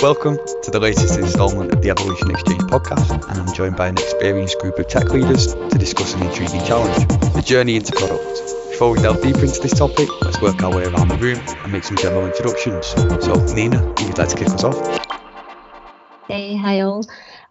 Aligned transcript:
Welcome 0.00 0.38
to 0.62 0.70
the 0.70 0.78
latest 0.78 1.18
instalment 1.18 1.72
of 1.72 1.82
the 1.82 1.90
Evolution 1.90 2.30
Exchange 2.30 2.60
podcast, 2.70 3.10
and 3.10 3.40
I'm 3.40 3.52
joined 3.52 3.74
by 3.74 3.88
an 3.88 3.98
experienced 3.98 4.60
group 4.60 4.78
of 4.78 4.86
tech 4.86 5.10
leaders 5.10 5.54
to 5.54 5.76
discuss 5.76 6.14
an 6.14 6.22
intriguing 6.22 6.64
challenge 6.64 7.08
the 7.34 7.42
journey 7.44 7.74
into 7.74 7.90
product. 7.90 8.22
Before 8.70 8.92
we 8.92 9.00
delve 9.00 9.20
deeper 9.22 9.40
into 9.40 9.58
this 9.60 9.76
topic, 9.76 10.08
let's 10.22 10.40
work 10.40 10.62
our 10.62 10.70
way 10.70 10.84
around 10.84 11.08
the 11.08 11.16
room 11.16 11.40
and 11.64 11.72
make 11.72 11.82
some 11.82 11.96
general 11.96 12.26
introductions. 12.26 12.86
So, 12.86 13.44
Nina, 13.56 13.92
if 13.94 14.06
you'd 14.06 14.18
like 14.18 14.28
to 14.28 14.36
kick 14.36 14.46
us 14.46 14.62
off. 14.62 14.78
Hey, 16.28 16.56
hi 16.56 16.82
all. 16.82 17.04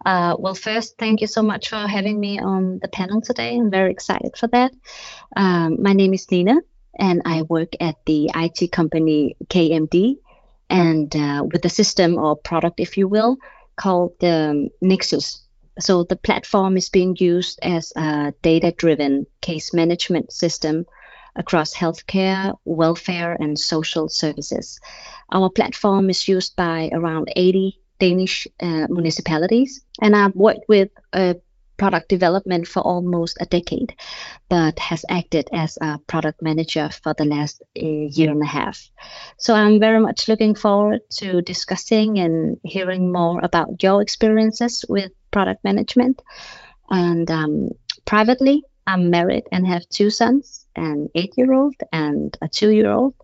Uh, 0.06 0.34
well, 0.38 0.54
first, 0.54 0.96
thank 0.96 1.20
you 1.20 1.26
so 1.26 1.42
much 1.42 1.68
for 1.68 1.86
having 1.86 2.18
me 2.18 2.40
on 2.40 2.78
the 2.80 2.88
panel 2.88 3.20
today. 3.20 3.58
I'm 3.58 3.70
very 3.70 3.90
excited 3.90 4.38
for 4.38 4.46
that. 4.46 4.72
Um, 5.36 5.82
my 5.82 5.92
name 5.92 6.14
is 6.14 6.30
Nina, 6.30 6.56
and 6.98 7.20
I 7.26 7.42
work 7.42 7.74
at 7.78 7.96
the 8.06 8.30
IT 8.34 8.72
company 8.72 9.36
KMD, 9.48 10.16
and 10.70 11.14
uh, 11.14 11.44
with 11.50 11.64
a 11.64 11.68
system 11.68 12.18
or 12.18 12.36
product, 12.36 12.80
if 12.80 12.96
you 12.96 13.08
will, 13.08 13.38
called 13.76 14.12
the 14.20 14.68
Nexus. 14.80 15.42
So 15.80 16.02
the 16.02 16.16
platform 16.16 16.76
is 16.76 16.88
being 16.88 17.16
used 17.18 17.58
as 17.62 17.92
a 17.96 18.32
data-driven 18.42 19.26
case 19.40 19.72
management 19.72 20.32
system 20.32 20.86
across 21.36 21.72
healthcare, 21.72 22.56
welfare, 22.64 23.36
and 23.38 23.58
social 23.58 24.08
services. 24.08 24.80
Our 25.30 25.50
platform 25.50 26.10
is 26.10 26.26
used 26.26 26.56
by 26.56 26.90
around 26.92 27.32
80 27.36 27.78
Danish 28.00 28.48
uh, 28.60 28.86
municipalities, 28.88 29.80
and 30.02 30.16
I've 30.16 30.34
worked 30.34 30.68
with 30.68 30.90
uh, 31.12 31.34
product 31.78 32.08
development 32.08 32.68
for 32.68 32.80
almost 32.80 33.38
a 33.40 33.46
decade, 33.46 33.94
but 34.48 34.78
has 34.78 35.04
acted 35.08 35.48
as 35.52 35.78
a 35.80 35.98
product 36.06 36.42
manager 36.42 36.90
for 37.02 37.14
the 37.14 37.24
last 37.24 37.62
uh, 37.76 37.80
year 37.82 38.30
and 38.30 38.42
a 38.42 38.46
half. 38.46 38.90
So 39.38 39.54
I'm 39.54 39.80
very 39.80 40.00
much 40.00 40.28
looking 40.28 40.54
forward 40.54 41.00
to 41.18 41.40
discussing 41.40 42.18
and 42.18 42.58
hearing 42.64 43.12
more 43.12 43.40
about 43.42 43.82
your 43.82 44.02
experiences 44.02 44.84
with 44.88 45.12
product 45.30 45.64
management. 45.64 46.20
And 46.90 47.30
um, 47.30 47.70
privately, 48.04 48.64
I'm 48.86 49.10
married 49.10 49.44
and 49.52 49.66
have 49.66 49.88
two 49.88 50.10
sons, 50.10 50.66
an 50.74 51.08
eight-year-old 51.14 51.74
and 51.92 52.36
a 52.42 52.48
two-year-old. 52.48 53.14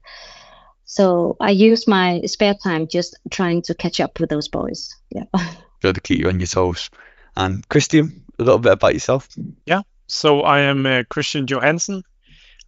So 0.84 1.36
I 1.41 1.50
use 1.50 1.89
my 1.89 2.20
spare 2.27 2.55
time 2.55 2.86
just 2.86 3.18
trying 3.30 3.62
to 3.62 3.74
catch 3.74 3.98
up 4.00 4.20
with 4.20 4.30
those 4.30 4.48
boys. 4.48 4.94
Yeah. 5.11 5.24
Good 5.83 5.96
to 5.96 6.00
keep 6.00 6.20
you 6.20 6.28
on 6.28 6.39
your 6.39 6.46
toes. 6.46 6.91
And 7.36 7.68
Christian, 7.68 8.23
a 8.38 8.42
little 8.42 8.58
bit 8.58 8.72
about 8.72 8.94
yourself. 8.94 9.28
Yeah. 9.66 9.82
So 10.06 10.42
I 10.42 10.60
am 10.60 10.86
uh, 10.86 11.02
Christian 11.08 11.46
Johansen. 11.46 12.02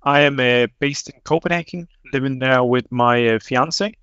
I 0.02 0.20
am 0.20 0.38
uh, 0.38 0.68
based 0.78 1.10
in 1.10 1.20
Copenhagen, 1.24 1.88
living 2.12 2.38
there 2.38 2.62
with 2.62 2.90
my 2.90 3.28
uh, 3.28 3.38
fiance. 3.38 3.94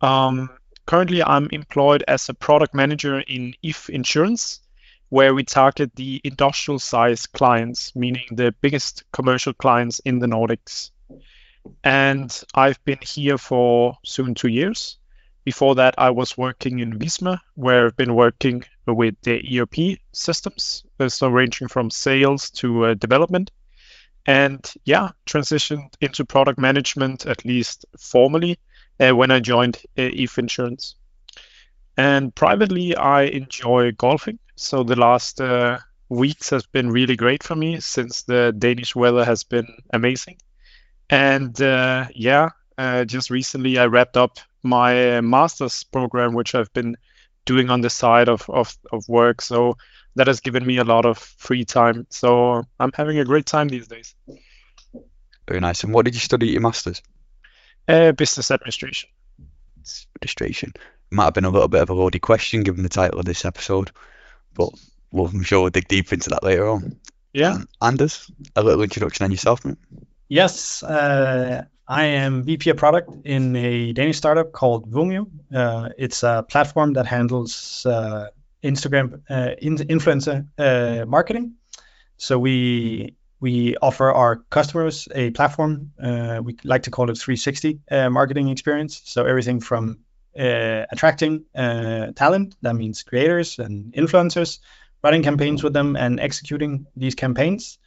Um, 0.00 0.50
currently, 0.86 1.22
I'm 1.22 1.48
employed 1.50 2.04
as 2.06 2.28
a 2.28 2.34
product 2.34 2.74
manager 2.74 3.20
in 3.20 3.54
If 3.62 3.90
Insurance, 3.90 4.60
where 5.08 5.34
we 5.34 5.44
target 5.44 5.94
the 5.96 6.20
industrial 6.24 6.78
size 6.78 7.26
clients, 7.26 7.94
meaning 7.94 8.24
the 8.30 8.54
biggest 8.60 9.04
commercial 9.12 9.52
clients 9.52 9.98
in 10.00 10.20
the 10.20 10.26
Nordics 10.26 10.90
and 11.84 12.42
I've 12.54 12.82
been 12.84 12.98
here 13.02 13.38
for 13.38 13.96
soon 14.04 14.34
two 14.34 14.48
years. 14.48 14.98
Before 15.44 15.74
that, 15.74 15.94
I 15.98 16.10
was 16.10 16.38
working 16.38 16.78
in 16.78 16.98
Visma, 16.98 17.38
where 17.54 17.86
I've 17.86 17.96
been 17.96 18.14
working 18.14 18.64
with 18.86 19.14
the 19.22 19.60
ERP 19.60 19.98
systems, 20.12 20.84
so 21.08 21.28
ranging 21.28 21.68
from 21.68 21.90
sales 21.90 22.50
to 22.50 22.86
uh, 22.86 22.94
development. 22.94 23.50
And 24.24 24.72
yeah, 24.84 25.10
transitioned 25.26 25.94
into 26.00 26.24
product 26.24 26.58
management, 26.58 27.26
at 27.26 27.44
least 27.44 27.86
formally, 27.98 28.58
uh, 29.00 29.16
when 29.16 29.32
I 29.32 29.40
joined 29.40 29.78
uh, 29.98 30.10
If 30.12 30.38
Insurance. 30.38 30.94
And 31.96 32.34
privately, 32.34 32.94
I 32.94 33.22
enjoy 33.22 33.92
golfing. 33.92 34.38
So 34.54 34.84
the 34.84 34.96
last 34.96 35.40
uh, 35.40 35.78
weeks 36.08 36.50
has 36.50 36.66
been 36.66 36.90
really 36.90 37.16
great 37.16 37.42
for 37.42 37.56
me 37.56 37.80
since 37.80 38.22
the 38.22 38.54
Danish 38.56 38.94
weather 38.94 39.24
has 39.24 39.42
been 39.42 39.66
amazing. 39.92 40.36
And 41.10 41.60
uh, 41.60 42.06
yeah, 42.14 42.50
uh, 42.82 43.04
just 43.04 43.30
recently 43.30 43.78
I 43.78 43.86
wrapped 43.86 44.16
up 44.16 44.38
my 44.62 45.16
uh, 45.16 45.22
master's 45.22 45.84
program, 45.84 46.34
which 46.34 46.54
I've 46.54 46.72
been 46.72 46.96
doing 47.44 47.70
on 47.70 47.80
the 47.80 47.90
side 47.90 48.28
of, 48.28 48.48
of, 48.50 48.76
of 48.92 49.08
work. 49.08 49.40
So 49.40 49.76
that 50.16 50.26
has 50.26 50.40
given 50.40 50.66
me 50.66 50.78
a 50.78 50.84
lot 50.84 51.06
of 51.06 51.18
free 51.18 51.64
time. 51.64 52.06
So 52.10 52.64
I'm 52.80 52.92
having 52.94 53.18
a 53.18 53.24
great 53.24 53.46
time 53.46 53.68
these 53.68 53.86
days. 53.86 54.14
Very 55.46 55.60
nice. 55.60 55.84
And 55.84 55.94
what 55.94 56.04
did 56.04 56.14
you 56.14 56.20
study 56.20 56.48
at 56.48 56.52
your 56.52 56.60
master's? 56.60 57.02
Uh, 57.86 58.12
business 58.12 58.50
administration. 58.50 59.08
Administration. 60.16 60.72
Might 61.10 61.24
have 61.24 61.34
been 61.34 61.44
a 61.44 61.50
little 61.50 61.68
bit 61.68 61.82
of 61.82 61.90
a 61.90 61.94
loaded 61.94 62.22
question 62.22 62.62
given 62.62 62.82
the 62.82 62.88
title 62.88 63.20
of 63.20 63.26
this 63.26 63.44
episode, 63.44 63.90
but 64.54 64.70
we'll, 65.12 65.26
I'm 65.26 65.42
sure 65.42 65.60
we'll 65.60 65.70
dig 65.70 65.88
deep 65.88 66.12
into 66.12 66.30
that 66.30 66.42
later 66.42 66.68
on. 66.68 66.96
Yeah. 67.32 67.54
Um, 67.54 67.68
Anders, 67.80 68.30
a 68.56 68.62
little 68.62 68.82
introduction 68.82 69.24
on 69.24 69.30
yourself, 69.30 69.64
mate. 69.64 69.78
Yes, 70.28 70.82
uh, 70.82 71.64
I 71.88 72.04
am 72.04 72.44
VP 72.44 72.70
of 72.70 72.76
product 72.76 73.10
in 73.24 73.56
a 73.56 73.92
Danish 73.92 74.16
startup 74.16 74.52
called 74.52 74.90
Woomio. 74.90 75.26
Uh, 75.54 75.90
it's 75.98 76.22
a 76.22 76.44
platform 76.48 76.92
that 76.94 77.06
handles 77.06 77.84
uh, 77.84 78.28
Instagram 78.62 79.20
uh, 79.28 79.50
in- 79.60 79.76
influencer 79.76 80.46
uh, 80.58 81.04
marketing. 81.06 81.54
So 82.16 82.38
we 82.38 83.16
we 83.40 83.76
offer 83.78 84.12
our 84.12 84.36
customers 84.50 85.08
a 85.12 85.30
platform. 85.30 85.92
Uh, 86.00 86.40
we 86.44 86.56
like 86.62 86.84
to 86.84 86.90
call 86.90 87.10
it 87.10 87.18
360 87.18 87.80
marketing 88.10 88.48
experience. 88.48 89.02
So 89.04 89.26
everything 89.26 89.58
from 89.58 89.98
attracting 90.36 91.44
talent, 91.54 92.54
that 92.62 92.76
means 92.76 93.02
creators 93.02 93.58
and 93.58 93.92
influencers, 93.94 94.60
running 95.02 95.24
campaigns 95.24 95.64
with 95.64 95.72
them, 95.72 95.96
and 95.96 96.20
executing 96.20 96.86
these 96.94 97.16
campaigns 97.16 97.78
uh, 97.78 97.81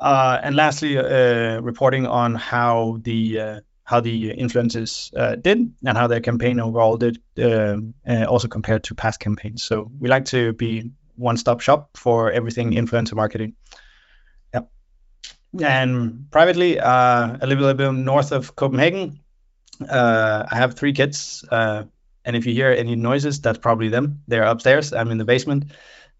and 0.00 0.56
lastly, 0.56 0.98
uh, 0.98 1.60
reporting 1.60 2.06
on 2.06 2.34
how 2.34 2.98
the 3.02 3.40
uh, 3.40 3.60
how 3.84 4.00
the 4.00 4.30
influencers 4.34 5.16
uh, 5.16 5.36
did 5.36 5.72
and 5.84 5.96
how 5.96 6.08
their 6.08 6.20
campaign 6.20 6.58
overall 6.58 6.96
did, 6.96 7.18
um, 7.38 7.94
uh, 8.06 8.24
also 8.24 8.48
compared 8.48 8.82
to 8.82 8.94
past 8.94 9.20
campaigns. 9.20 9.62
So 9.62 9.90
we 10.00 10.08
like 10.08 10.24
to 10.26 10.52
be 10.54 10.90
one-stop 11.14 11.60
shop 11.60 11.96
for 11.96 12.32
everything 12.32 12.72
influencer 12.72 13.14
marketing. 13.14 13.54
Yep. 14.52 14.68
And 15.62 16.26
privately, 16.32 16.80
uh, 16.80 17.38
I 17.40 17.46
live 17.46 17.58
a 17.58 17.62
little 17.62 17.74
bit 17.74 17.92
north 17.92 18.32
of 18.32 18.56
Copenhagen. 18.56 19.20
I 19.88 20.46
have 20.50 20.74
three 20.74 20.92
kids, 20.92 21.44
and 21.50 21.88
if 22.24 22.44
you 22.44 22.52
hear 22.52 22.72
any 22.72 22.96
noises, 22.96 23.40
that's 23.40 23.58
probably 23.58 23.88
them. 23.88 24.22
They're 24.26 24.42
upstairs. 24.42 24.92
I'm 24.92 25.12
in 25.12 25.18
the 25.18 25.24
basement. 25.24 25.70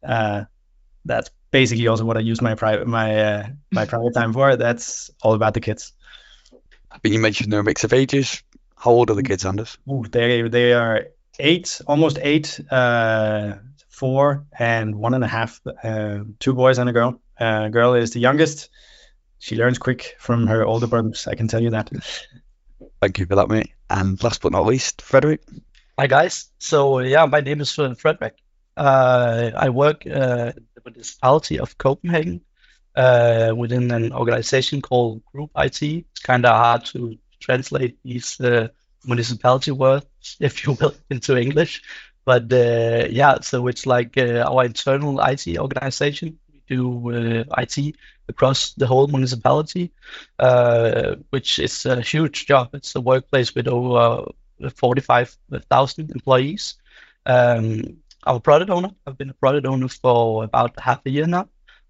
that's 0.02 1.30
basically 1.50 1.86
also 1.86 2.04
what 2.04 2.16
I 2.16 2.20
use 2.20 2.40
my 2.42 2.54
private 2.54 2.86
my 2.86 3.24
uh, 3.24 3.46
my 3.72 3.86
private 3.86 4.14
time 4.14 4.32
for. 4.32 4.56
That's 4.56 5.10
all 5.22 5.34
about 5.34 5.54
the 5.54 5.60
kids. 5.60 5.92
I 6.90 6.98
But 7.02 7.10
you 7.10 7.18
mentioned 7.18 7.52
they're 7.52 7.60
a 7.60 7.64
mix 7.64 7.84
of 7.84 7.92
ages. 7.92 8.42
How 8.76 8.90
old 8.90 9.10
are 9.10 9.14
the 9.14 9.22
kids, 9.22 9.44
Anders? 9.44 9.78
Ooh, 9.90 10.04
they 10.08 10.42
they 10.48 10.72
are 10.72 11.06
eight, 11.38 11.80
almost 11.86 12.18
eight, 12.20 12.60
uh, 12.70 13.54
four, 13.88 14.46
and 14.58 14.94
one 14.96 15.14
and 15.14 15.24
a 15.24 15.28
half. 15.28 15.60
Uh, 15.82 16.20
two 16.38 16.54
boys 16.54 16.78
and 16.78 16.88
a 16.88 16.92
girl. 16.92 17.20
Uh, 17.38 17.68
girl 17.68 17.94
is 17.94 18.12
the 18.12 18.20
youngest. 18.20 18.70
She 19.38 19.56
learns 19.56 19.78
quick 19.78 20.16
from 20.18 20.46
her 20.46 20.64
older 20.64 20.86
brothers. 20.86 21.26
I 21.26 21.34
can 21.34 21.48
tell 21.48 21.62
you 21.62 21.70
that. 21.70 21.90
Thank 23.00 23.18
you 23.18 23.26
for 23.26 23.36
that, 23.36 23.48
mate. 23.48 23.72
And 23.90 24.22
last 24.22 24.40
but 24.40 24.52
not 24.52 24.66
least, 24.66 25.02
Frederik. 25.02 25.42
Hi 25.98 26.06
guys. 26.06 26.50
So 26.58 26.98
yeah, 26.98 27.26
my 27.26 27.40
name 27.40 27.60
is 27.60 27.72
Frederik. 27.72 28.36
Uh, 28.76 29.50
I 29.56 29.70
work 29.70 30.06
uh, 30.06 30.52
the 30.52 30.82
municipality 30.84 31.58
of 31.58 31.78
Copenhagen 31.78 32.42
uh, 32.94 33.52
within 33.56 33.90
an 33.90 34.12
organization 34.12 34.82
called 34.82 35.24
Group 35.24 35.50
IT. 35.56 35.82
It's 35.82 36.20
kind 36.22 36.44
of 36.44 36.54
hard 36.54 36.84
to 36.86 37.16
translate 37.40 37.98
these 38.04 38.40
uh, 38.40 38.68
municipality 39.04 39.70
words, 39.70 40.06
if 40.40 40.66
you 40.66 40.72
will, 40.72 40.94
into 41.10 41.36
English. 41.36 41.82
But 42.24 42.52
uh, 42.52 43.06
yeah, 43.08 43.40
so 43.40 43.66
it's 43.68 43.86
like 43.86 44.18
uh, 44.18 44.44
our 44.46 44.64
internal 44.64 45.20
IT 45.20 45.46
organization. 45.58 46.38
We 46.52 46.60
do 46.66 47.44
IT 47.56 47.94
across 48.28 48.72
the 48.72 48.86
whole 48.88 49.06
municipality, 49.06 49.92
which 51.30 51.60
is 51.60 51.86
a 51.86 52.00
huge 52.00 52.46
job. 52.46 52.74
It's 52.74 52.96
a 52.96 53.00
workplace 53.00 53.54
with 53.54 53.68
over 53.68 54.32
45,000 54.74 56.10
employees. 56.10 56.74
Um, 57.24 57.98
I'm 58.26 58.36
a 58.36 58.40
product 58.40 58.70
owner. 58.70 58.90
I've 59.06 59.16
been 59.16 59.30
a 59.30 59.34
product 59.34 59.66
owner 59.66 59.88
for 59.88 60.42
about 60.44 60.78
half 60.80 61.00
a 61.06 61.10
year 61.10 61.26
now. 61.26 61.48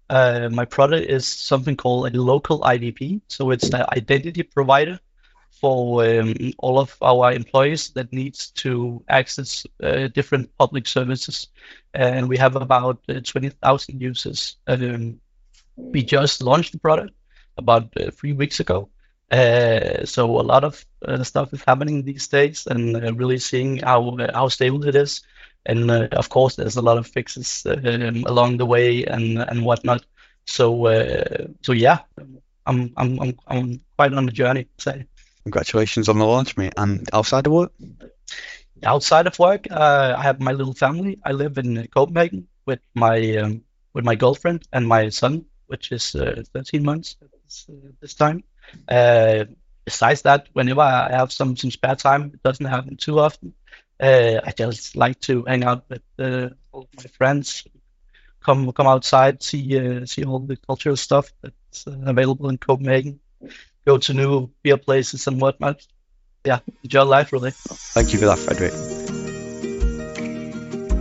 Uh, 0.09 0.49
my 0.51 0.65
product 0.65 1.09
is 1.09 1.25
something 1.25 1.75
called 1.75 2.13
a 2.13 2.21
local 2.21 2.61
IDP. 2.61 3.21
So 3.27 3.49
it's 3.49 3.69
the 3.69 3.91
identity 3.91 4.43
provider 4.43 4.99
for 5.59 6.05
um, 6.05 6.35
all 6.59 6.77
of 6.77 6.95
our 7.01 7.33
employees 7.33 7.89
that 7.89 8.13
needs 8.13 8.51
to 8.51 9.03
access 9.09 9.65
uh, 9.81 10.07
different 10.09 10.55
public 10.59 10.87
services. 10.87 11.47
And 11.93 12.29
we 12.29 12.37
have 12.37 12.55
about 12.55 13.01
uh, 13.09 13.19
20,000 13.23 13.99
users. 13.99 14.57
Um, 14.67 15.19
we 15.75 16.03
just 16.03 16.43
launched 16.43 16.73
the 16.73 16.79
product 16.79 17.13
about 17.57 17.89
uh, 17.97 18.11
three 18.11 18.33
weeks 18.33 18.59
ago. 18.59 18.89
Uh, 19.31 20.05
so 20.05 20.39
a 20.39 20.45
lot 20.45 20.63
of 20.63 20.85
uh, 21.03 21.23
stuff 21.23 21.51
is 21.51 21.63
happening 21.67 22.03
these 22.03 22.27
days, 22.29 22.65
and 22.65 23.19
really 23.19 23.39
seeing 23.39 23.77
how 23.77 24.17
how 24.33 24.47
stable 24.47 24.87
it 24.87 24.95
is. 24.95 25.21
And 25.67 25.91
of 25.91 26.29
course, 26.29 26.55
there's 26.55 26.77
a 26.77 26.81
lot 26.81 26.97
of 26.97 27.05
fixes 27.07 27.65
um, 27.65 28.23
along 28.25 28.57
the 28.57 28.65
way 28.65 29.03
and 29.03 29.37
and 29.37 29.63
whatnot. 29.63 30.05
So 30.45 30.87
so 31.61 31.73
yeah, 31.73 31.99
I'm 32.65 32.93
I'm 32.97 33.19
I'm 33.19 33.37
I'm 33.47 33.81
quite 33.97 34.13
on 34.13 34.25
the 34.25 34.31
journey. 34.31 34.67
Say. 34.77 35.05
Congratulations 35.43 36.09
on 36.09 36.19
the 36.19 36.25
launch, 36.25 36.57
mate. 36.57 36.73
And 36.75 37.07
outside 37.13 37.47
of 37.47 37.53
work? 37.53 37.71
Outside 38.83 39.27
of 39.27 39.39
work, 39.39 39.67
uh, 39.71 40.15
I 40.17 40.21
have 40.23 40.41
my 40.41 40.51
little 40.51 40.73
family. 40.73 41.19
I 41.23 41.31
live 41.31 41.57
in 41.57 41.87
Copenhagen 41.87 42.47
with 42.65 42.79
my 42.93 43.37
um, 43.37 43.61
with 43.93 44.03
my 44.03 44.15
girlfriend 44.15 44.67
and 44.73 44.85
my 44.87 45.09
son, 45.09 45.45
which 45.67 45.91
is 45.91 46.15
uh, 46.15 46.43
13 46.53 46.83
months 46.83 47.15
this, 47.45 47.65
uh, 47.69 47.89
this 48.01 48.13
time. 48.13 48.43
Uh, 48.87 49.45
besides 49.85 50.23
that, 50.23 50.49
whenever 50.51 50.81
I 50.81 51.11
have 51.11 51.31
some 51.31 51.55
some 51.55 51.71
spare 51.71 51.95
time, 51.95 52.31
it 52.33 52.43
doesn't 52.43 52.65
happen 52.65 52.97
too 52.97 53.19
often. 53.19 53.53
Uh, 53.99 54.39
I 54.45 54.51
just 54.51 54.95
like 54.95 55.19
to 55.21 55.43
hang 55.45 55.63
out 55.63 55.85
with 55.89 56.03
uh, 56.19 56.49
all 56.71 56.87
my 56.95 57.03
friends, 57.17 57.65
come 58.41 58.71
come 58.71 58.87
outside, 58.87 59.41
see 59.41 59.79
uh, 59.79 60.05
see 60.05 60.23
all 60.23 60.39
the 60.39 60.55
cultural 60.55 60.95
stuff 60.95 61.33
that's 61.41 61.85
available 61.87 62.49
in 62.49 62.57
Copenhagen, 62.57 63.19
go 63.85 63.97
to 63.97 64.13
new 64.13 64.51
beer 64.61 64.77
places 64.77 65.25
and 65.27 65.41
whatnot. 65.41 65.85
Yeah, 66.45 66.59
enjoy 66.83 67.03
life 67.03 67.33
really. 67.33 67.51
Thank 67.51 68.13
you 68.13 68.19
for 68.19 68.25
that, 68.25 68.37
Frederik. 68.37 68.73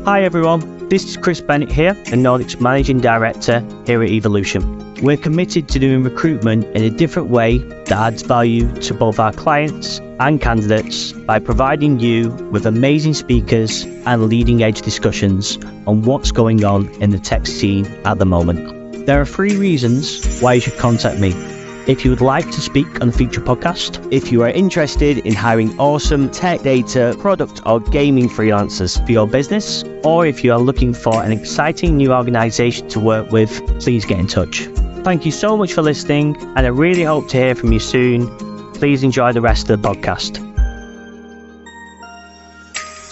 Hi 0.07 0.23
everyone, 0.23 0.63
this 0.88 1.05
is 1.05 1.17
Chris 1.17 1.41
Bennett 1.41 1.73
here, 1.73 1.94
the 1.94 2.17
Nordics 2.17 2.61
Managing 2.61 3.00
Director 3.00 3.61
here 3.87 4.03
at 4.05 4.09
Evolution. 4.09 4.94
We're 5.03 5.17
committed 5.17 5.69
to 5.71 5.81
doing 5.81 6.05
recruitment 6.05 6.65
in 6.77 6.85
a 6.85 6.91
different 6.91 7.29
way 7.29 7.59
that 7.59 7.93
adds 7.93 8.23
value 8.23 8.73
to 8.83 8.94
both 8.94 9.19
our 9.19 9.33
clients 9.33 9.99
and 10.21 10.41
candidates 10.41 11.11
by 11.12 11.41
providing 11.41 11.99
you 11.99 12.31
with 12.53 12.67
amazing 12.67 13.15
speakers 13.15 13.83
and 13.85 14.27
leading 14.27 14.62
edge 14.62 14.81
discussions 14.81 15.59
on 15.87 16.03
what's 16.03 16.31
going 16.31 16.65
on 16.65 16.88
in 17.03 17.11
the 17.11 17.19
tech 17.19 17.49
scene 17.49 17.87
at 18.05 18.19
the 18.19 18.27
moment. 18.27 19.06
There 19.06 19.21
are 19.21 19.27
three 19.27 19.56
reasons 19.56 20.41
why 20.41 20.55
you 20.55 20.61
should 20.61 20.79
contact 20.79 21.19
me. 21.19 21.56
If 21.87 22.05
you 22.05 22.11
would 22.11 22.21
like 22.21 22.47
to 22.47 22.61
speak 22.61 23.00
on 23.00 23.11
a 23.11 23.12
future 23.12 23.41
podcast, 23.41 24.12
if 24.12 24.33
you 24.33 24.43
are 24.43 24.49
interested 24.49 25.19
in 25.19 25.35
hiring 25.35 25.79
awesome 25.79 26.29
tech 26.33 26.62
data, 26.62 27.15
product, 27.21 27.62
or 27.65 27.79
gaming 27.79 28.29
freelancers 28.29 29.05
for 29.06 29.12
your 29.12 29.29
business, 29.29 29.85
or 30.03 30.27
if 30.27 30.43
you 30.43 30.53
are 30.53 30.59
looking 30.59 30.93
for 30.93 31.23
an 31.23 31.31
exciting 31.31 31.97
new 31.97 32.12
organization 32.12 32.88
to 32.88 32.99
work 32.99 33.31
with, 33.31 33.65
please 33.79 34.05
get 34.05 34.19
in 34.19 34.27
touch. 34.27 34.62
Thank 35.05 35.25
you 35.25 35.31
so 35.31 35.56
much 35.56 35.75
for 35.75 35.83
listening, 35.83 36.37
and 36.56 36.67
I 36.67 36.71
really 36.71 37.05
hope 37.05 37.29
to 37.29 37.37
hear 37.37 37.55
from 37.55 37.73
you 37.73 37.79
soon. 37.79 38.37
Please 38.75 39.05
enjoy 39.05 39.33
the 39.33 39.41
rest 39.41 39.71
of 39.71 39.81
the 39.81 39.88
podcast. 39.88 40.43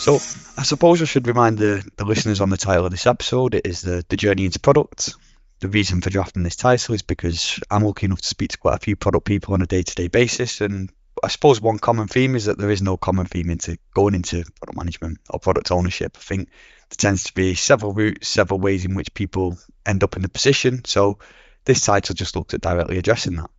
So, 0.00 0.16
I 0.58 0.64
suppose 0.64 1.00
I 1.00 1.04
should 1.04 1.28
remind 1.28 1.58
the, 1.58 1.88
the 1.96 2.04
listeners 2.04 2.40
on 2.40 2.50
the 2.50 2.56
title 2.56 2.86
of 2.86 2.90
this 2.90 3.06
episode. 3.06 3.54
It 3.54 3.66
is 3.66 3.82
the, 3.82 4.04
the 4.08 4.16
journey 4.16 4.46
into 4.46 4.58
product. 4.58 5.14
The 5.60 5.68
reason 5.68 6.00
for 6.00 6.10
drafting 6.10 6.42
this 6.42 6.56
title 6.56 6.94
is 6.94 7.02
because 7.02 7.60
I'm 7.70 7.84
lucky 7.84 8.06
enough 8.06 8.20
to 8.20 8.28
speak 8.28 8.50
to 8.50 8.58
quite 8.58 8.74
a 8.74 8.84
few 8.84 8.96
product 8.96 9.24
people 9.24 9.54
on 9.54 9.62
a 9.62 9.66
day 9.66 9.82
to 9.82 9.94
day 9.94 10.08
basis. 10.08 10.60
And 10.60 10.90
I 11.22 11.28
suppose 11.28 11.60
one 11.60 11.78
common 11.78 12.08
theme 12.08 12.34
is 12.34 12.46
that 12.46 12.58
there 12.58 12.70
is 12.70 12.82
no 12.82 12.96
common 12.96 13.26
theme 13.26 13.50
into 13.50 13.78
going 13.94 14.14
into 14.14 14.44
product 14.60 14.76
management 14.76 15.18
or 15.30 15.38
product 15.38 15.70
ownership. 15.70 16.16
I 16.16 16.20
think 16.20 16.48
there 16.90 16.96
tends 16.96 17.24
to 17.24 17.34
be 17.34 17.54
several 17.54 17.92
routes, 17.92 18.28
several 18.28 18.60
ways 18.60 18.84
in 18.84 18.94
which 18.94 19.14
people 19.14 19.58
end 19.86 20.04
up 20.04 20.16
in 20.16 20.22
the 20.22 20.28
position. 20.28 20.84
So, 20.84 21.18
this 21.64 21.80
title 21.80 22.14
just 22.14 22.36
looked 22.36 22.52
at 22.52 22.60
directly 22.60 22.98
addressing 22.98 23.36
that. 23.36 23.50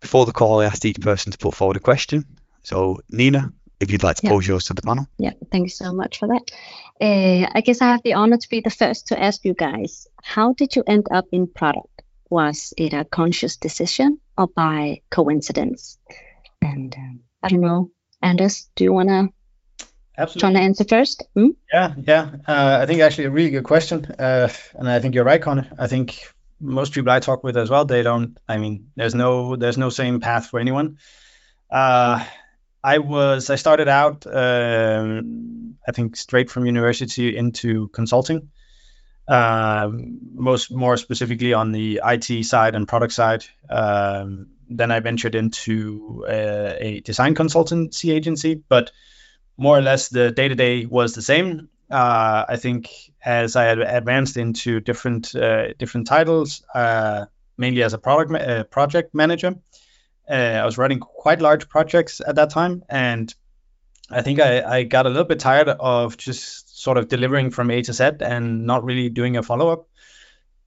Before 0.00 0.24
the 0.24 0.32
call, 0.32 0.60
I 0.60 0.66
asked 0.66 0.86
each 0.86 1.00
person 1.00 1.32
to 1.32 1.38
put 1.38 1.54
forward 1.54 1.76
a 1.76 1.80
question. 1.80 2.24
So, 2.62 3.00
Nina, 3.10 3.52
if 3.80 3.90
you'd 3.90 4.02
like 4.02 4.16
to 4.16 4.26
yeah. 4.26 4.30
pose 4.30 4.46
yours 4.46 4.64
to 4.66 4.74
the 4.74 4.82
panel. 4.82 5.06
Yeah, 5.18 5.32
thank 5.50 5.64
you 5.64 5.70
so 5.70 5.92
much 5.92 6.18
for 6.18 6.28
that. 6.28 6.50
Uh, 7.00 7.48
I 7.54 7.62
guess 7.64 7.80
I 7.80 7.86
have 7.86 8.02
the 8.02 8.14
honor 8.14 8.36
to 8.36 8.48
be 8.48 8.60
the 8.60 8.70
first 8.70 9.08
to 9.08 9.22
ask 9.22 9.44
you 9.44 9.54
guys 9.54 10.06
how 10.22 10.52
did 10.52 10.76
you 10.76 10.84
end 10.86 11.06
up 11.10 11.26
in 11.32 11.46
product? 11.46 12.02
Was 12.28 12.74
it 12.76 12.92
a 12.92 13.04
conscious 13.04 13.56
decision 13.56 14.20
or 14.36 14.48
by 14.48 15.00
coincidence? 15.10 15.98
And 16.60 16.94
um, 16.94 17.20
I 17.42 17.48
don't 17.48 17.60
know, 17.60 17.90
Anders, 18.22 18.68
do 18.76 18.84
you 18.84 18.92
want 18.92 19.08
to 19.08 19.30
Absolutely. 20.20 20.40
Trying 20.40 20.54
to 20.54 20.60
answer 20.60 20.84
first? 20.84 21.24
Hmm? 21.34 21.48
Yeah, 21.72 21.94
yeah. 21.96 22.30
Uh, 22.46 22.78
I 22.82 22.86
think 22.86 23.00
actually 23.00 23.24
a 23.24 23.30
really 23.30 23.50
good 23.50 23.64
question, 23.64 24.04
uh, 24.18 24.48
and 24.74 24.86
I 24.86 25.00
think 25.00 25.14
you're 25.14 25.24
right, 25.24 25.40
Connor. 25.40 25.66
I 25.78 25.86
think 25.86 26.20
most 26.60 26.92
people 26.92 27.10
I 27.10 27.20
talk 27.20 27.42
with 27.42 27.56
as 27.56 27.70
well, 27.70 27.86
they 27.86 28.02
don't. 28.02 28.36
I 28.46 28.58
mean, 28.58 28.90
there's 28.96 29.14
no 29.14 29.56
there's 29.56 29.78
no 29.78 29.88
same 29.88 30.20
path 30.20 30.46
for 30.48 30.60
anyone. 30.60 30.98
Uh, 31.70 32.22
I 32.82 32.98
was 32.98 33.50
I 33.50 33.56
started 33.56 33.88
out 33.88 34.26
um, 34.26 35.76
I 35.86 35.92
think 35.92 36.16
straight 36.16 36.50
from 36.50 36.66
university 36.66 37.36
into 37.36 37.88
consulting. 37.88 38.50
Um, 39.28 40.18
most 40.34 40.72
more 40.72 40.96
specifically 40.96 41.52
on 41.52 41.70
the 41.70 42.00
IT 42.04 42.44
side 42.44 42.74
and 42.74 42.88
product 42.88 43.12
side. 43.12 43.44
Um, 43.68 44.48
then 44.68 44.90
I 44.90 44.98
ventured 45.00 45.36
into 45.36 46.24
a, 46.28 46.76
a 46.80 47.00
design 47.00 47.34
consultancy 47.34 48.12
agency, 48.12 48.62
but 48.68 48.90
more 49.56 49.78
or 49.78 49.82
less 49.82 50.08
the 50.08 50.32
day 50.32 50.48
to 50.48 50.54
day 50.54 50.86
was 50.86 51.14
the 51.14 51.22
same 51.22 51.68
uh, 51.90 52.44
I 52.48 52.56
think 52.56 52.88
as 53.24 53.56
I 53.56 53.66
advanced 53.66 54.36
into 54.36 54.80
different 54.80 55.34
uh, 55.34 55.72
different 55.74 56.06
titles, 56.06 56.62
uh, 56.74 57.26
mainly 57.58 57.82
as 57.82 57.94
a 57.94 57.98
product 57.98 58.30
ma- 58.30 58.38
uh, 58.38 58.64
project 58.64 59.14
manager, 59.14 59.48
uh, 59.48 59.52
I 60.28 60.64
was 60.64 60.78
running 60.78 61.00
quite 61.00 61.40
large 61.40 61.68
projects 61.68 62.20
at 62.24 62.36
that 62.36 62.50
time, 62.50 62.84
and 62.88 63.34
I 64.10 64.22
think 64.22 64.40
I, 64.40 64.62
I 64.62 64.82
got 64.84 65.06
a 65.06 65.08
little 65.08 65.24
bit 65.24 65.40
tired 65.40 65.68
of 65.68 66.16
just 66.16 66.80
sort 66.80 66.98
of 66.98 67.08
delivering 67.08 67.50
from 67.50 67.70
A 67.70 67.82
to 67.82 67.92
Z 67.92 68.10
and 68.20 68.66
not 68.66 68.84
really 68.84 69.08
doing 69.08 69.36
a 69.36 69.42
follow 69.42 69.68
up. 69.70 69.88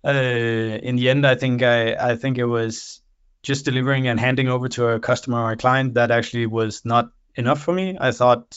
Uh, 0.06 0.12
in 0.12 0.98
the 0.98 1.10
end, 1.10 1.26
I 1.26 1.36
think 1.36 1.64
I, 1.64 1.94
I 1.94 2.16
think 2.16 2.38
it 2.38 2.46
was 2.46 3.02
just 3.42 3.66
delivering 3.66 4.08
and 4.08 4.20
handing 4.20 4.50
over 4.50 4.68
to 4.70 4.88
a 4.88 5.00
customer 5.00 5.40
or 5.40 5.52
a 5.52 5.58
client 5.58 5.96
that 5.96 6.12
actually 6.12 6.46
was 6.46 6.84
not 6.86 7.12
enough 7.36 7.62
for 7.62 7.74
me. 7.74 7.98
I 8.00 8.12
thought, 8.12 8.56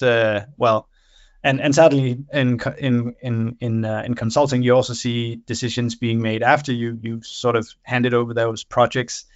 well 0.56 0.88
and 1.46 1.60
and 1.60 1.74
sadly 1.74 2.18
in 2.32 2.60
in 2.78 3.14
in 3.22 3.56
in 3.60 3.84
uh, 3.84 4.02
in 4.04 4.14
consulting 4.14 4.62
you 4.62 4.74
also 4.74 4.94
see 4.94 5.36
decisions 5.36 5.94
being 5.94 6.20
made 6.20 6.42
after 6.42 6.72
you 6.72 6.98
you 7.00 7.22
sort 7.22 7.54
of 7.54 7.68
handed 7.82 8.14
over 8.14 8.34
those 8.34 8.64
projects 8.64 9.26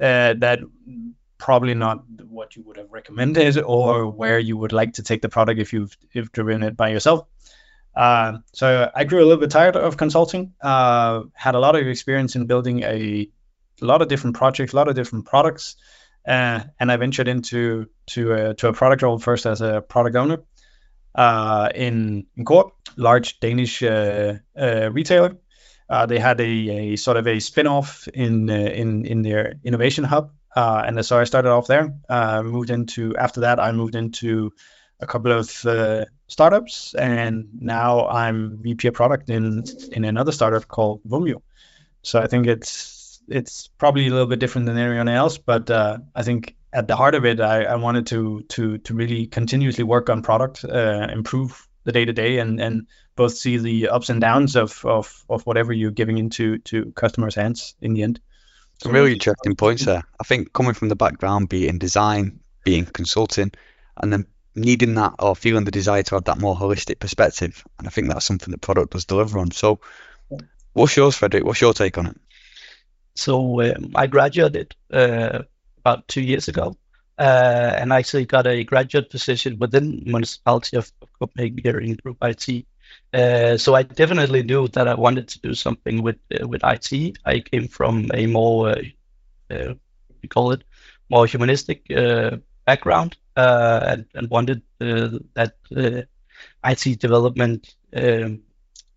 uh, 0.00 0.34
that 0.38 0.60
probably 1.38 1.74
not 1.74 2.04
what 2.28 2.56
you 2.56 2.62
would 2.62 2.76
have 2.76 2.90
recommended 2.90 3.58
or 3.58 4.08
where 4.10 4.38
you 4.38 4.56
would 4.56 4.72
like 4.72 4.94
to 4.94 5.02
take 5.02 5.22
the 5.22 5.28
product 5.28 5.60
if 5.60 5.72
you've 5.72 5.96
if 6.12 6.32
driven 6.32 6.62
it 6.62 6.76
by 6.76 6.88
yourself 6.88 7.26
uh, 7.96 8.38
so 8.52 8.90
I 8.94 9.04
grew 9.04 9.20
a 9.20 9.26
little 9.26 9.40
bit 9.40 9.50
tired 9.50 9.76
of 9.76 9.96
consulting 9.96 10.54
uh, 10.62 11.22
had 11.34 11.54
a 11.54 11.60
lot 11.60 11.76
of 11.76 11.86
experience 11.86 12.34
in 12.34 12.46
building 12.46 12.82
a, 12.82 13.28
a 13.82 13.84
lot 13.84 14.02
of 14.02 14.08
different 14.08 14.36
projects 14.36 14.72
a 14.72 14.76
lot 14.76 14.88
of 14.88 14.94
different 14.94 15.26
products 15.26 15.76
uh, 16.26 16.60
and 16.80 16.90
I 16.90 16.96
ventured 16.96 17.28
into 17.28 17.88
to 18.06 18.32
a, 18.32 18.54
to 18.54 18.68
a 18.68 18.72
product 18.72 19.02
role 19.02 19.18
first 19.18 19.46
as 19.46 19.60
a 19.60 19.82
product 19.82 20.16
owner 20.16 20.38
uh, 21.14 21.68
in, 21.74 22.26
in 22.36 22.44
Coop, 22.44 22.72
large 22.96 23.38
Danish 23.40 23.82
uh, 23.82 24.34
uh, 24.58 24.90
retailer. 24.90 25.36
Uh, 25.88 26.06
they 26.06 26.18
had 26.18 26.40
a, 26.40 26.44
a, 26.44 26.96
sort 26.96 27.16
of 27.16 27.26
a 27.26 27.40
spin-off 27.40 28.08
in 28.08 28.48
uh, 28.48 28.54
in 28.54 29.04
in 29.04 29.22
their 29.22 29.54
innovation 29.64 30.04
hub, 30.04 30.32
uh, 30.56 30.82
and 30.86 31.04
so 31.04 31.18
I 31.18 31.24
started 31.24 31.50
off 31.50 31.66
there. 31.66 31.94
moved 32.42 32.70
into 32.70 33.16
after 33.16 33.40
that, 33.40 33.60
I 33.60 33.72
moved 33.72 33.94
into 33.94 34.52
a 35.00 35.06
couple 35.06 35.32
of 35.32 35.48
startups, 36.26 36.94
and 36.94 37.48
now 37.60 38.08
I'm 38.08 38.58
VP 38.62 38.88
of 38.88 38.94
product 38.94 39.28
in 39.28 39.64
in 39.92 40.04
another 40.04 40.32
startup 40.32 40.66
called 40.68 41.02
Woomio. 41.06 41.42
So 42.02 42.20
I 42.20 42.28
think 42.28 42.46
it's 42.46 43.20
it's 43.28 43.68
probably 43.78 44.06
a 44.06 44.10
little 44.10 44.26
bit 44.26 44.38
different 44.38 44.66
than 44.66 44.78
anyone 44.78 45.08
else, 45.08 45.38
but 45.38 45.70
I 45.70 46.22
think 46.22 46.56
at 46.74 46.88
the 46.88 46.96
heart 46.96 47.14
of 47.14 47.24
it, 47.24 47.40
I, 47.40 47.64
I 47.64 47.76
wanted 47.76 48.06
to 48.08 48.42
to 48.48 48.78
to 48.78 48.94
really 48.94 49.26
continuously 49.26 49.84
work 49.84 50.10
on 50.10 50.22
product, 50.22 50.64
uh, 50.64 51.08
improve 51.10 51.68
the 51.84 51.92
day 51.92 52.04
to 52.04 52.12
day, 52.12 52.38
and 52.38 52.60
and 52.60 52.86
both 53.16 53.36
see 53.36 53.58
the 53.58 53.88
ups 53.88 54.10
and 54.10 54.20
downs 54.20 54.56
of 54.56 54.84
of 54.84 55.24
of 55.28 55.46
whatever 55.46 55.72
you're 55.72 55.90
giving 55.90 56.18
into 56.18 56.58
to 56.58 56.92
customers' 56.92 57.34
hands 57.34 57.74
in 57.80 57.94
the 57.94 58.02
end. 58.02 58.20
Some 58.82 58.92
really 58.92 59.12
interesting 59.12 59.54
points 59.54 59.84
there. 59.84 60.02
I 60.20 60.24
think 60.24 60.52
coming 60.52 60.74
from 60.74 60.88
the 60.88 60.96
background, 60.96 61.48
be 61.48 61.66
it 61.66 61.70
in 61.70 61.78
design, 61.78 62.40
be 62.64 62.76
in 62.78 62.86
consulting, 62.86 63.52
and 63.96 64.12
then 64.12 64.26
needing 64.54 64.94
that 64.94 65.14
or 65.18 65.36
feeling 65.36 65.64
the 65.64 65.70
desire 65.70 66.02
to 66.02 66.16
have 66.16 66.24
that 66.24 66.40
more 66.40 66.56
holistic 66.56 66.98
perspective, 66.98 67.64
and 67.78 67.86
I 67.86 67.90
think 67.90 68.08
that's 68.08 68.24
something 68.24 68.50
that 68.50 68.60
product 68.60 68.92
does 68.92 69.04
deliver 69.04 69.38
on. 69.38 69.52
So, 69.52 69.80
what's 70.72 70.96
yours, 70.96 71.16
Frederik? 71.16 71.44
What's 71.44 71.60
your 71.60 71.74
take 71.74 71.98
on 71.98 72.06
it? 72.06 72.16
So 73.14 73.62
um, 73.62 73.92
I 73.94 74.06
graduated 74.06 74.74
uh, 74.92 75.42
about 75.78 76.08
two 76.08 76.20
years 76.22 76.48
ago, 76.48 76.76
uh, 77.18 77.76
and 77.78 77.92
actually 77.92 78.26
got 78.26 78.46
a 78.46 78.64
graduate 78.64 79.10
position 79.10 79.58
within 79.58 80.02
municipality 80.04 80.76
of, 80.76 80.90
Copenhagen 81.18 81.58
here 81.62 81.78
in 81.78 81.94
Group 81.94 82.18
IT. 82.22 82.66
Uh, 83.12 83.56
so 83.56 83.74
I 83.74 83.82
definitely 83.82 84.42
knew 84.42 84.68
that 84.68 84.88
I 84.88 84.94
wanted 84.94 85.28
to 85.28 85.40
do 85.40 85.54
something 85.54 86.02
with 86.02 86.16
uh, 86.32 86.46
with 86.46 86.62
IT. 86.64 87.18
I 87.24 87.40
came 87.40 87.68
from 87.68 88.10
a 88.12 88.26
more 88.26 88.70
uh, 88.70 88.82
uh, 89.50 89.74
we 90.22 90.28
call 90.28 90.52
it 90.52 90.64
more 91.10 91.26
humanistic 91.26 91.86
background 92.64 93.16
and, 93.36 94.06
and 94.14 94.30
wanted 94.30 94.62
that 94.80 95.54
IT 96.64 96.98
development 96.98 97.74
um, 97.94 98.42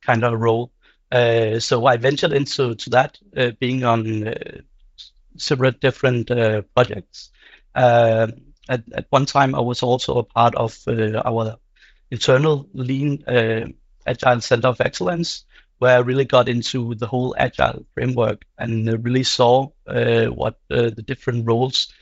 kind 0.02 0.24
of 0.24 0.40
role. 0.40 0.72
Uh, 1.12 1.60
so 1.60 1.86
I 1.86 1.98
ventured 1.98 2.34
into 2.34 2.76
to 2.76 2.90
that, 2.92 3.18
uh, 3.36 3.52
being 3.60 3.84
on 3.84 4.28
uh, 4.28 4.62
several 5.38 5.72
different 5.72 6.28
projects. 6.74 7.32
At, 7.78 8.84
at 8.94 9.06
one 9.10 9.26
time, 9.26 9.56
I 9.56 9.62
was 9.62 9.84
also 9.84 10.18
a 10.18 10.24
part 10.24 10.56
of 10.56 10.78
our 10.88 11.58
internal 12.12 12.68
lean 12.74 13.24
agile 14.06 14.42
center 14.42 14.68
of 14.70 14.82
excellence 14.82 15.46
where 15.80 15.98
I 15.98 16.00
really 16.00 16.26
got 16.26 16.50
into 16.50 16.96
the 16.96 17.08
whole 17.08 17.36
agile 17.38 17.86
framework 17.94 18.46
and 18.58 19.04
really 19.06 19.24
saw 19.24 19.70
uh, 19.86 20.26
what 20.26 20.56
uh, 20.72 20.90
the 20.90 21.04
different 21.06 21.46
roles 21.46 21.94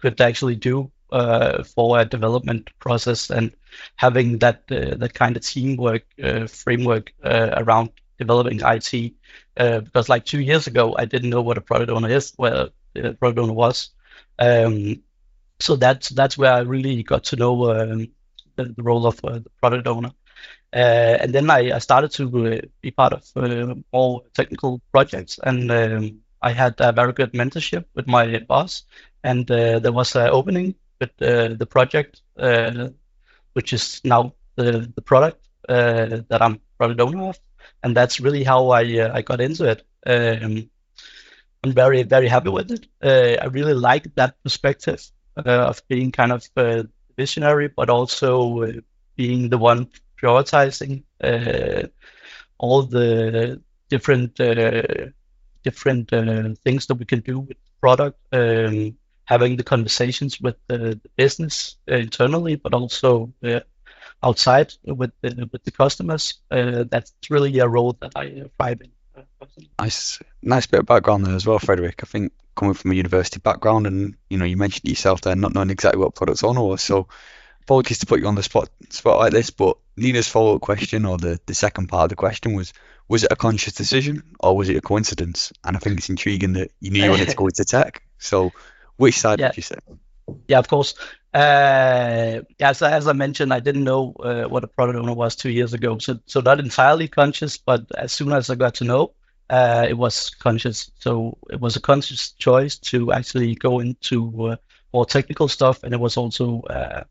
could 0.00 0.20
actually 0.20 0.56
do 0.56 0.90
uh, 1.10 1.64
for 1.64 1.98
a 1.98 2.04
development 2.04 2.70
process 2.78 3.30
and 3.30 3.52
having 3.96 4.38
that 4.38 4.66
that 4.68 5.14
kind 5.14 5.36
of 5.36 5.44
teamwork 5.44 6.04
framework 6.48 7.12
around 7.24 7.90
developing 8.18 8.60
IT 8.62 9.14
uh, 9.56 9.80
because 9.80 10.08
like 10.08 10.24
two 10.24 10.40
years 10.40 10.66
ago 10.66 10.94
I 10.96 11.04
didn't 11.04 11.30
know 11.30 11.42
what 11.42 11.58
a 11.58 11.60
product 11.60 11.90
owner 11.90 12.08
is, 12.08 12.32
well, 12.38 12.68
a 12.94 13.12
product 13.14 13.38
owner 13.38 13.52
was. 13.52 13.90
Um, 14.38 15.02
so 15.60 15.76
that's 15.76 16.08
that's 16.10 16.38
where 16.38 16.52
I 16.52 16.60
really 16.60 17.02
got 17.02 17.24
to 17.24 17.36
know 17.36 17.70
um, 17.70 18.08
the, 18.56 18.64
the, 18.64 18.82
role 18.82 19.06
of 19.06 19.24
uh, 19.24 19.38
the 19.38 19.50
product 19.60 19.86
owner. 19.86 20.12
Uh, 20.72 21.18
and 21.20 21.32
then 21.32 21.48
I, 21.50 21.76
I 21.76 21.78
started 21.78 22.10
to 22.12 22.24
uh, 22.46 22.60
be 22.80 22.90
part 22.90 23.12
of 23.12 23.30
uh, 23.36 23.74
more 23.92 24.22
technical 24.34 24.80
projects, 24.90 25.38
and 25.42 25.70
um, 25.70 26.18
I 26.42 26.52
had 26.52 26.74
a 26.78 26.92
very 26.92 27.12
good 27.12 27.32
mentorship 27.32 27.84
with 27.94 28.06
my 28.06 28.38
boss. 28.38 28.84
And 29.22 29.50
uh, 29.50 29.78
there 29.78 29.92
was 29.92 30.14
an 30.16 30.28
opening 30.28 30.74
with 31.00 31.16
the 31.16 31.66
project, 31.70 32.20
which 33.54 33.72
is 33.72 34.00
now 34.04 34.34
the, 34.56 34.92
the 34.94 35.00
product 35.00 35.48
that 35.66 36.38
I'm 36.42 36.60
product 36.78 37.00
owner 37.00 37.28
of 37.28 37.38
and 37.84 37.96
that's 37.96 38.20
really 38.20 38.42
how 38.44 38.70
I 38.70 38.82
uh, 38.98 39.10
I 39.14 39.22
got 39.22 39.40
into 39.40 39.64
it. 39.64 39.86
Um, 40.06 40.70
I'm 41.62 41.72
very 41.72 42.02
very 42.02 42.28
happy 42.28 42.50
with 42.50 42.70
it. 42.72 42.86
Uh, 43.02 43.42
I 43.42 43.46
really 43.46 43.74
like 43.74 44.14
that 44.16 44.42
perspective 44.42 45.00
uh, 45.00 45.13
of 45.36 45.82
being 45.88 46.12
kind 46.12 46.32
of 46.32 46.48
uh, 46.56 46.84
visionary, 47.16 47.68
but 47.68 47.90
also 47.90 48.62
uh, 48.62 48.72
being 49.16 49.48
the 49.48 49.58
one 49.58 49.88
prioritizing 50.20 51.02
uh, 51.22 51.88
all 52.58 52.82
the 52.82 53.60
different 53.88 54.36
different 55.62 56.10
things 56.64 56.86
that 56.86 56.94
we 56.94 57.04
can 57.04 57.20
do 57.20 57.40
with 57.40 57.56
the 57.56 57.80
product. 57.80 58.18
Um, 58.32 58.96
having 59.26 59.56
the 59.56 59.64
conversations 59.64 60.38
with 60.38 60.56
the, 60.66 61.00
the 61.02 61.10
business 61.16 61.76
internally, 61.86 62.56
but 62.56 62.74
also 62.74 63.32
outside 64.24 64.72
with 64.84 65.12
the, 65.20 65.48
with 65.52 65.62
the 65.64 65.70
customers. 65.70 66.34
Uh, 66.50 66.84
that's 66.90 67.12
really 67.30 67.58
a 67.58 67.68
role 67.68 67.96
that 68.00 68.12
I 68.16 68.26
uh, 68.26 68.48
thrive 68.56 68.80
in. 68.80 68.90
Nice, 69.78 70.20
nice 70.42 70.66
bit 70.66 70.80
of 70.80 70.86
background 70.86 71.26
there 71.26 71.34
as 71.34 71.46
well, 71.46 71.58
Frederik. 71.58 72.02
I 72.02 72.06
think 72.06 72.32
coming 72.54 72.74
from 72.74 72.92
a 72.92 72.94
university 72.94 73.40
background, 73.40 73.86
and 73.86 74.16
you 74.28 74.38
know, 74.38 74.44
you 74.44 74.56
mentioned 74.56 74.88
yourself 74.88 75.20
there, 75.20 75.36
not 75.36 75.54
knowing 75.54 75.70
exactly 75.70 76.00
what 76.00 76.14
products 76.14 76.44
owner 76.44 76.62
was. 76.62 76.82
So, 76.82 77.08
apologies 77.62 77.98
to 78.00 78.06
put 78.06 78.20
you 78.20 78.26
on 78.26 78.34
the 78.34 78.42
spot 78.42 78.68
spot 78.90 79.18
like 79.18 79.32
this, 79.32 79.50
but 79.50 79.76
Nina's 79.96 80.28
follow 80.28 80.56
up 80.56 80.60
question, 80.60 81.04
or 81.04 81.18
the 81.18 81.40
the 81.46 81.54
second 81.54 81.88
part 81.88 82.04
of 82.04 82.08
the 82.10 82.16
question 82.16 82.54
was, 82.54 82.72
was 83.08 83.24
it 83.24 83.32
a 83.32 83.36
conscious 83.36 83.74
decision 83.74 84.22
or 84.40 84.56
was 84.56 84.68
it 84.68 84.76
a 84.76 84.80
coincidence? 84.80 85.52
And 85.64 85.76
I 85.76 85.80
think 85.80 85.98
it's 85.98 86.08
intriguing 86.08 86.54
that 86.54 86.70
you 86.80 86.90
knew 86.90 87.02
you 87.02 87.10
wanted 87.10 87.28
to 87.28 87.36
go 87.36 87.46
into 87.46 87.64
tech. 87.64 88.02
So, 88.18 88.52
which 88.96 89.18
side 89.18 89.40
yeah. 89.40 89.48
did 89.48 89.56
you 89.56 89.62
say? 89.62 89.76
Yeah, 90.48 90.58
of 90.58 90.68
course. 90.68 90.94
Uh, 91.32 92.42
as, 92.60 92.80
as 92.80 93.08
I 93.08 93.12
mentioned, 93.12 93.52
I 93.52 93.60
didn't 93.60 93.84
know 93.84 94.14
uh, 94.20 94.44
what 94.44 94.64
a 94.64 94.68
product 94.68 94.98
owner 94.98 95.12
was 95.12 95.36
two 95.36 95.50
years 95.50 95.74
ago. 95.74 95.98
So, 95.98 96.20
so 96.26 96.40
not 96.40 96.60
entirely 96.60 97.08
conscious, 97.08 97.58
but 97.58 97.86
as 97.96 98.12
soon 98.12 98.32
as 98.32 98.48
I 98.48 98.54
got 98.54 98.76
to 98.76 98.84
know, 98.84 99.12
uh, 99.50 99.86
it 99.88 99.94
was 99.94 100.30
conscious. 100.30 100.90
So 100.98 101.38
it 101.50 101.60
was 101.60 101.76
a 101.76 101.80
conscious 101.80 102.32
choice 102.32 102.78
to 102.90 103.12
actually 103.12 103.54
go 103.54 103.80
into 103.80 104.48
uh, 104.48 104.56
more 104.92 105.06
technical 105.06 105.48
stuff, 105.48 105.82
and 105.82 105.92
it 105.92 106.00
was 106.00 106.16
also 106.16 106.62
uh, 106.62 107.04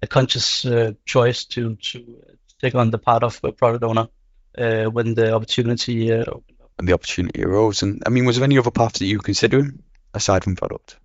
a 0.00 0.06
conscious 0.06 0.64
uh, 0.64 0.92
choice 1.04 1.44
to 1.46 1.76
to 1.76 2.22
take 2.60 2.74
on 2.74 2.90
the 2.90 2.98
part 2.98 3.22
of 3.22 3.40
a 3.42 3.52
product 3.52 3.84
owner 3.84 4.08
when 4.54 5.14
the 5.14 5.34
opportunity 5.34 6.12
opened 6.12 6.60
up. 6.60 6.70
And 6.78 6.88
the 6.88 6.92
opportunity 6.92 7.42
arose. 7.42 7.82
And 7.82 8.02
I 8.06 8.10
mean, 8.10 8.24
was 8.24 8.36
there 8.36 8.44
any 8.44 8.58
other 8.58 8.70
path 8.70 8.94
that 8.94 9.06
you 9.06 9.18
were 9.18 9.22
considering 9.22 9.82
aside 10.14 10.44
from 10.44 10.56
product? 10.56 10.96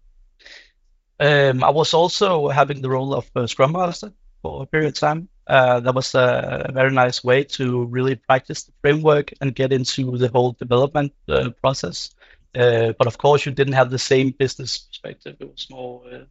Um, 1.19 1.63
I 1.63 1.71
was 1.71 1.93
also 1.93 2.47
having 2.49 2.81
the 2.81 2.89
role 2.89 3.15
of 3.15 3.29
uh, 3.35 3.47
Scrum 3.47 3.71
Master 3.71 4.13
for 4.41 4.63
a 4.63 4.65
period 4.67 4.89
of 4.89 4.93
time. 4.93 5.29
Uh, 5.47 5.79
that 5.79 5.95
was 5.95 6.13
a, 6.13 6.65
a, 6.67 6.71
very 6.73 6.91
nice 6.91 7.23
way 7.23 7.43
to 7.45 7.85
really 7.85 8.15
practice 8.15 8.63
the 8.63 8.73
framework 8.81 9.33
and 9.39 9.55
get 9.55 9.71
into 9.71 10.17
the 10.17 10.27
whole 10.27 10.51
development 10.51 11.13
uh, 11.29 11.49
process. 11.61 12.13
Uh, 12.53 12.91
but 12.97 13.07
of 13.07 13.17
course, 13.17 13.45
you 13.45 13.53
didn't 13.53 13.73
have 13.73 13.89
the 13.89 13.99
same 13.99 14.31
business 14.31 14.77
perspective. 14.79 15.37
It 15.39 15.49
was 15.49 15.67
more 15.69 16.03
uh, 16.11 16.25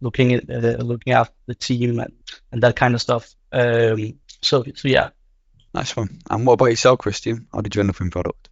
looking 0.00 0.32
at 0.32 0.48
uh, 0.48 0.82
looking 0.82 1.12
after 1.12 1.34
the 1.46 1.54
team 1.54 2.00
and, 2.00 2.12
and 2.50 2.62
that 2.62 2.76
kind 2.76 2.94
of 2.94 3.02
stuff. 3.02 3.34
Um, 3.52 4.18
so, 4.40 4.64
so 4.74 4.88
yeah. 4.88 5.10
Nice 5.74 5.94
one. 5.94 6.20
And 6.30 6.46
what 6.46 6.54
about 6.54 6.66
yourself, 6.66 7.00
Christian? 7.00 7.48
How 7.52 7.60
did 7.60 7.74
you 7.74 7.80
end 7.80 7.90
up 7.90 8.00
in 8.00 8.10
product? 8.10 8.48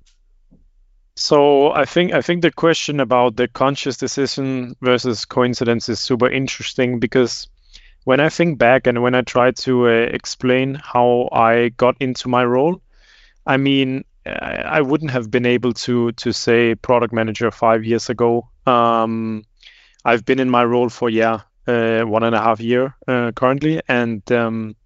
So 1.16 1.72
I 1.72 1.86
think 1.86 2.12
I 2.12 2.20
think 2.20 2.42
the 2.42 2.50
question 2.50 3.00
about 3.00 3.36
the 3.36 3.48
conscious 3.48 3.96
decision 3.96 4.76
versus 4.82 5.24
coincidence 5.24 5.88
is 5.88 5.98
super 5.98 6.30
interesting 6.30 7.00
because 7.00 7.48
when 8.06 8.20
I 8.20 8.28
think 8.28 8.56
back 8.56 8.86
and 8.86 9.02
when 9.02 9.16
I 9.16 9.22
try 9.22 9.50
to 9.50 9.88
uh, 9.88 9.90
explain 9.90 10.76
how 10.76 11.28
I 11.32 11.70
got 11.70 11.96
into 11.98 12.28
my 12.28 12.44
role, 12.44 12.80
I 13.44 13.56
mean 13.56 14.04
I, 14.25 14.80
wouldn't 14.80 15.10
have 15.10 15.28
been 15.28 15.44
able 15.44 15.72
to 15.72 16.12
to 16.12 16.32
say 16.32 16.76
product 16.76 17.12
manager 17.12 17.50
five 17.50 17.84
years 17.84 18.08
ago. 18.08 18.48
Um, 18.64 19.42
I've 20.04 20.25
been 20.25 20.38
in 20.38 20.48
my 20.48 20.64
role 20.64 20.88
for 20.88 21.10
yeah 21.10 21.40
uh, 21.66 22.02
one 22.02 22.22
and 22.22 22.36
a 22.36 22.40
half 22.40 22.60
year 22.60 22.94
uh, 23.08 23.32
currently, 23.32 23.80
and 23.88 24.22
um, 24.30 24.76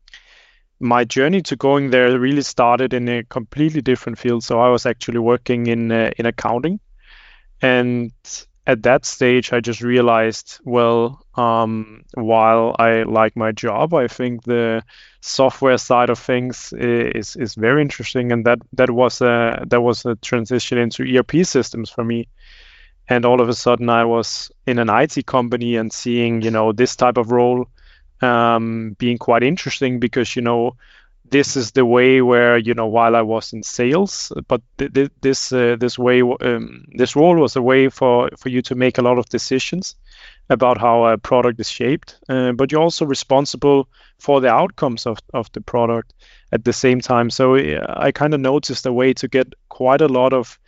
my 0.80 1.04
journey 1.04 1.42
to 1.42 1.56
going 1.56 1.90
there 1.90 2.18
really 2.18 2.42
started 2.42 2.94
in 2.94 3.06
a 3.06 3.24
completely 3.24 3.82
different 3.82 4.18
field. 4.18 4.44
So 4.44 4.60
I 4.60 4.70
was 4.70 4.86
actually 4.86 5.18
working 5.18 5.66
in 5.66 5.92
uh, 5.92 6.10
in 6.16 6.24
accounting, 6.24 6.80
and 7.60 8.12
at 8.70 8.84
that 8.84 9.04
stage, 9.04 9.52
I 9.52 9.58
just 9.58 9.82
realized, 9.82 10.60
well, 10.64 11.26
um, 11.34 12.04
while 12.14 12.76
I 12.78 13.02
like 13.02 13.34
my 13.34 13.50
job, 13.50 13.94
I 13.94 14.06
think 14.06 14.44
the 14.44 14.84
software 15.20 15.76
side 15.76 16.08
of 16.08 16.20
things 16.20 16.72
is 16.72 17.34
is 17.34 17.56
very 17.56 17.82
interesting, 17.82 18.30
and 18.30 18.44
that 18.46 18.60
that 18.74 18.90
was 18.90 19.20
a 19.22 19.64
that 19.66 19.80
was 19.82 20.06
a 20.06 20.14
transition 20.14 20.78
into 20.78 21.02
ERP 21.02 21.44
systems 21.44 21.90
for 21.90 22.04
me. 22.04 22.28
And 23.08 23.24
all 23.24 23.40
of 23.40 23.48
a 23.48 23.54
sudden, 23.54 23.88
I 23.88 24.04
was 24.04 24.52
in 24.68 24.78
an 24.78 24.88
IT 24.88 25.26
company 25.26 25.74
and 25.74 25.92
seeing, 25.92 26.42
you 26.42 26.52
know, 26.52 26.70
this 26.70 26.94
type 26.94 27.16
of 27.16 27.32
role 27.32 27.66
um, 28.22 28.94
being 29.00 29.18
quite 29.18 29.42
interesting 29.42 29.98
because 29.98 30.36
you 30.36 30.42
know 30.42 30.76
this 31.30 31.56
is 31.56 31.72
the 31.72 31.84
way 31.84 32.20
where 32.22 32.58
you 32.58 32.74
know 32.74 32.86
while 32.86 33.16
I 33.16 33.22
was 33.22 33.52
in 33.52 33.62
sales, 33.62 34.32
but 34.48 34.62
th- 34.78 34.92
th- 34.92 35.10
this 35.20 35.52
uh, 35.52 35.76
this 35.78 35.98
way 35.98 36.22
um, 36.22 36.84
this 36.92 37.16
role 37.16 37.36
was 37.36 37.56
a 37.56 37.62
way 37.62 37.88
for 37.88 38.30
for 38.36 38.48
you 38.48 38.62
to 38.62 38.74
make 38.74 38.98
a 38.98 39.02
lot 39.02 39.18
of 39.18 39.28
decisions 39.28 39.96
about 40.48 40.78
how 40.78 41.04
a 41.04 41.18
product 41.18 41.60
is 41.60 41.70
shaped, 41.70 42.18
uh, 42.28 42.52
but 42.52 42.72
you're 42.72 42.82
also 42.82 43.06
responsible 43.06 43.88
for 44.18 44.40
the 44.40 44.50
outcomes 44.50 45.06
of 45.06 45.18
of 45.32 45.50
the 45.52 45.60
product 45.60 46.12
at 46.52 46.64
the 46.64 46.72
same 46.72 47.00
time. 47.00 47.30
So 47.30 47.56
I 47.56 48.12
kind 48.12 48.34
of 48.34 48.40
noticed 48.40 48.86
a 48.86 48.92
way 48.92 49.12
to 49.14 49.28
get 49.28 49.54
quite 49.68 50.00
a 50.00 50.08
lot 50.08 50.32
of 50.32 50.58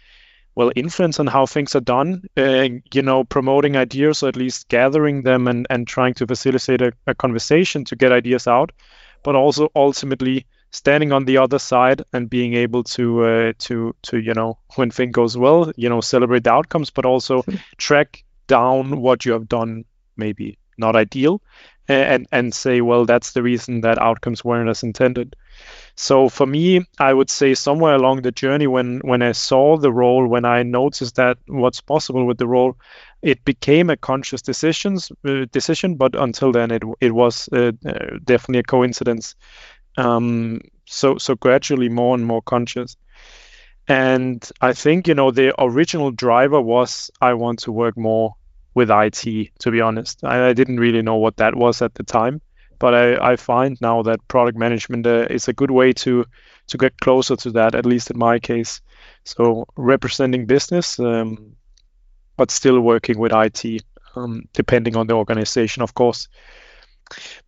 well 0.55 0.71
influence 0.77 1.19
on 1.19 1.27
how 1.27 1.47
things 1.47 1.75
are 1.75 1.81
done 1.81 2.23
uh, 2.37 2.69
you 2.93 3.03
know 3.03 3.25
promoting 3.25 3.77
ideas 3.77 4.23
or 4.23 4.29
at 4.29 4.37
least 4.37 4.69
gathering 4.69 5.23
them 5.23 5.49
and, 5.49 5.67
and 5.71 5.87
trying 5.87 6.15
to 6.15 6.27
facilitate 6.27 6.83
a, 6.83 6.93
a, 7.07 7.15
conversation 7.15 7.85
to 7.85 7.97
get 7.97 8.13
ideas 8.13 8.47
out 8.47 8.71
but 9.23 9.35
also 9.35 9.71
ultimately 9.75 10.47
standing 10.71 11.13
on 11.13 11.25
the 11.27 11.37
other 11.37 11.59
side 11.59 12.03
and 12.13 12.31
being 12.31 12.55
able 12.55 12.83
to 12.83 13.25
uh, 13.25 13.53
to 13.59 13.95
to 14.03 14.19
you 14.19 14.35
know 14.35 14.59
when 14.77 14.91
things 14.91 15.13
goes 15.13 15.37
well 15.37 15.71
you 15.77 15.89
know 15.89 16.01
celebrate 16.01 16.45
the 16.45 16.53
outcomes 16.53 16.91
but 16.91 17.05
also 17.05 17.45
track 17.77 18.25
down 18.47 19.01
what 19.01 19.25
you 19.25 19.33
have 19.33 19.49
done 19.49 19.85
maybe 20.17 20.59
not 20.79 20.97
ideal 20.97 21.41
and 21.89 22.27
and 22.33 22.55
say 22.55 22.81
well 22.81 23.05
that's 23.05 23.33
the 23.33 23.43
reason 23.43 23.81
that 23.81 24.01
outcomes 24.01 24.45
weren't 24.45 24.71
as 24.71 24.83
intended. 24.83 25.37
So 25.95 26.29
for 26.29 26.47
me, 26.47 26.87
I 26.99 27.13
would 27.13 27.29
say 27.29 27.55
somewhere 27.55 27.95
along 27.95 28.23
the 28.23 28.33
journey 28.33 28.67
when 28.67 29.01
when 29.01 29.23
I 29.23 29.33
saw 29.33 29.77
the 29.77 29.93
role, 29.93 30.27
when 30.27 30.45
I 30.45 30.63
noticed 30.63 31.17
that 31.17 31.39
what's 31.47 31.81
possible 31.81 32.25
with 32.25 32.39
the 32.39 32.47
role, 32.47 32.77
it 33.23 33.45
became 33.45 33.89
a 33.89 33.97
conscious 33.97 34.43
decisions 34.43 35.11
uh, 35.25 35.47
decision. 35.53 35.95
But 35.95 36.15
until 36.15 36.53
then, 36.53 36.71
it 36.71 36.83
it 37.01 37.13
was 37.13 37.49
uh, 37.53 37.73
uh, 37.87 38.19
definitely 38.25 38.61
a 38.61 38.65
coincidence. 38.65 39.35
Um, 39.97 40.61
so 40.87 41.19
so 41.19 41.35
gradually 41.37 41.89
more 41.89 42.15
and 42.15 42.27
more 42.27 42.43
conscious. 42.43 42.97
And 43.89 44.49
I 44.61 44.73
think 44.73 45.09
you 45.09 45.15
know 45.15 45.31
the 45.31 45.55
original 45.61 46.11
driver 46.11 46.61
was 46.61 47.11
I 47.21 47.35
want 47.35 47.61
to 47.61 47.73
work 47.73 47.97
more 47.97 48.35
with 48.75 48.91
IT. 48.91 49.51
To 49.61 49.71
be 49.71 49.81
honest, 49.81 50.25
I, 50.25 50.49
I 50.49 50.53
didn't 50.53 50.81
really 50.81 51.03
know 51.03 51.17
what 51.17 51.37
that 51.37 51.55
was 51.55 51.83
at 51.83 51.95
the 51.95 52.05
time, 52.05 52.41
but 52.79 52.95
I, 52.95 53.33
I 53.33 53.37
find 53.37 53.81
now 53.81 54.03
that 54.03 54.27
product 54.29 54.59
management 54.59 55.07
uh, 55.07 55.27
is 55.31 55.49
a 55.49 55.53
good 55.53 55.71
way 55.71 55.93
to 55.93 56.25
to 56.69 56.79
get 56.79 57.01
closer 57.01 57.37
to 57.37 57.51
that. 57.53 57.75
At 57.75 57.87
least 57.87 58.11
in 58.11 58.19
my 58.19 58.39
case, 58.39 58.81
so 59.25 59.67
representing 59.77 60.47
business, 60.47 60.99
um, 60.99 61.57
but 62.37 62.51
still 62.51 62.81
working 62.81 63.19
with 63.19 63.33
IT, 63.33 63.83
um, 64.17 64.45
depending 64.53 64.97
on 64.97 65.07
the 65.07 65.15
organization, 65.15 65.83
of 65.83 65.95
course. 65.95 66.29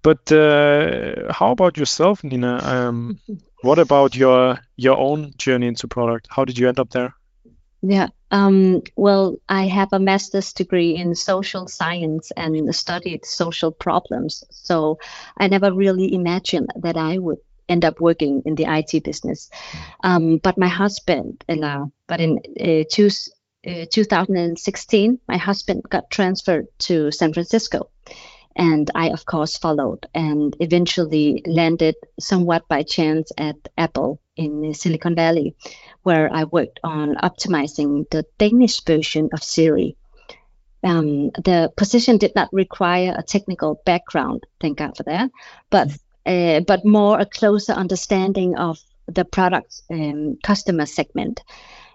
But 0.03 0.31
uh, 0.31 1.33
how 1.33 1.53
about 1.53 1.77
yourself, 1.77 2.23
Nina? 2.23 2.61
Um, 2.63 3.19
what 3.63 3.79
about 3.79 4.15
your 4.15 4.59
your 4.77 4.99
own 4.99 5.33
journey 5.39 5.67
into 5.69 5.89
product? 5.89 6.29
How 6.31 6.45
did 6.45 6.59
you 6.59 6.69
end 6.69 6.79
up 6.79 6.91
there? 6.91 7.15
Yeah. 7.81 8.09
Um, 8.31 8.83
well, 8.97 9.37
I 9.49 9.67
have 9.67 9.93
a 9.93 9.99
master's 9.99 10.53
degree 10.53 10.97
in 10.97 11.15
social 11.15 11.69
science 11.69 12.33
and 12.37 12.75
studied 12.75 13.25
social 13.25 13.71
problems. 13.71 14.43
So 14.51 14.99
I 15.37 15.49
never 15.49 15.73
really 15.73 16.15
imagined 16.15 16.71
that 16.77 16.97
I 16.97 17.19
would 17.19 17.39
end 17.69 17.85
up 17.85 18.01
working 18.01 18.43
in 18.45 18.55
the 18.55 18.65
IT 18.65 19.05
business. 19.05 19.51
Um, 20.03 20.39
but 20.39 20.59
my 20.59 20.69
husband, 20.69 21.45
uh, 21.49 21.87
but 22.07 22.21
in 22.21 22.41
uh, 22.61 22.85
two, 22.91 23.11
uh, 23.67 23.87
2016, 23.91 25.21
my 25.29 25.37
husband 25.37 25.83
got 25.89 26.11
transferred 26.11 26.67
to 26.81 27.11
San 27.11 27.33
Francisco. 27.33 27.91
And 28.57 28.89
I, 28.95 29.09
of 29.11 29.27
course, 29.27 29.57
followed 29.57 30.07
and 30.15 30.57
eventually 30.61 31.43
landed 31.45 31.97
somewhat 32.21 32.69
by 32.69 32.85
chance 32.85 33.33
at 33.37 33.57
Apple 33.77 34.21
in 34.37 34.75
Silicon 34.75 35.17
Valley, 35.17 35.57
where 36.03 36.33
I 36.33 36.45
worked 36.45 36.79
on 36.85 37.17
optimizing 37.17 38.09
the 38.11 38.25
Danish 38.39 38.85
version 38.85 39.31
of 39.33 39.43
Siri. 39.43 39.97
Um, 40.85 41.31
the 41.31 41.73
position 41.77 42.19
did 42.19 42.35
not 42.35 42.53
require 42.53 43.15
a 43.17 43.23
technical 43.23 43.81
background, 43.87 44.45
thank 44.61 44.79
God 44.79 44.97
for 44.97 45.03
that, 45.05 45.31
but 45.71 45.89
uh, 46.27 46.61
but 46.61 46.85
more 46.85 47.19
a 47.21 47.27
closer 47.27 47.73
understanding 47.73 48.57
of 48.57 48.79
the 49.07 49.25
product 49.25 49.83
um, 49.91 50.39
customer 50.43 50.87
segment. 50.87 51.43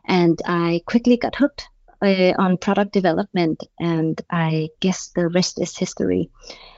And 0.09 0.41
I 0.45 0.81
quickly 0.85 1.17
got 1.17 1.35
hooked 1.35 1.69
uh, 2.01 2.33
on 2.37 2.57
product 2.57 2.91
development, 2.91 3.63
and 3.79 4.19
I 4.29 4.69
guess 4.79 5.09
the 5.15 5.27
rest 5.27 5.61
is 5.61 5.77
history. 5.77 6.29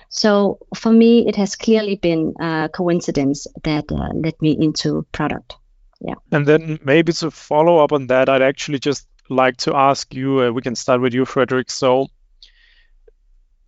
So 0.09 0.59
for 0.75 0.91
me, 0.91 1.27
it 1.27 1.38
has 1.38 1.55
clearly 1.55 1.95
been 1.95 2.33
a 2.39 2.69
coincidence 2.71 3.47
that 3.63 3.85
uh, 3.91 4.09
led 4.13 4.39
me 4.41 4.51
into 4.51 5.07
product. 5.13 5.55
Yeah. 6.01 6.15
And 6.31 6.45
then 6.45 6.79
maybe 6.83 7.13
to 7.13 7.31
follow 7.31 7.77
up 7.77 7.93
on 7.93 8.07
that, 8.07 8.27
I'd 8.27 8.41
actually 8.41 8.79
just 8.79 9.07
like 9.29 9.57
to 9.57 9.75
ask 9.75 10.13
you. 10.13 10.41
Uh, 10.41 10.51
we 10.51 10.61
can 10.61 10.75
start 10.75 11.00
with 11.00 11.13
you, 11.13 11.25
Frederik. 11.25 11.71
So 11.71 12.07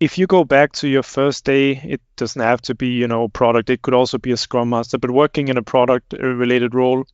if 0.00 0.18
you 0.18 0.26
go 0.26 0.44
back 0.44 0.72
to 0.72 0.88
your 0.88 1.02
first 1.02 1.46
day, 1.46 1.80
it 1.82 2.02
doesn't 2.16 2.42
have 2.42 2.60
to 2.62 2.74
be, 2.74 2.88
you 2.88 3.08
know, 3.08 3.28
product. 3.28 3.70
It 3.70 3.80
could 3.80 3.94
also 3.94 4.18
be 4.18 4.32
a 4.32 4.36
scrum 4.36 4.68
master, 4.68 4.98
but 4.98 5.10
working 5.10 5.48
in 5.48 5.56
a 5.56 5.62
product 5.62 6.12
related 6.12 6.74
role, 6.74 7.06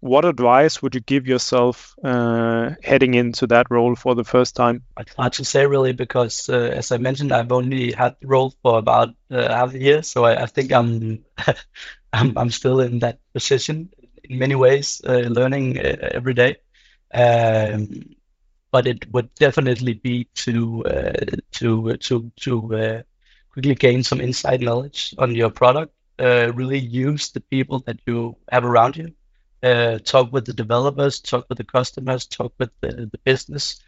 what 0.00 0.24
advice 0.24 0.82
would 0.82 0.94
you 0.94 1.00
give 1.00 1.26
yourself 1.26 1.94
uh, 2.02 2.70
heading 2.82 3.14
into 3.14 3.46
that 3.48 3.70
role 3.70 3.94
for 3.94 4.14
the 4.14 4.24
first 4.24 4.56
time? 4.56 4.82
It's 4.98 5.14
hard 5.14 5.34
to 5.34 5.44
say 5.44 5.66
really 5.66 5.92
because, 5.92 6.48
uh, 6.48 6.72
as 6.74 6.90
I 6.90 6.96
mentioned, 6.96 7.32
I've 7.32 7.52
only 7.52 7.92
had 7.92 8.16
the 8.20 8.26
role 8.26 8.54
for 8.62 8.78
about 8.78 9.10
uh, 9.30 9.48
half 9.48 9.74
a 9.74 9.78
year, 9.78 10.02
so 10.02 10.24
I, 10.24 10.42
I 10.42 10.46
think 10.46 10.72
I'm, 10.72 11.24
I'm, 12.12 12.36
I'm 12.36 12.50
still 12.50 12.80
in 12.80 13.00
that 13.00 13.18
position 13.34 13.90
in 14.24 14.38
many 14.38 14.54
ways, 14.54 15.02
uh, 15.06 15.28
learning 15.28 15.78
uh, 15.78 16.08
every 16.12 16.34
day. 16.34 16.56
Um, 17.12 18.16
but 18.72 18.86
it 18.86 19.12
would 19.12 19.34
definitely 19.34 19.94
be 19.94 20.28
to 20.36 20.84
uh, 20.84 21.12
to 21.52 21.96
to 21.96 22.30
to 22.36 23.02
quickly 23.52 23.74
gain 23.74 24.04
some 24.04 24.20
inside 24.20 24.60
knowledge 24.60 25.12
on 25.18 25.34
your 25.34 25.50
product. 25.50 25.92
really 26.18 26.78
use 26.78 27.30
the 27.32 27.40
people 27.40 27.80
that 27.86 27.98
you 28.06 28.36
have 28.52 28.64
around 28.64 28.96
you 28.96 29.12
uh, 29.62 29.98
talk 29.98 30.32
with 30.32 30.46
the 30.46 30.52
developers, 30.52 31.20
talk 31.20 31.46
with 31.48 31.58
the 31.58 31.64
customers, 31.64 32.26
talk 32.26 32.52
with 32.58 32.70
the, 32.80 33.08
the 33.12 33.18
business, 33.24 33.80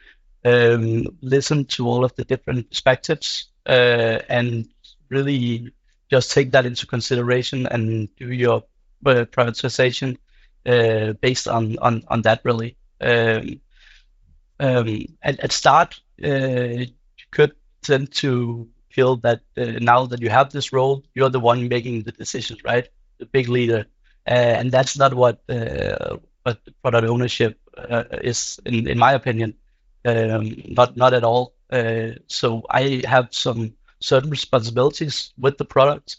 um, 0.44 1.06
listen 1.20 1.64
to 1.66 1.86
all 1.86 2.04
of 2.04 2.14
the 2.16 2.24
different 2.24 2.68
perspectives, 2.70 3.48
uh, 3.66 4.18
and 4.28 4.68
really 5.08 5.72
just 6.10 6.32
take 6.32 6.52
that 6.52 6.66
into 6.66 6.86
consideration 6.86 7.66
and 7.66 8.14
do 8.16 8.32
your 8.32 8.64
uh, 9.06 9.24
prioritization 9.24 10.18
uh, 10.66 11.12
based 11.14 11.48
on, 11.48 11.78
on 11.78 12.02
on 12.08 12.22
that 12.22 12.40
really. 12.44 12.76
Um, 13.00 13.60
um, 14.60 15.06
at, 15.22 15.40
at 15.40 15.52
start, 15.52 16.00
uh, 16.22 16.28
you 16.28 16.86
could 17.30 17.52
tend 17.82 18.12
to 18.12 18.68
feel 18.90 19.16
that 19.16 19.40
uh, 19.56 19.64
now 19.80 20.06
that 20.06 20.20
you 20.20 20.28
have 20.30 20.50
this 20.52 20.72
role, 20.72 21.02
you're 21.14 21.30
the 21.30 21.40
one 21.40 21.68
making 21.68 22.02
the 22.02 22.12
decisions, 22.12 22.62
right? 22.64 22.88
The 23.18 23.26
big 23.26 23.48
leader 23.48 23.86
and 24.26 24.70
that's 24.70 24.96
not 24.96 25.14
what 25.14 25.40
uh, 25.48 26.16
what 26.42 26.58
product 26.82 27.08
ownership 27.08 27.58
uh, 27.76 28.04
is, 28.22 28.60
in, 28.64 28.88
in 28.88 28.98
my 28.98 29.12
opinion. 29.12 29.54
Um, 30.04 30.54
not 30.68 30.96
not 30.96 31.14
at 31.14 31.24
all. 31.24 31.54
so 32.26 32.62
I 32.68 33.02
have 33.06 33.28
some 33.30 33.74
certain 34.00 34.30
responsibilities 34.30 35.32
with 35.38 35.58
the 35.58 35.64
product, 35.64 36.16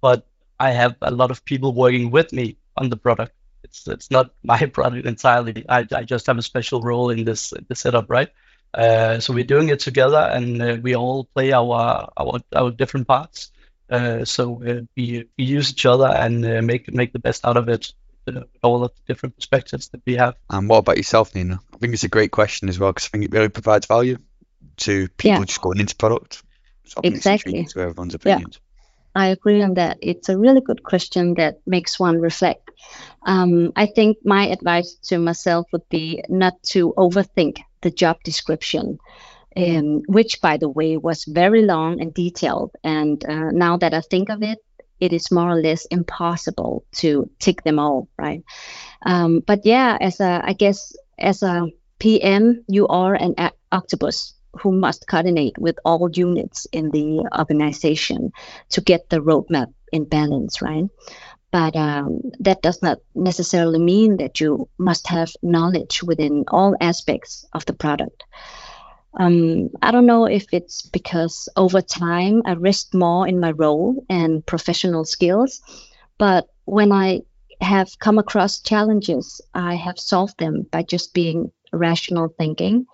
but 0.00 0.26
I 0.58 0.70
have 0.72 0.96
a 1.02 1.10
lot 1.10 1.30
of 1.30 1.44
people 1.44 1.72
working 1.72 2.10
with 2.10 2.32
me 2.32 2.56
on 2.76 2.90
the 2.90 2.96
product. 2.96 3.32
It's 3.62 3.86
it's 3.86 4.10
not 4.10 4.30
my 4.42 4.66
product 4.66 5.06
entirely. 5.06 5.64
I, 5.68 5.86
I 5.92 6.02
just 6.04 6.26
have 6.26 6.38
a 6.38 6.42
special 6.42 6.80
role 6.80 7.10
in 7.10 7.24
this 7.24 7.52
the 7.68 7.74
setup, 7.74 8.10
right? 8.10 8.30
Uh, 8.74 9.20
so 9.20 9.32
we're 9.32 9.44
doing 9.44 9.68
it 9.68 9.78
together, 9.78 10.18
and 10.18 10.60
uh, 10.60 10.76
we 10.82 10.96
all 10.96 11.24
play 11.34 11.52
our 11.52 12.10
our 12.16 12.40
our 12.54 12.70
different 12.70 13.06
parts. 13.06 13.50
Uh, 13.90 14.24
so 14.24 14.62
uh, 14.62 14.80
we, 14.96 15.28
we 15.36 15.44
use 15.44 15.70
each 15.70 15.86
other 15.86 16.06
and 16.06 16.44
uh, 16.44 16.62
make 16.62 16.92
make 16.92 17.12
the 17.12 17.18
best 17.18 17.44
out 17.44 17.56
of 17.56 17.68
it. 17.68 17.92
all 18.62 18.84
of 18.84 18.90
the 18.94 19.12
different 19.12 19.36
perspectives 19.36 19.88
that 19.88 20.00
we 20.06 20.14
have. 20.14 20.34
And 20.48 20.68
what 20.68 20.78
about 20.78 20.96
yourself, 20.96 21.34
Nina? 21.34 21.60
I 21.74 21.76
think 21.76 21.92
it's 21.92 22.04
a 22.04 22.08
great 22.08 22.30
question 22.30 22.68
as 22.70 22.78
well 22.78 22.90
because 22.90 23.06
I 23.06 23.10
think 23.10 23.24
it 23.24 23.32
really 23.32 23.50
provides 23.50 23.86
value 23.86 24.16
to 24.78 25.08
people 25.08 25.40
yeah. 25.40 25.44
just 25.44 25.60
going 25.60 25.78
into 25.78 25.94
product. 25.96 26.42
So 26.84 27.00
exactly. 27.04 27.64
To 27.64 27.80
everyone's 27.80 28.14
opinions. 28.14 28.60
Yeah. 28.60 28.60
I 29.16 29.26
agree 29.28 29.62
on 29.62 29.74
that. 29.74 29.98
It's 30.02 30.28
a 30.28 30.38
really 30.38 30.60
good 30.60 30.82
question 30.82 31.34
that 31.34 31.60
makes 31.66 32.00
one 32.00 32.20
reflect. 32.20 32.70
Um, 33.24 33.72
I 33.76 33.86
think 33.86 34.18
my 34.24 34.48
advice 34.48 34.94
to 35.04 35.18
myself 35.18 35.66
would 35.72 35.88
be 35.88 36.24
not 36.28 36.60
to 36.74 36.92
overthink 36.96 37.60
the 37.80 37.90
job 37.90 38.22
description 38.24 38.98
um, 39.56 40.02
which, 40.06 40.40
by 40.40 40.56
the 40.56 40.68
way, 40.68 40.96
was 40.96 41.24
very 41.24 41.62
long 41.62 42.00
and 42.00 42.12
detailed. 42.12 42.72
And 42.82 43.24
uh, 43.24 43.50
now 43.50 43.76
that 43.78 43.94
I 43.94 44.00
think 44.00 44.28
of 44.28 44.42
it, 44.42 44.58
it 45.00 45.12
is 45.12 45.30
more 45.30 45.50
or 45.50 45.60
less 45.60 45.84
impossible 45.86 46.84
to 46.96 47.28
tick 47.38 47.62
them 47.62 47.78
all, 47.78 48.08
right? 48.18 48.42
Um, 49.04 49.40
but 49.40 49.64
yeah, 49.64 49.98
as 50.00 50.20
a, 50.20 50.40
I 50.44 50.52
guess, 50.52 50.94
as 51.18 51.42
a 51.42 51.68
PM, 51.98 52.64
you 52.68 52.86
are 52.88 53.14
an 53.14 53.34
octopus 53.70 54.34
who 54.60 54.72
must 54.72 55.06
coordinate 55.06 55.58
with 55.58 55.78
all 55.84 56.08
units 56.10 56.66
in 56.72 56.90
the 56.90 57.28
organization 57.36 58.32
to 58.70 58.80
get 58.80 59.08
the 59.08 59.18
roadmap 59.18 59.72
in 59.92 60.04
balance, 60.04 60.62
right? 60.62 60.84
But 61.50 61.76
um, 61.76 62.20
that 62.40 62.62
does 62.62 62.82
not 62.82 62.98
necessarily 63.14 63.78
mean 63.78 64.16
that 64.16 64.40
you 64.40 64.68
must 64.78 65.06
have 65.08 65.30
knowledge 65.42 66.02
within 66.02 66.44
all 66.48 66.74
aspects 66.80 67.46
of 67.52 67.64
the 67.64 67.72
product. 67.72 68.24
Um, 69.18 69.70
I 69.80 69.90
don't 69.90 70.06
know 70.06 70.26
if 70.26 70.46
it's 70.52 70.82
because 70.82 71.48
over 71.56 71.80
time 71.80 72.42
I 72.44 72.54
rest 72.54 72.94
more 72.94 73.28
in 73.28 73.40
my 73.40 73.52
role 73.52 74.04
and 74.08 74.44
professional 74.44 75.04
skills, 75.04 75.60
but 76.18 76.48
when 76.64 76.92
I 76.92 77.20
have 77.60 77.98
come 77.98 78.18
across 78.18 78.60
challenges, 78.60 79.40
I 79.54 79.74
have 79.76 79.98
solved 79.98 80.38
them 80.38 80.66
by 80.70 80.82
just 80.82 81.14
being 81.14 81.52
rational 81.72 82.28
thinking, 82.38 82.86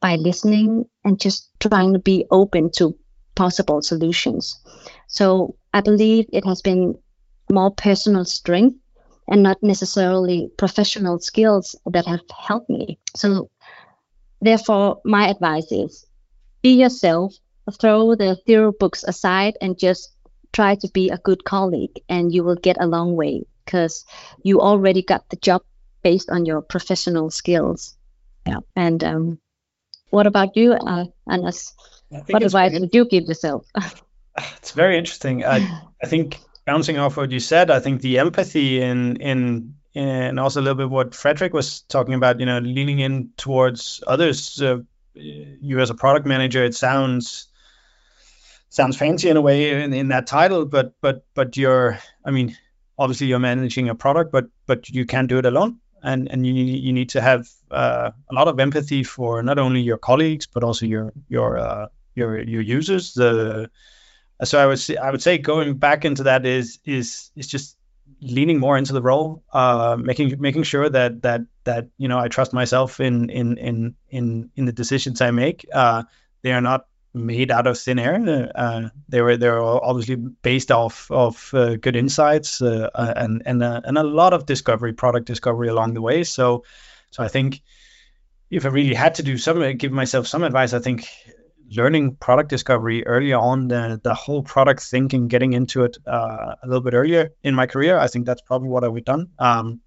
by 0.00 0.16
listening, 0.16 0.84
and 1.04 1.20
just 1.20 1.50
trying 1.60 1.92
to 1.92 1.98
be 1.98 2.26
open 2.30 2.70
to 2.76 2.96
possible 3.34 3.82
solutions. 3.82 4.58
So 5.08 5.56
I 5.74 5.80
believe 5.82 6.26
it 6.32 6.44
has 6.44 6.62
been 6.62 6.94
more 7.50 7.70
personal 7.70 8.24
strength 8.24 8.76
and 9.28 9.42
not 9.42 9.62
necessarily 9.62 10.50
professional 10.56 11.18
skills 11.18 11.76
that 11.86 12.06
have 12.06 12.20
helped 12.46 12.70
me. 12.70 12.98
So 13.16 13.50
Therefore, 14.46 15.00
my 15.04 15.26
advice 15.26 15.72
is 15.72 16.06
be 16.62 16.80
yourself, 16.80 17.34
throw 17.80 18.14
the 18.14 18.36
theory 18.46 18.70
books 18.78 19.02
aside, 19.02 19.58
and 19.60 19.76
just 19.76 20.14
try 20.52 20.76
to 20.76 20.88
be 20.94 21.10
a 21.10 21.18
good 21.18 21.42
colleague, 21.42 21.98
and 22.08 22.32
you 22.32 22.44
will 22.44 22.54
get 22.54 22.76
a 22.78 22.86
long 22.86 23.16
way 23.16 23.42
because 23.64 24.04
you 24.44 24.60
already 24.60 25.02
got 25.02 25.28
the 25.30 25.36
job 25.36 25.62
based 26.04 26.30
on 26.30 26.46
your 26.46 26.62
professional 26.62 27.28
skills. 27.28 27.96
Yeah. 28.46 28.60
And 28.76 29.02
um, 29.02 29.40
what 30.10 30.28
about 30.28 30.56
you, 30.56 30.74
uh, 30.74 31.06
Anders? 31.28 31.74
What 32.08 32.44
advice 32.44 32.78
would 32.78 32.94
you 32.94 33.04
give 33.04 33.24
yourself? 33.24 33.66
it's 34.58 34.70
very 34.70 34.96
interesting. 34.96 35.44
I, 35.44 35.82
I 36.00 36.06
think 36.06 36.38
bouncing 36.64 36.98
off 36.98 37.16
what 37.16 37.32
you 37.32 37.40
said, 37.40 37.68
I 37.68 37.80
think 37.80 38.00
the 38.00 38.20
empathy 38.20 38.80
in 38.80 39.16
in 39.16 39.74
and 39.96 40.38
also 40.38 40.60
a 40.60 40.62
little 40.62 40.76
bit 40.76 40.90
what 40.90 41.14
Frederik 41.14 41.54
was 41.54 41.80
talking 41.80 42.12
about, 42.12 42.38
you 42.38 42.44
know, 42.44 42.58
leaning 42.58 42.98
in 42.98 43.30
towards 43.38 44.04
others' 44.06 44.60
uh, 44.60 44.78
you 45.14 45.80
as 45.80 45.88
a 45.88 45.94
product 45.94 46.26
manager, 46.26 46.62
it 46.62 46.74
sounds 46.74 47.48
sounds 48.68 48.96
fancy 48.96 49.30
in 49.30 49.38
a 49.38 49.40
way 49.40 49.82
in, 49.82 49.94
in 49.94 50.08
that 50.08 50.26
title, 50.26 50.66
but 50.66 50.92
but 51.00 51.24
but 51.34 51.56
you're, 51.56 51.98
I 52.26 52.30
mean, 52.30 52.54
obviously 52.98 53.28
you're 53.28 53.38
managing 53.38 53.88
a 53.88 53.94
product, 53.94 54.32
but 54.32 54.48
but 54.66 54.90
you 54.90 55.06
can't 55.06 55.28
do 55.28 55.38
it 55.38 55.46
alone, 55.46 55.80
and 56.02 56.30
and 56.30 56.46
you 56.46 56.52
you 56.52 56.92
need 56.92 57.08
to 57.10 57.22
have 57.22 57.48
uh, 57.70 58.10
a 58.30 58.34
lot 58.34 58.48
of 58.48 58.60
empathy 58.60 59.02
for 59.02 59.42
not 59.42 59.58
only 59.58 59.80
your 59.80 59.98
colleagues 59.98 60.46
but 60.46 60.62
also 60.62 60.84
your 60.84 61.14
your 61.28 61.56
uh, 61.56 61.86
your 62.14 62.38
your 62.42 62.60
users. 62.60 63.14
The 63.14 63.70
so 64.44 64.58
I 64.58 64.66
would 64.66 64.78
say, 64.78 64.96
I 64.96 65.10
would 65.10 65.22
say 65.22 65.38
going 65.38 65.78
back 65.78 66.04
into 66.04 66.24
that 66.24 66.44
is 66.44 66.80
is 66.84 67.30
is 67.34 67.46
just 67.46 67.78
leaning 68.20 68.58
more 68.58 68.78
into 68.78 68.92
the 68.92 69.02
role, 69.02 69.42
uh, 69.52 69.96
making 69.98 70.40
making 70.40 70.62
sure 70.62 70.88
that 70.88 71.22
that 71.22 71.42
that 71.64 71.88
you 71.98 72.08
know 72.08 72.18
I 72.18 72.28
trust 72.28 72.52
myself 72.52 73.00
in 73.00 73.30
in 73.30 73.58
in 73.58 73.94
in 74.08 74.50
in 74.56 74.64
the 74.64 74.72
decisions 74.72 75.20
I 75.20 75.30
make. 75.30 75.66
Uh, 75.72 76.04
they 76.42 76.52
are 76.52 76.60
not 76.60 76.86
made 77.12 77.50
out 77.50 77.66
of 77.66 77.78
thin 77.78 77.98
air. 77.98 78.52
Uh, 78.54 78.88
they 79.08 79.22
were 79.22 79.36
they 79.36 79.48
were 79.48 79.84
obviously 79.84 80.16
based 80.16 80.70
off 80.70 81.10
of 81.10 81.50
uh, 81.54 81.76
good 81.76 81.96
insights 81.96 82.60
uh, 82.62 82.90
uh 82.94 83.14
and 83.16 83.42
and 83.46 83.62
and 83.62 83.98
a 83.98 84.02
lot 84.02 84.32
of 84.32 84.46
discovery, 84.46 84.92
product 84.92 85.26
discovery 85.26 85.68
along 85.68 85.94
the 85.94 86.02
way. 86.02 86.24
So 86.24 86.64
so 87.10 87.22
I 87.22 87.28
think 87.28 87.62
if 88.50 88.64
I 88.64 88.68
really 88.68 88.94
had 88.94 89.16
to 89.16 89.22
do 89.22 89.38
some, 89.38 89.76
give 89.76 89.92
myself 89.92 90.26
some 90.26 90.44
advice, 90.44 90.72
I 90.72 90.78
think 90.78 91.08
learning 91.70 92.16
product 92.16 92.50
discovery 92.50 93.06
early 93.06 93.32
on, 93.32 93.68
the 93.68 94.00
the 94.02 94.14
whole 94.14 94.42
product 94.42 94.82
thinking, 94.82 95.28
getting 95.28 95.52
into 95.52 95.84
it 95.84 95.96
uh, 96.06 96.54
a 96.62 96.66
little 96.66 96.82
bit 96.82 96.94
earlier 96.94 97.30
in 97.42 97.54
my 97.54 97.66
career, 97.66 97.98
I 97.98 98.08
think 98.08 98.26
that's 98.26 98.42
probably 98.42 98.68
what 98.68 98.84
I 98.84 98.88
would 98.88 99.04
done. 99.04 99.28
Um, 99.38 99.80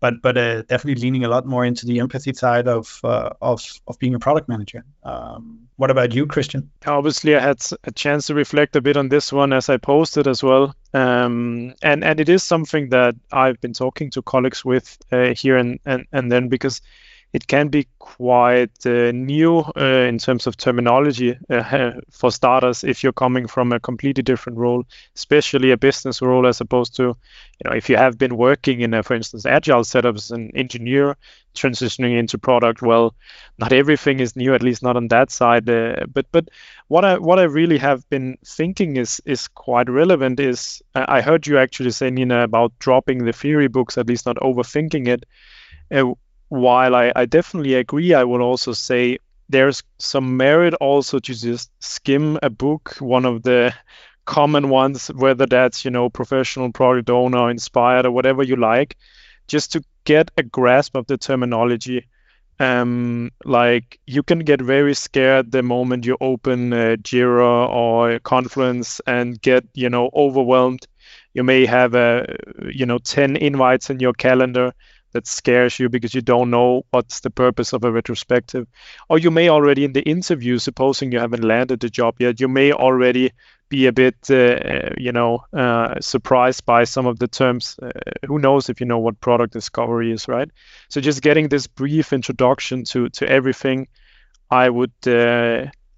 but 0.00 0.20
but 0.22 0.36
uh, 0.36 0.62
definitely 0.62 1.02
leaning 1.02 1.24
a 1.24 1.28
lot 1.28 1.46
more 1.46 1.64
into 1.64 1.86
the 1.86 2.00
empathy 2.00 2.32
side 2.32 2.68
of 2.68 3.00
uh, 3.02 3.30
of 3.40 3.62
of 3.86 3.98
being 3.98 4.14
a 4.14 4.18
product 4.18 4.48
manager. 4.48 4.84
Um, 5.02 5.68
what 5.76 5.90
about 5.90 6.14
you, 6.14 6.26
Christian? 6.26 6.70
Obviously, 6.86 7.34
I 7.34 7.40
had 7.40 7.58
a 7.84 7.92
chance 7.92 8.26
to 8.26 8.34
reflect 8.34 8.76
a 8.76 8.80
bit 8.80 8.96
on 8.96 9.08
this 9.08 9.32
one 9.32 9.52
as 9.52 9.68
I 9.68 9.78
posted 9.78 10.28
as 10.28 10.42
well, 10.42 10.74
um, 10.92 11.74
and 11.82 12.04
and 12.04 12.20
it 12.20 12.28
is 12.28 12.42
something 12.42 12.90
that 12.90 13.14
I've 13.32 13.60
been 13.60 13.72
talking 13.72 14.10
to 14.12 14.22
colleagues 14.22 14.64
with 14.64 14.98
uh, 15.12 15.34
here 15.34 15.56
and, 15.56 15.80
and 15.86 16.06
and 16.12 16.30
then 16.30 16.48
because 16.48 16.82
it 17.32 17.46
can 17.46 17.68
be 17.68 17.86
quite 17.98 18.86
uh, 18.86 19.10
new 19.12 19.58
uh, 19.76 20.06
in 20.08 20.18
terms 20.18 20.46
of 20.46 20.56
terminology 20.56 21.36
uh, 21.50 21.92
for 22.10 22.30
starters 22.30 22.84
if 22.84 23.02
you're 23.02 23.12
coming 23.12 23.46
from 23.46 23.72
a 23.72 23.80
completely 23.80 24.22
different 24.22 24.58
role 24.58 24.84
especially 25.14 25.70
a 25.70 25.76
business 25.76 26.22
role 26.22 26.46
as 26.46 26.60
opposed 26.60 26.94
to 26.96 27.02
you 27.02 27.64
know 27.64 27.72
if 27.72 27.90
you 27.90 27.96
have 27.96 28.16
been 28.16 28.36
working 28.36 28.80
in 28.80 28.94
a 28.94 29.02
for 29.02 29.14
instance 29.14 29.44
agile 29.44 29.84
setup 29.84 30.14
as 30.14 30.30
an 30.30 30.50
engineer 30.54 31.16
transitioning 31.54 32.18
into 32.18 32.38
product 32.38 32.80
well 32.80 33.14
not 33.58 33.72
everything 33.72 34.20
is 34.20 34.36
new 34.36 34.54
at 34.54 34.62
least 34.62 34.82
not 34.82 34.96
on 34.96 35.08
that 35.08 35.30
side 35.30 35.68
uh, 35.68 35.96
but 36.12 36.26
but 36.32 36.48
what 36.88 37.04
i 37.04 37.18
what 37.18 37.38
i 37.38 37.42
really 37.42 37.78
have 37.78 38.08
been 38.08 38.36
thinking 38.44 38.96
is 38.96 39.20
is 39.24 39.48
quite 39.48 39.90
relevant 39.90 40.38
is 40.38 40.82
i 40.94 41.20
heard 41.20 41.46
you 41.46 41.58
actually 41.58 41.90
say 41.90 42.10
nina 42.10 42.42
about 42.42 42.72
dropping 42.78 43.24
the 43.24 43.32
theory 43.32 43.68
books 43.68 43.98
at 43.98 44.06
least 44.06 44.26
not 44.26 44.36
overthinking 44.36 45.08
it. 45.08 45.24
Uh, 45.90 46.14
while 46.48 46.94
I, 46.94 47.12
I 47.14 47.26
definitely 47.26 47.74
agree, 47.74 48.14
I 48.14 48.24
will 48.24 48.42
also 48.42 48.72
say 48.72 49.18
there's 49.48 49.82
some 49.98 50.36
merit 50.36 50.74
also 50.74 51.18
to 51.18 51.34
just 51.34 51.70
skim 51.80 52.38
a 52.42 52.50
book, 52.50 52.96
one 52.98 53.24
of 53.24 53.42
the 53.42 53.74
common 54.24 54.68
ones, 54.68 55.08
whether 55.08 55.46
that's, 55.46 55.84
you 55.84 55.90
know, 55.90 56.10
professional 56.10 56.72
product 56.72 57.10
owner, 57.10 57.50
inspired, 57.50 58.06
or 58.06 58.10
whatever 58.10 58.42
you 58.42 58.56
like, 58.56 58.96
just 59.48 59.72
to 59.72 59.82
get 60.04 60.30
a 60.36 60.42
grasp 60.42 60.96
of 60.96 61.06
the 61.06 61.16
terminology. 61.16 62.06
Um, 62.58 63.32
like 63.44 64.00
you 64.06 64.22
can 64.22 64.38
get 64.38 64.62
very 64.62 64.94
scared 64.94 65.52
the 65.52 65.62
moment 65.62 66.06
you 66.06 66.16
open 66.20 66.70
Jira 66.70 67.68
or 67.68 68.18
Confluence 68.20 69.00
and 69.06 69.40
get, 69.40 69.64
you 69.74 69.90
know, 69.90 70.10
overwhelmed. 70.14 70.86
You 71.34 71.44
may 71.44 71.66
have 71.66 71.94
a, 71.94 72.34
you 72.72 72.86
know, 72.86 72.98
10 72.98 73.36
invites 73.36 73.90
in 73.90 74.00
your 74.00 74.14
calendar 74.14 74.72
that 75.16 75.26
scares 75.26 75.78
you 75.78 75.88
because 75.88 76.14
you 76.14 76.20
don't 76.20 76.50
know 76.50 76.84
what's 76.90 77.20
the 77.20 77.30
purpose 77.30 77.72
of 77.72 77.84
a 77.84 77.90
retrospective. 77.90 78.66
Or 79.08 79.18
you 79.18 79.30
may 79.30 79.48
already 79.48 79.84
in 79.84 79.94
the 79.94 80.02
interview, 80.02 80.58
supposing 80.58 81.10
you 81.10 81.18
haven't 81.18 81.42
landed 81.42 81.80
the 81.80 81.88
job 81.88 82.16
yet, 82.18 82.38
you 82.38 82.48
may 82.48 82.72
already 82.72 83.32
be 83.70 83.86
a 83.86 83.92
bit, 83.92 84.16
uh, 84.30 84.90
you 84.98 85.12
know, 85.12 85.42
uh, 85.52 85.98
surprised 86.00 86.66
by 86.66 86.84
some 86.84 87.06
of 87.06 87.18
the 87.18 87.28
terms. 87.28 87.76
Uh, 87.82 87.90
who 88.26 88.38
knows 88.38 88.68
if 88.68 88.80
you 88.80 88.86
know 88.86 88.98
what 88.98 89.18
product 89.20 89.54
discovery 89.54 90.12
is, 90.12 90.28
right? 90.28 90.50
So 90.90 91.00
just 91.00 91.22
getting 91.22 91.48
this 91.48 91.66
brief 91.66 92.12
introduction 92.12 92.84
to 92.84 93.08
to 93.08 93.26
everything, 93.26 93.88
I 94.50 94.68
would. 94.68 94.92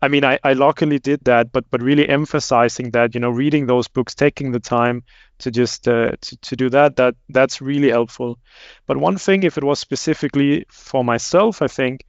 I 0.01 0.09
mean, 0.09 0.25
I, 0.25 0.39
I 0.45 0.53
luckily 0.53 0.99
did 1.01 1.25
that, 1.25 1.51
but 1.53 1.69
but 1.71 1.83
really 1.83 2.09
emphasizing 2.09 2.91
that, 2.93 3.15
you 3.15 3.21
know, 3.21 3.31
reading 3.31 3.67
those 3.67 3.89
books, 3.89 4.15
taking 4.15 4.53
the 4.53 4.61
time 4.61 5.03
to 5.39 5.51
just 5.51 5.89
uh, 5.89 6.13
to, 6.21 6.37
to 6.37 6.57
do 6.57 6.71
that 6.71 6.97
that 6.97 7.15
that's 7.31 7.61
really 7.61 7.91
helpful. 7.91 8.39
But 8.87 8.97
one 8.99 9.19
thing 9.19 9.43
if 9.43 9.59
it 9.59 9.65
was 9.65 9.79
specifically 9.81 10.67
for 10.71 11.05
myself 11.05 11.63
i 11.63 11.69
think 11.69 12.05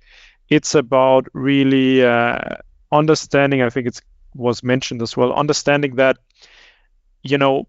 it's 0.49 0.75
about 0.75 1.28
really 1.34 2.04
uh, 2.04 2.39
understanding 2.91 3.62
i 3.62 3.69
think 3.69 3.88
it 3.88 4.02
was 4.36 4.63
mentioned 4.63 5.02
as 5.02 5.15
well 5.17 5.34
understanding 5.34 5.95
that 5.95 6.17
you 7.23 7.38
know 7.38 7.67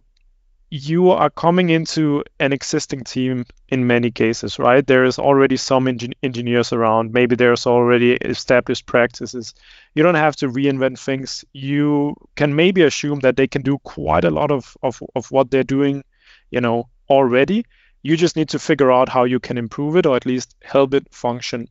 you 0.71 1.11
are 1.11 1.31
coming 1.31 1.69
into 1.69 2.23
an 2.39 2.53
existing 2.53 3.03
team 3.03 3.45
in 3.69 3.89
many 3.89 4.13
cases, 4.13 4.57
right? 4.59 4.87
There 4.87 5.05
is 5.05 5.19
already 5.19 5.57
some 5.57 5.87
engin- 5.87 6.15
engineers 6.23 6.73
around. 6.73 7.13
Maybe 7.13 7.35
there's 7.35 7.67
already 7.67 8.13
established 8.13 8.87
practices. 8.87 9.53
You 9.95 10.05
don't 10.05 10.15
have 10.15 10.37
to 10.37 10.49
reinvent 10.49 11.01
things. 11.01 11.45
You 11.53 12.15
can 12.37 12.55
maybe 12.55 12.83
assume 12.83 13.19
that 13.21 13.37
they 13.37 13.49
can 13.49 13.63
do 13.63 13.79
quite 13.79 14.25
a 14.25 14.31
lot 14.31 14.53
of, 14.53 14.77
of, 14.81 15.03
of 15.17 15.29
what 15.33 15.51
they're 15.51 15.65
doing, 15.65 16.05
you 16.53 16.61
know, 16.61 16.89
already. 17.09 17.67
You 18.03 18.17
just 18.17 18.37
need 18.37 18.51
to 18.51 18.61
figure 18.61 18.93
out 18.93 19.09
how 19.09 19.25
you 19.25 19.41
can 19.41 19.59
improve 19.59 19.97
it 19.97 20.07
or 20.07 20.15
at 20.15 20.25
least 20.25 20.55
help 20.63 20.95
it 20.95 21.13
function. 21.13 21.67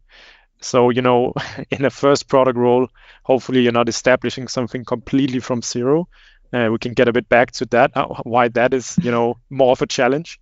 So, 0.59 0.89
you 0.89 1.01
know, 1.01 1.33
in 1.71 1.85
a 1.85 1.89
first 1.89 2.27
product 2.27 2.57
role, 2.57 2.89
hopefully 3.23 3.61
you're 3.61 3.71
not 3.71 3.87
establishing 3.87 4.49
something 4.49 4.83
completely 4.83 5.39
from 5.39 5.61
zero 5.61 6.09
uh, 6.53 6.69
we 6.71 6.77
can 6.77 6.93
get 6.93 7.07
a 7.07 7.13
bit 7.13 7.29
back 7.29 7.51
to 7.51 7.65
that, 7.67 7.91
uh, 7.95 8.07
why 8.23 8.47
that 8.49 8.73
is, 8.73 8.97
you 9.01 9.11
know, 9.11 9.37
more 9.49 9.71
of 9.71 9.81
a 9.81 9.87
challenge. 9.87 10.39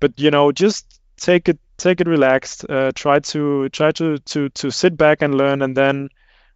But 0.00 0.12
you 0.18 0.30
know, 0.30 0.52
just 0.52 1.00
take 1.16 1.48
it, 1.48 1.58
take 1.76 2.00
it 2.00 2.06
relaxed. 2.08 2.68
Uh, 2.68 2.92
try 2.94 3.20
to 3.20 3.68
try 3.70 3.92
to 3.92 4.18
to 4.18 4.48
to 4.50 4.70
sit 4.70 4.96
back 4.96 5.22
and 5.22 5.36
learn, 5.36 5.62
and 5.62 5.76
then 5.76 6.08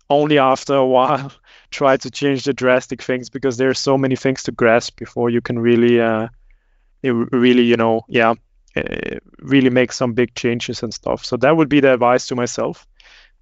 only 0.09 0.39
after 0.39 0.75
a 0.75 0.87
while 0.87 1.33
try 1.71 1.97
to 1.97 2.11
change 2.11 2.45
the 2.45 2.53
drastic 2.53 3.03
things 3.03 3.29
because 3.29 3.57
there 3.57 3.69
are 3.71 3.75
so 3.75 3.99
many 3.99 4.17
things 4.17 4.45
to 4.45 4.53
grasp 4.53 4.99
before 4.99 5.31
you 5.31 5.41
can 5.41 5.59
really, 5.59 6.01
uh, 6.01 6.29
really, 7.03 7.63
you 7.63 7.77
know, 7.77 8.03
yeah, 8.09 8.35
uh, 8.77 9.19
really 9.39 9.71
make 9.71 9.93
some 9.93 10.13
big 10.13 10.35
changes 10.35 10.83
and 10.83 10.93
stuff. 10.93 11.25
So 11.25 11.37
that 11.39 11.57
would 11.57 11.69
be 11.69 11.81
the 11.81 11.95
advice 11.95 12.27
to 12.29 12.37
myself. 12.37 12.87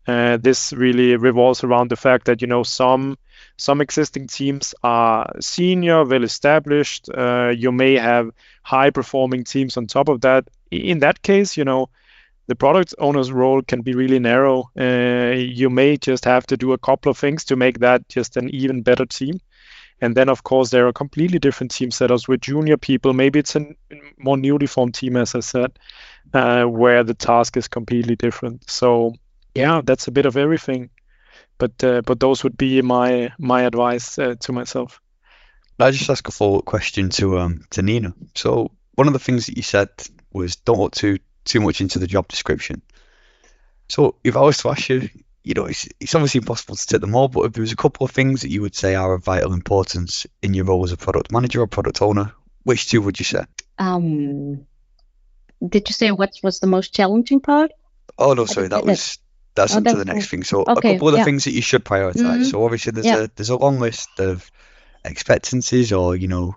Uh, 0.07 0.37
this 0.37 0.73
really 0.73 1.17
revolves 1.17 1.65
around 1.65 1.91
the 1.91 1.97
fact 1.97 2.27
that 2.27 2.43
you 2.43 2.47
know 2.47 2.63
some 2.63 3.17
some 3.57 3.81
existing 3.81 4.27
teams 4.27 4.75
are 4.83 5.33
senior, 5.41 6.05
well 6.05 6.25
established. 6.25 7.09
Uh, 7.09 7.53
you 7.57 7.73
may 7.73 7.95
have 7.95 8.31
high 8.63 8.91
performing 8.91 9.45
teams 9.45 9.77
on 9.77 9.87
top 9.87 10.09
of 10.09 10.21
that. 10.23 10.49
In 10.71 10.99
that 11.01 11.23
case, 11.23 11.57
you 11.57 11.65
know, 11.65 11.89
the 12.47 12.55
product 12.55 12.95
owner's 12.99 13.33
role 13.33 13.63
can 13.63 13.83
be 13.83 13.95
really 13.95 14.19
narrow. 14.19 14.71
Uh, 14.79 15.35
you 15.37 15.71
may 15.71 15.97
just 15.97 16.25
have 16.25 16.47
to 16.49 16.57
do 16.57 16.73
a 16.73 16.79
couple 16.79 17.11
of 17.11 17.19
things 17.19 17.45
to 17.47 17.57
make 17.57 17.79
that 17.79 18.09
just 18.09 18.37
an 18.37 18.51
even 18.51 18.83
better 18.83 19.07
team. 19.07 19.41
And 20.01 20.15
then, 20.15 20.29
of 20.29 20.43
course, 20.43 20.71
there 20.71 20.87
are 20.89 20.93
completely 20.93 21.39
different 21.39 21.71
team 21.71 21.91
setups 21.91 22.29
with 22.29 22.41
junior 22.41 22.77
people. 22.77 23.13
Maybe 23.13 23.39
it's 23.39 23.57
a 23.57 23.65
more 24.19 24.37
newly 24.37 24.67
formed 24.67 24.95
team, 24.95 25.17
as 25.17 25.35
I 25.35 25.41
said, 25.41 25.79
uh, 26.35 26.65
where 26.65 27.05
the 27.05 27.15
task 27.15 27.57
is 27.57 27.69
completely 27.69 28.17
different. 28.17 28.69
So, 28.69 29.15
yeah, 29.55 29.81
that's 29.85 30.09
a 30.09 30.13
bit 30.13 30.27
of 30.27 30.37
everything 30.37 30.91
but 31.59 31.83
uh, 31.85 32.03
but 32.03 32.21
those 32.21 32.45
would 32.45 32.57
be 32.57 32.83
my 32.83 33.33
my 33.39 33.63
advice 33.63 34.19
uh, 34.19 34.35
to 34.41 34.53
myself. 34.53 35.01
I 35.79 35.91
just 35.91 36.11
ask 36.11 36.27
a 36.29 36.31
follow 36.31 36.59
up 36.59 36.65
question 36.65 37.11
to 37.11 37.39
um 37.39 37.65
to 37.71 37.83
Nina. 37.83 38.15
So 38.35 38.71
one 38.95 39.07
of 39.07 39.13
the 39.13 39.19
things 39.19 39.47
that 39.47 39.57
you 39.57 39.63
said 39.63 39.89
was 40.33 40.57
don't 40.57 40.79
look 40.79 40.93
too 40.93 41.19
too 41.45 41.61
much 41.61 41.81
into 41.81 41.99
the 41.99 42.07
job 42.07 42.29
description. 42.29 42.83
So 43.89 44.17
if 44.25 44.37
I 44.37 44.41
was 44.41 44.59
to 44.59 44.71
ask 44.71 44.89
you, 44.89 45.11
you 45.43 45.55
know, 45.55 45.67
it's, 45.67 45.87
it's 46.01 46.15
obviously 46.15 46.39
impossible 46.39 46.77
to 46.77 46.87
take 46.87 47.03
them 47.03 47.15
all, 47.15 47.29
but 47.29 47.43
if 47.43 47.53
there 47.53 47.61
was 47.61 47.73
a 47.73 47.77
couple 47.77 48.07
of 48.07 48.13
things 48.13 48.41
that 48.41 48.51
you 48.51 48.63
would 48.63 48.75
say 48.75 48.95
are 48.95 49.13
of 49.13 49.25
vital 49.25 49.53
importance 49.53 50.27
in 50.43 50.55
your 50.55 50.65
role 50.65 50.85
as 50.85 50.93
a 50.93 50.97
product 50.97 51.31
manager 51.31 51.61
or 51.61 51.67
product 51.67 52.01
owner, 52.01 52.33
which 52.63 52.89
two 52.89 53.03
would 53.03 53.19
you 53.19 53.27
say? 53.27 53.45
Um, 53.77 54.67
did 55.67 55.89
you 55.91 55.93
say 55.93 56.13
what 56.13 56.33
was 56.43 56.61
the 56.61 56.67
most 56.67 56.95
challenging 56.95 57.41
part? 57.41 57.73
Oh 58.17 58.33
no, 58.33 58.47
sorry, 58.47 58.69
that 58.69 58.87
was 58.87 59.19
that's 59.55 59.75
oh, 59.75 59.79
into 59.79 59.95
the 59.95 60.05
next 60.05 60.29
thing. 60.29 60.45
So 60.45 60.65
okay, 60.67 60.91
a 60.91 60.93
couple 60.95 61.09
of 61.09 61.13
the 61.13 61.19
yeah. 61.19 61.25
things 61.25 61.45
that 61.45 61.53
you 61.53 61.63
should 61.63 61.85
prioritize. 61.85 62.15
Mm-hmm. 62.15 62.45
So 62.45 62.65
obviously 62.65 62.93
there's 62.93 63.07
yeah. 63.07 63.23
a 63.25 63.29
there's 63.35 63.51
a 63.51 63.57
long 63.57 63.79
list 63.79 64.09
of 64.19 64.51
expectancies, 65.05 65.93
or 65.93 66.17
you 66.17 66.29
know, 66.29 66.55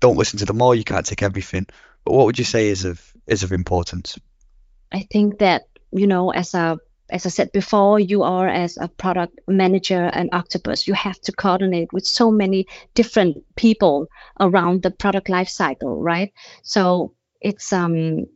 don't 0.00 0.16
listen 0.16 0.38
to 0.38 0.44
them 0.44 0.62
all. 0.62 0.74
You 0.74 0.84
can't 0.84 1.06
take 1.06 1.22
everything. 1.22 1.66
But 2.04 2.12
what 2.12 2.26
would 2.26 2.38
you 2.38 2.44
say 2.44 2.68
is 2.68 2.84
of 2.84 3.12
is 3.26 3.42
of 3.42 3.52
importance? 3.52 4.18
I 4.90 5.06
think 5.10 5.38
that 5.38 5.64
you 5.92 6.06
know, 6.06 6.30
as 6.30 6.54
a 6.54 6.78
as 7.10 7.26
I 7.26 7.30
said 7.30 7.52
before, 7.52 7.98
you 7.98 8.22
are 8.22 8.48
as 8.48 8.76
a 8.76 8.88
product 8.88 9.40
manager 9.46 10.10
and 10.12 10.28
Octopus, 10.32 10.86
you 10.86 10.94
have 10.94 11.18
to 11.22 11.32
coordinate 11.32 11.92
with 11.92 12.06
so 12.06 12.30
many 12.30 12.66
different 12.94 13.38
people 13.56 14.08
around 14.38 14.82
the 14.82 14.90
product 14.90 15.28
life 15.28 15.48
cycle, 15.48 16.02
right? 16.02 16.32
So 16.62 17.14
it's 17.40 17.72
um, 17.72 18.26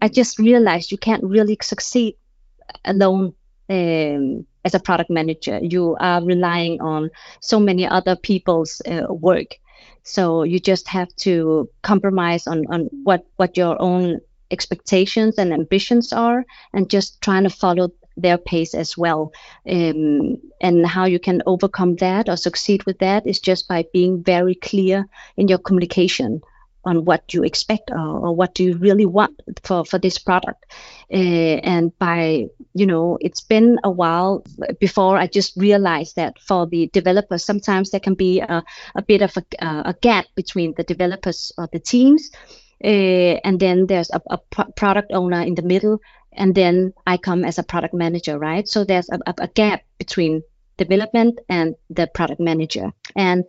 I 0.00 0.08
just 0.08 0.38
realized 0.38 0.90
you 0.90 0.98
can't 0.98 1.24
really 1.24 1.58
succeed 1.60 2.16
alone 2.84 3.34
um, 3.68 4.46
as 4.64 4.74
a 4.74 4.80
product 4.80 5.10
manager. 5.10 5.58
You 5.62 5.96
are 6.00 6.22
relying 6.22 6.80
on 6.80 7.10
so 7.40 7.58
many 7.58 7.86
other 7.86 8.16
people's 8.16 8.82
uh, 8.86 9.12
work, 9.12 9.58
so 10.02 10.42
you 10.42 10.60
just 10.60 10.88
have 10.88 11.14
to 11.16 11.68
compromise 11.82 12.46
on 12.46 12.66
on 12.68 12.88
what 13.04 13.26
what 13.36 13.56
your 13.56 13.80
own 13.80 14.20
expectations 14.50 15.38
and 15.38 15.52
ambitions 15.52 16.12
are 16.12 16.44
and 16.74 16.90
just 16.90 17.20
trying 17.22 17.44
to 17.44 17.50
follow 17.50 17.90
their 18.16 18.36
pace 18.36 18.74
as 18.74 18.96
well. 18.96 19.32
Um, 19.66 20.36
and 20.60 20.86
how 20.86 21.06
you 21.06 21.18
can 21.18 21.42
overcome 21.46 21.96
that 21.96 22.28
or 22.28 22.36
succeed 22.36 22.84
with 22.84 22.98
that 22.98 23.26
is 23.26 23.40
just 23.40 23.66
by 23.66 23.86
being 23.92 24.22
very 24.22 24.54
clear 24.54 25.08
in 25.36 25.48
your 25.48 25.58
communication 25.58 26.42
on 26.84 27.04
what 27.04 27.34
you 27.34 27.44
expect 27.44 27.90
or, 27.90 27.98
or 27.98 28.34
what 28.34 28.54
do 28.54 28.64
you 28.64 28.76
really 28.76 29.06
want 29.06 29.40
for, 29.62 29.84
for 29.84 29.98
this 29.98 30.18
product. 30.18 30.64
Uh, 31.12 31.60
and 31.62 31.96
by, 31.98 32.46
you 32.74 32.86
know, 32.86 33.18
it's 33.20 33.40
been 33.40 33.78
a 33.84 33.90
while 33.90 34.44
before 34.80 35.16
I 35.16 35.26
just 35.26 35.56
realized 35.56 36.16
that 36.16 36.38
for 36.40 36.66
the 36.66 36.88
developers, 36.92 37.44
sometimes 37.44 37.90
there 37.90 38.00
can 38.00 38.14
be 38.14 38.40
a, 38.40 38.62
a 38.94 39.02
bit 39.02 39.22
of 39.22 39.36
a, 39.36 39.42
a 39.60 39.94
gap 40.00 40.26
between 40.34 40.74
the 40.76 40.84
developers 40.84 41.52
or 41.56 41.68
the 41.72 41.78
teams 41.78 42.30
uh, 42.84 43.38
and 43.44 43.60
then 43.60 43.86
there's 43.86 44.10
a, 44.10 44.20
a 44.30 44.38
product 44.74 45.12
owner 45.12 45.40
in 45.40 45.54
the 45.54 45.62
middle, 45.62 46.00
and 46.32 46.54
then 46.54 46.92
I 47.06 47.16
come 47.16 47.44
as 47.44 47.58
a 47.58 47.62
product 47.62 47.94
manager, 47.94 48.38
right? 48.38 48.66
So 48.66 48.84
there's 48.84 49.08
a, 49.08 49.18
a 49.38 49.48
gap 49.48 49.82
between 49.98 50.42
development 50.78 51.38
and 51.48 51.76
the 51.90 52.08
product 52.12 52.40
manager. 52.40 52.90
And 53.14 53.44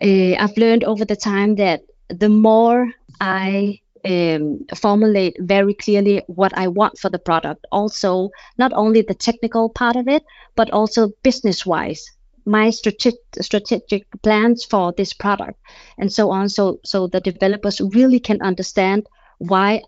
uh, 0.00 0.36
I've 0.38 0.56
learned 0.56 0.84
over 0.84 1.04
the 1.04 1.16
time 1.16 1.56
that 1.56 1.82
the 2.12 2.28
more 2.28 2.92
I 3.20 3.80
um, 4.04 4.66
formulate 4.74 5.36
very 5.40 5.74
clearly 5.74 6.22
what 6.26 6.56
I 6.56 6.68
want 6.68 6.98
for 6.98 7.08
the 7.10 7.18
product, 7.18 7.66
also 7.70 8.30
not 8.58 8.72
only 8.72 9.02
the 9.02 9.14
technical 9.14 9.68
part 9.68 9.96
of 9.96 10.08
it, 10.08 10.24
but 10.56 10.70
also 10.70 11.12
business 11.22 11.64
wise 11.64 12.04
my 12.44 12.70
strategic 12.70 13.14
strategic 13.40 14.06
plans 14.22 14.64
for 14.64 14.92
this 14.96 15.12
product 15.12 15.58
and 15.98 16.12
so 16.12 16.30
on 16.30 16.48
so 16.48 16.80
so 16.84 17.06
the 17.06 17.20
developers 17.20 17.80
really 17.80 18.18
can 18.18 18.42
understand 18.42 19.06
why 19.38 19.80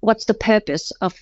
what's 0.00 0.26
the 0.26 0.34
purpose 0.34 0.92
of 1.00 1.14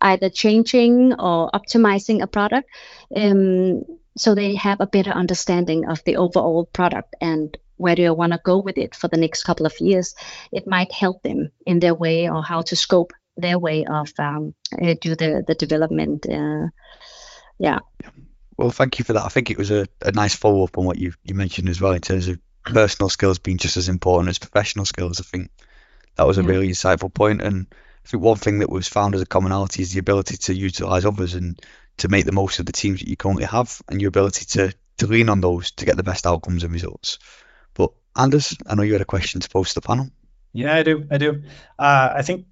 either 0.00 0.28
changing 0.28 1.12
or 1.14 1.50
optimizing 1.52 2.22
a 2.22 2.26
product 2.26 2.68
um, 3.16 3.82
so 4.16 4.34
they 4.34 4.54
have 4.54 4.80
a 4.80 4.86
better 4.86 5.10
understanding 5.10 5.88
of 5.88 6.02
the 6.04 6.16
overall 6.16 6.66
product 6.66 7.14
and 7.20 7.56
where 7.76 7.94
do 7.94 8.02
you 8.02 8.14
want 8.14 8.32
to 8.32 8.40
go 8.44 8.58
with 8.58 8.78
it 8.78 8.94
for 8.94 9.08
the 9.08 9.16
next 9.16 9.44
couple 9.44 9.66
of 9.66 9.80
years 9.80 10.14
it 10.52 10.66
might 10.66 10.92
help 10.92 11.22
them 11.22 11.50
in 11.66 11.78
their 11.80 11.94
way 11.94 12.28
or 12.28 12.42
how 12.42 12.62
to 12.62 12.76
scope 12.76 13.12
their 13.36 13.58
way 13.58 13.84
of 13.86 14.10
um, 14.18 14.54
uh, 14.80 14.94
do 15.00 15.14
the 15.14 15.42
the 15.46 15.54
development 15.54 16.26
uh, 16.28 16.66
yeah 17.58 17.78
well, 18.56 18.70
thank 18.70 18.98
you 18.98 19.04
for 19.04 19.14
that. 19.14 19.24
I 19.24 19.28
think 19.28 19.50
it 19.50 19.58
was 19.58 19.70
a, 19.70 19.88
a 20.02 20.12
nice 20.12 20.34
follow 20.34 20.64
up 20.64 20.78
on 20.78 20.84
what 20.84 20.98
you, 20.98 21.14
you 21.24 21.34
mentioned 21.34 21.68
as 21.68 21.80
well 21.80 21.92
in 21.92 22.00
terms 22.00 22.28
of 22.28 22.38
personal 22.64 23.08
skills 23.08 23.38
being 23.38 23.56
just 23.56 23.76
as 23.76 23.88
important 23.88 24.28
as 24.28 24.38
professional 24.38 24.84
skills. 24.84 25.20
I 25.20 25.24
think 25.24 25.50
that 26.16 26.26
was 26.26 26.38
a 26.38 26.42
yeah. 26.42 26.48
really 26.48 26.68
insightful 26.68 27.12
point. 27.12 27.42
And 27.42 27.66
I 27.72 28.08
think 28.08 28.22
one 28.22 28.36
thing 28.36 28.60
that 28.60 28.70
was 28.70 28.88
found 28.88 29.14
as 29.14 29.20
a 29.20 29.26
commonality 29.26 29.82
is 29.82 29.92
the 29.92 30.00
ability 30.00 30.36
to 30.36 30.54
utilize 30.54 31.04
others 31.04 31.34
and 31.34 31.60
to 31.98 32.08
make 32.08 32.24
the 32.24 32.32
most 32.32 32.58
of 32.58 32.66
the 32.66 32.72
teams 32.72 33.00
that 33.00 33.08
you 33.08 33.16
currently 33.16 33.44
have 33.44 33.80
and 33.88 34.00
your 34.00 34.08
ability 34.08 34.44
to, 34.44 34.72
to 34.98 35.06
lean 35.06 35.28
on 35.28 35.40
those 35.40 35.72
to 35.72 35.84
get 35.84 35.96
the 35.96 36.02
best 36.02 36.26
outcomes 36.26 36.62
and 36.62 36.72
results. 36.72 37.18
But 38.14 38.22
Anders, 38.22 38.56
I 38.66 38.74
know 38.74 38.82
you 38.82 38.92
had 38.92 39.02
a 39.02 39.06
question 39.06 39.40
to 39.40 39.48
pose 39.48 39.70
to 39.70 39.74
the 39.74 39.80
panel. 39.86 40.08
Yeah, 40.52 40.74
I 40.74 40.82
do. 40.82 41.06
I 41.10 41.18
do. 41.18 41.42
Uh, 41.78 42.12
I 42.14 42.22
think 42.22 42.46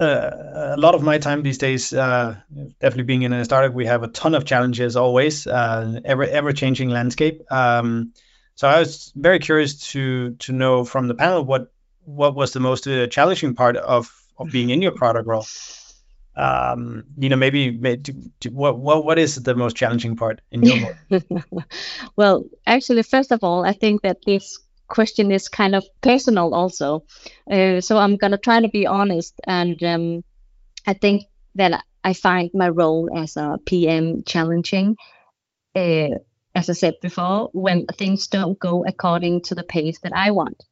uh, 0.00 0.30
a 0.74 0.76
lot 0.76 0.94
of 0.94 1.02
my 1.02 1.18
time 1.18 1.42
these 1.42 1.58
days, 1.58 1.92
uh, 1.92 2.36
definitely 2.80 3.04
being 3.04 3.22
in 3.22 3.32
a 3.32 3.44
startup, 3.44 3.72
we 3.72 3.86
have 3.86 4.02
a 4.02 4.08
ton 4.08 4.34
of 4.34 4.44
challenges 4.44 4.96
always, 4.96 5.46
uh, 5.46 6.00
ever 6.04 6.24
ever 6.24 6.52
changing 6.52 6.90
landscape. 6.90 7.40
Um, 7.50 8.12
so 8.56 8.68
I 8.68 8.80
was 8.80 9.12
very 9.14 9.38
curious 9.38 9.90
to 9.92 10.34
to 10.34 10.52
know 10.52 10.84
from 10.84 11.08
the 11.08 11.14
panel 11.14 11.44
what 11.44 11.72
what 12.04 12.34
was 12.34 12.52
the 12.52 12.60
most 12.60 12.86
uh, 12.86 13.06
challenging 13.06 13.54
part 13.54 13.76
of 13.76 14.10
of 14.38 14.50
being 14.50 14.70
in 14.70 14.82
your 14.82 14.92
product 14.92 15.26
role. 15.26 15.46
Um, 16.36 17.04
you 17.16 17.30
know, 17.30 17.36
maybe, 17.36 17.70
maybe 17.70 18.12
what 18.50 18.78
what 18.78 19.04
what 19.04 19.18
is 19.18 19.42
the 19.42 19.54
most 19.54 19.76
challenging 19.76 20.16
part 20.16 20.42
in 20.50 20.62
your 20.62 20.94
role? 21.10 21.64
well, 22.16 22.44
actually, 22.66 23.02
first 23.02 23.32
of 23.32 23.42
all, 23.42 23.64
I 23.64 23.72
think 23.72 24.02
that 24.02 24.18
this 24.26 24.58
question 24.88 25.30
is 25.32 25.48
kind 25.48 25.74
of 25.74 25.84
personal 26.00 26.54
also. 26.54 27.04
Uh, 27.50 27.80
so 27.80 27.98
I'm 27.98 28.16
gonna 28.16 28.38
try 28.38 28.60
to 28.60 28.68
be 28.68 28.86
honest, 28.86 29.34
and 29.46 29.82
um, 29.82 30.24
I 30.86 30.94
think 30.94 31.24
that 31.54 31.84
I 32.04 32.12
find 32.12 32.50
my 32.54 32.68
role 32.68 33.10
as 33.16 33.36
a 33.36 33.58
PM 33.66 34.22
challenging. 34.24 34.96
Uh, 35.74 36.10
as 36.54 36.70
I 36.70 36.72
said 36.72 36.94
before, 37.02 37.50
when 37.52 37.86
things 37.86 38.28
don't 38.28 38.58
go 38.58 38.84
according 38.86 39.42
to 39.42 39.54
the 39.54 39.62
pace 39.62 39.98
that 40.00 40.12
I 40.14 40.30
want. 40.30 40.64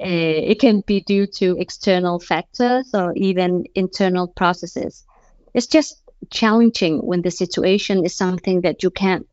Uh, 0.00 0.50
it 0.50 0.58
can 0.60 0.82
be 0.86 1.00
due 1.00 1.26
to 1.26 1.56
external 1.58 2.18
factors 2.18 2.90
or 2.92 3.12
even 3.14 3.64
internal 3.74 4.26
processes. 4.26 5.04
It's 5.54 5.68
just 5.68 6.02
challenging 6.30 6.98
when 6.98 7.22
the 7.22 7.30
situation 7.30 8.04
is 8.04 8.16
something 8.16 8.62
that 8.62 8.82
you 8.82 8.90
can't 8.90 9.26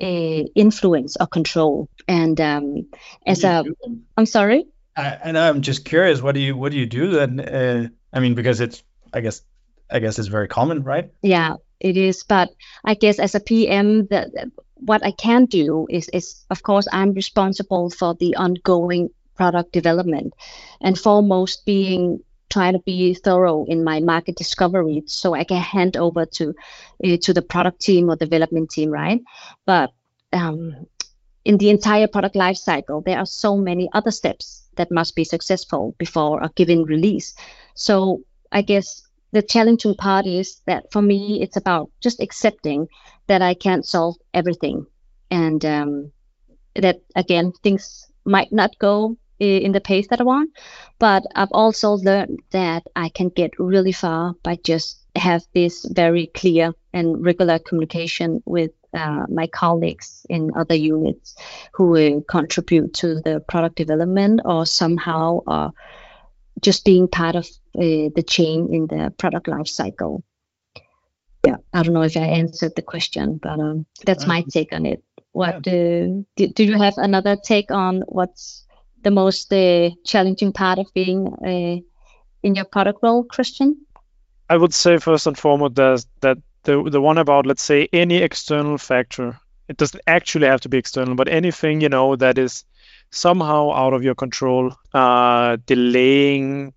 uh, 0.00 0.42
influence 0.54 1.16
or 1.18 1.26
control. 1.26 1.88
And 2.06 2.40
um, 2.40 2.86
as 3.26 3.44
a, 3.44 3.64
I'm 4.16 4.26
sorry. 4.26 4.66
I, 4.96 5.18
and 5.24 5.38
I'm 5.38 5.62
just 5.62 5.84
curious, 5.84 6.22
what 6.22 6.34
do 6.34 6.40
you 6.40 6.56
what 6.56 6.70
do 6.72 6.78
you 6.78 6.86
do 6.86 7.10
then? 7.10 7.40
Uh, 7.40 7.88
I 8.12 8.20
mean, 8.20 8.34
because 8.34 8.60
it's 8.60 8.82
I 9.12 9.20
guess 9.20 9.42
I 9.90 9.98
guess 9.98 10.18
it's 10.18 10.28
very 10.28 10.48
common, 10.48 10.82
right? 10.82 11.10
Yeah, 11.22 11.56
it 11.80 11.96
is. 11.96 12.22
But 12.22 12.50
I 12.84 12.94
guess 12.94 13.18
as 13.18 13.34
a 13.34 13.40
PM, 13.40 14.06
that 14.08 14.30
what 14.74 15.04
I 15.04 15.10
can 15.10 15.46
do 15.46 15.86
is 15.90 16.08
is 16.10 16.44
of 16.50 16.62
course 16.62 16.86
I'm 16.92 17.12
responsible 17.12 17.90
for 17.90 18.14
the 18.14 18.36
ongoing 18.36 19.10
product 19.34 19.72
development, 19.72 20.34
and 20.80 20.98
foremost 20.98 21.64
being 21.66 22.20
trying 22.50 22.74
to 22.74 22.78
be 22.80 23.14
thorough 23.14 23.64
in 23.64 23.82
my 23.82 23.98
market 23.98 24.36
discovery 24.36 25.02
so 25.06 25.34
I 25.34 25.42
can 25.44 25.60
hand 25.60 25.96
over 25.96 26.24
to 26.26 26.54
uh, 27.04 27.16
to 27.22 27.32
the 27.32 27.42
product 27.42 27.80
team 27.80 28.10
or 28.10 28.16
development 28.16 28.70
team, 28.70 28.90
right? 28.90 29.20
But 29.66 29.92
um, 30.32 30.86
in 31.44 31.58
the 31.58 31.70
entire 31.70 32.06
product 32.06 32.36
life 32.36 32.56
cycle, 32.56 33.02
there 33.02 33.18
are 33.18 33.26
so 33.26 33.56
many 33.56 33.88
other 33.92 34.10
steps 34.10 34.68
that 34.76 34.90
must 34.90 35.14
be 35.14 35.24
successful 35.24 35.94
before 35.98 36.42
a 36.42 36.50
given 36.54 36.84
release. 36.84 37.34
So 37.74 38.22
I 38.50 38.62
guess 38.62 39.06
the 39.32 39.42
challenging 39.42 39.94
part 39.94 40.26
is 40.26 40.62
that 40.66 40.90
for 40.90 41.02
me, 41.02 41.42
it's 41.42 41.56
about 41.56 41.90
just 42.00 42.20
accepting 42.20 42.88
that 43.26 43.42
I 43.42 43.54
can't 43.54 43.86
solve 43.86 44.16
everything, 44.32 44.86
and 45.30 45.64
um, 45.64 46.12
that 46.74 47.00
again 47.16 47.52
things 47.62 48.06
might 48.24 48.52
not 48.52 48.78
go 48.78 49.16
in 49.40 49.72
the 49.72 49.80
pace 49.80 50.06
that 50.08 50.20
I 50.20 50.24
want. 50.24 50.50
But 50.98 51.24
I've 51.34 51.52
also 51.52 51.92
learned 51.92 52.40
that 52.52 52.84
I 52.96 53.08
can 53.08 53.28
get 53.28 53.58
really 53.58 53.92
far 53.92 54.34
by 54.42 54.56
just 54.64 55.00
have 55.16 55.42
this 55.52 55.84
very 55.84 56.26
clear 56.28 56.72
and 56.92 57.24
regular 57.24 57.58
communication 57.58 58.42
with 58.46 58.70
uh, 58.94 59.26
my 59.28 59.46
colleagues 59.46 60.26
in 60.28 60.52
other 60.56 60.74
units 60.74 61.36
who 61.72 61.96
uh, 61.96 62.20
contribute 62.28 62.94
to 62.94 63.20
the 63.20 63.40
product 63.46 63.76
development 63.76 64.40
or 64.44 64.66
somehow 64.66 65.40
uh, 65.46 65.70
just 66.60 66.84
being 66.84 67.08
part 67.08 67.36
of 67.36 67.46
uh, 67.76 68.08
the 68.14 68.24
chain 68.26 68.72
in 68.72 68.86
the 68.86 69.12
product 69.18 69.48
life 69.48 69.68
cycle. 69.68 70.22
Yeah, 71.46 71.56
I 71.72 71.82
don't 71.82 71.92
know 71.92 72.02
if 72.02 72.16
I 72.16 72.20
answered 72.20 72.74
the 72.74 72.82
question, 72.82 73.38
but 73.42 73.60
um, 73.60 73.86
that's 74.06 74.26
my 74.26 74.44
take 74.50 74.72
on 74.72 74.86
it. 74.86 75.04
What 75.32 75.56
uh, 75.66 76.24
do, 76.36 76.48
do 76.54 76.64
you 76.64 76.78
have 76.78 76.94
another 76.96 77.36
take 77.36 77.70
on 77.70 78.02
what's 78.06 78.64
the 79.02 79.10
most 79.10 79.52
uh, 79.52 79.90
challenging 80.04 80.52
part 80.52 80.78
of 80.78 80.86
being 80.94 81.26
uh, 81.26 81.82
in 82.42 82.54
your 82.54 82.64
product 82.64 83.00
role, 83.02 83.24
Christian? 83.24 83.84
I 84.48 84.56
would 84.56 84.72
say 84.72 84.98
first 84.98 85.26
and 85.26 85.36
foremost 85.36 85.74
that, 85.74 86.04
that 86.20 86.38
the 86.64 86.82
the 86.90 87.00
one 87.00 87.18
about 87.18 87.46
let's 87.46 87.62
say 87.62 87.88
any 87.92 88.16
external 88.16 88.78
factor. 88.78 89.38
It 89.68 89.78
doesn't 89.78 90.02
actually 90.06 90.46
have 90.46 90.60
to 90.62 90.68
be 90.68 90.78
external, 90.78 91.14
but 91.14 91.28
anything 91.28 91.80
you 91.80 91.88
know 91.88 92.16
that 92.16 92.38
is 92.38 92.64
somehow 93.10 93.72
out 93.72 93.94
of 93.94 94.02
your 94.02 94.14
control, 94.14 94.76
uh, 94.92 95.56
delaying 95.66 96.74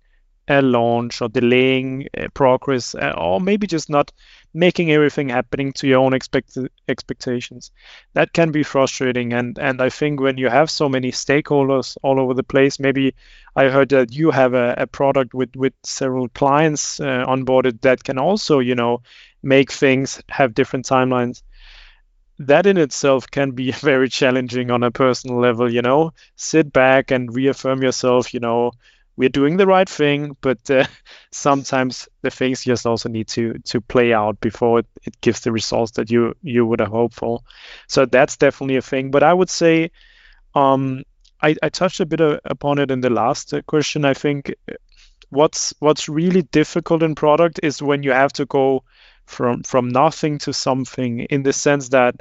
a 0.48 0.62
launch 0.62 1.20
or 1.20 1.28
delaying 1.28 2.08
uh, 2.16 2.28
progress, 2.32 2.94
uh, 2.94 3.14
or 3.18 3.40
maybe 3.40 3.66
just 3.66 3.90
not 3.90 4.12
making 4.54 4.90
everything 4.90 5.28
happening 5.28 5.72
to 5.74 5.86
your 5.86 6.00
own 6.00 6.14
expect- 6.14 6.56
expectations. 6.88 7.70
That 8.14 8.32
can 8.32 8.50
be 8.50 8.62
frustrating. 8.62 9.34
And, 9.34 9.58
and 9.58 9.82
I 9.82 9.90
think 9.90 10.20
when 10.20 10.38
you 10.38 10.48
have 10.48 10.70
so 10.70 10.88
many 10.88 11.12
stakeholders 11.12 11.98
all 12.02 12.18
over 12.18 12.32
the 12.32 12.42
place, 12.42 12.80
maybe 12.80 13.14
I 13.54 13.68
heard 13.68 13.90
that 13.90 14.14
you 14.14 14.30
have 14.30 14.54
a, 14.54 14.74
a 14.78 14.86
product 14.86 15.34
with, 15.34 15.54
with 15.54 15.74
several 15.84 16.28
clients 16.30 16.98
uh, 16.98 17.26
onboarded 17.28 17.82
that 17.82 18.02
can 18.02 18.18
also, 18.18 18.60
you 18.60 18.74
know, 18.74 19.02
make 19.42 19.72
things 19.72 20.22
have 20.28 20.54
different 20.54 20.86
timelines 20.86 21.42
that 22.38 22.66
in 22.66 22.76
itself 22.76 23.30
can 23.30 23.50
be 23.52 23.72
very 23.90 24.08
challenging 24.08 24.70
on 24.70 24.82
a 24.82 24.90
personal 24.90 25.38
level 25.38 25.72
you 25.72 25.82
know? 25.82 26.12
Sit 26.36 26.72
back 26.72 27.10
and 27.10 27.34
reaffirm 27.34 27.82
yourself 27.82 28.32
you 28.34 28.40
know 28.40 28.72
we're 29.16 29.28
doing 29.28 29.56
the 29.56 29.66
right 29.66 29.88
thing 29.88 30.36
but 30.40 30.70
uh, 30.70 30.84
sometimes 31.32 32.08
the 32.22 32.30
things 32.30 32.64
just 32.64 32.86
also 32.86 33.08
need 33.08 33.26
to 33.28 33.54
to 33.64 33.80
play 33.80 34.12
out 34.12 34.40
before 34.40 34.80
it, 34.80 34.86
it 35.04 35.20
gives 35.20 35.40
the 35.40 35.52
results 35.52 35.92
that 35.92 36.10
you 36.10 36.34
you 36.42 36.64
would 36.64 36.80
have 36.80 36.90
hoped 36.90 37.14
for. 37.14 37.40
So 37.88 38.06
that's 38.06 38.36
definitely 38.36 38.76
a 38.76 38.82
thing. 38.82 39.10
But 39.10 39.22
i 39.24 39.32
would 39.34 39.50
say 39.50 39.90
um 40.54 41.04
i, 41.42 41.56
I 41.62 41.68
touched 41.70 42.00
a 42.00 42.06
bit 42.06 42.20
uh, 42.20 42.40
upon 42.44 42.78
it 42.78 42.90
in 42.90 43.00
the 43.00 43.10
last 43.10 43.54
uh, 43.54 43.62
question 43.62 44.04
i 44.04 44.14
think. 44.14 44.54
What's 45.30 45.74
what's 45.80 46.08
really 46.08 46.42
difficult 46.42 47.02
in 47.02 47.14
product 47.14 47.60
is 47.62 47.82
when 47.82 48.02
you 48.02 48.12
have 48.12 48.32
to 48.34 48.46
go 48.46 48.84
from 49.28 49.62
from 49.62 49.88
nothing 49.88 50.38
to 50.38 50.52
something 50.52 51.20
in 51.20 51.42
the 51.42 51.52
sense 51.52 51.90
that 51.90 52.20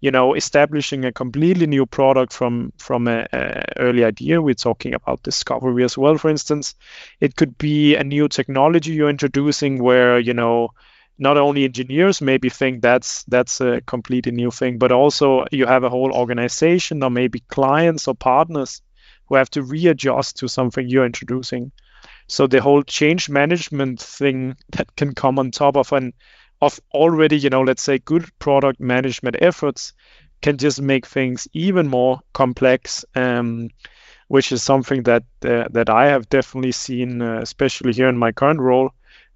you 0.00 0.10
know 0.10 0.34
establishing 0.34 1.04
a 1.04 1.12
completely 1.12 1.66
new 1.66 1.86
product 1.86 2.32
from 2.32 2.72
from 2.78 3.08
a, 3.08 3.26
a, 3.32 3.64
early 3.78 4.04
idea 4.04 4.42
we're 4.42 4.54
talking 4.54 4.94
about 4.94 5.22
discovery 5.22 5.84
as 5.84 5.96
well 5.96 6.18
for 6.18 6.30
instance. 6.30 6.74
It 7.20 7.36
could 7.36 7.56
be 7.58 7.96
a 7.96 8.04
new 8.04 8.28
technology 8.28 8.92
you're 8.92 9.10
introducing 9.10 9.82
where 9.82 10.18
you 10.18 10.34
know 10.34 10.70
not 11.18 11.38
only 11.38 11.64
engineers 11.64 12.20
maybe 12.20 12.50
think 12.50 12.82
that's 12.82 13.24
that's 13.24 13.60
a 13.60 13.80
completely 13.86 14.32
new 14.32 14.50
thing 14.50 14.76
but 14.76 14.92
also 14.92 15.46
you 15.50 15.64
have 15.66 15.84
a 15.84 15.88
whole 15.90 16.12
organization 16.12 17.02
or 17.02 17.10
maybe 17.10 17.40
clients 17.40 18.06
or 18.06 18.14
partners 18.14 18.82
who 19.28 19.34
have 19.34 19.50
to 19.50 19.62
readjust 19.62 20.38
to 20.38 20.48
something 20.48 20.88
you're 20.88 21.06
introducing. 21.06 21.72
So 22.28 22.46
the 22.46 22.60
whole 22.60 22.82
change 22.82 23.28
management 23.28 24.00
thing 24.00 24.56
that 24.70 24.94
can 24.96 25.14
come 25.14 25.38
on 25.38 25.50
top 25.50 25.76
of 25.76 25.92
an 25.92 26.12
of 26.60 26.80
already, 26.92 27.38
you 27.38 27.50
know, 27.50 27.62
let's 27.62 27.82
say 27.82 27.98
good 27.98 28.26
product 28.38 28.80
management 28.80 29.36
efforts 29.40 29.92
can 30.42 30.58
just 30.58 30.80
make 30.80 31.06
things 31.06 31.48
even 31.52 31.88
more 31.88 32.20
complex, 32.32 33.04
um, 33.14 33.68
which 34.28 34.52
is 34.52 34.62
something 34.62 35.02
that 35.04 35.24
uh, 35.44 35.64
that 35.70 35.90
I 35.90 36.08
have 36.08 36.28
definitely 36.28 36.72
seen, 36.72 37.22
uh, 37.22 37.40
especially 37.40 37.92
here 37.92 38.08
in 38.08 38.18
my 38.18 38.32
current 38.32 38.60
role. 38.60 38.90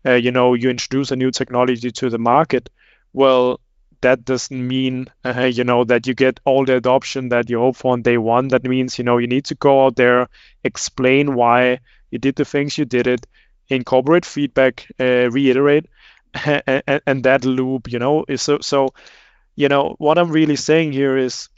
Uh, 0.05 0.15
you 0.15 0.31
know, 0.33 0.55
you 0.55 0.71
introduce 0.71 1.11
a 1.11 1.17
new 1.17 1.31
technology 1.31 1.91
to 1.91 2.11
the 2.11 2.19
market. 2.19 2.71
Well, 3.13 3.61
that 4.01 4.25
doesn't 4.25 4.67
mean, 4.67 5.09
uh, 5.25 5.51
you 5.53 5.65
know, 5.65 5.85
that 5.85 6.07
you 6.07 6.15
get 6.15 6.41
all 6.45 6.65
the 6.65 6.77
adoption 6.77 7.29
that 7.31 7.51
you 7.51 7.59
hope 7.59 7.77
for 7.77 7.93
on 7.93 8.03
day 8.03 8.17
one. 8.17 8.49
That 8.49 8.65
means, 8.65 8.99
you 8.99 9.05
know, 9.05 9.19
you 9.19 9.27
need 9.27 9.45
to 9.47 9.55
go 9.55 9.85
out 9.85 9.97
there, 9.97 10.29
explain 10.65 11.35
why 11.35 11.81
you 12.11 12.19
did 12.19 12.37
the 12.37 12.45
things 12.45 12.79
you 12.79 12.87
did 12.87 13.07
it, 13.07 13.27
incorporate 13.69 14.25
feedback, 14.25 14.87
uh, 14.99 15.31
reiterate, 15.31 15.87
and, 16.45 17.03
and 17.07 17.25
that 17.25 17.45
loop, 17.45 17.91
you 17.93 17.99
know, 17.99 18.25
so 18.37 18.59
so. 18.61 18.89
You 19.57 19.69
know 19.69 19.95
what 19.99 20.17
I'm 20.17 20.31
really 20.31 20.57
saying 20.57 20.93
here 20.93 21.19
is 21.19 21.51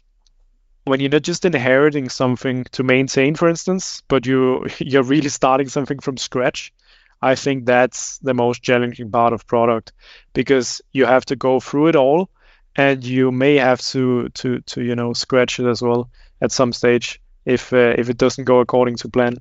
when 0.84 1.00
you're 1.00 1.10
not 1.10 1.22
just 1.22 1.44
inheriting 1.44 2.08
something 2.08 2.64
to 2.72 2.82
maintain, 2.82 3.34
for 3.34 3.48
instance, 3.48 4.02
but 4.08 4.26
you 4.26 4.66
you're 4.78 5.02
really 5.02 5.28
starting 5.28 5.68
something 5.68 5.98
from 6.00 6.16
scratch. 6.16 6.72
I 7.20 7.36
think 7.36 7.66
that's 7.66 8.18
the 8.18 8.34
most 8.34 8.62
challenging 8.62 9.10
part 9.10 9.32
of 9.32 9.46
product 9.46 9.92
because 10.32 10.82
you 10.92 11.06
have 11.06 11.24
to 11.26 11.36
go 11.36 11.60
through 11.60 11.88
it 11.88 11.96
all, 11.96 12.30
and 12.74 13.04
you 13.04 13.30
may 13.30 13.56
have 13.56 13.80
to 13.92 14.28
to 14.30 14.60
to 14.60 14.82
you 14.82 14.96
know 14.96 15.12
scratch 15.12 15.60
it 15.60 15.66
as 15.66 15.82
well 15.82 16.10
at 16.40 16.50
some 16.52 16.72
stage 16.72 17.20
if 17.44 17.72
uh, 17.72 17.94
if 17.98 18.08
it 18.10 18.18
doesn't 18.18 18.44
go 18.44 18.60
according 18.60 18.96
to 18.96 19.08
plan. 19.08 19.36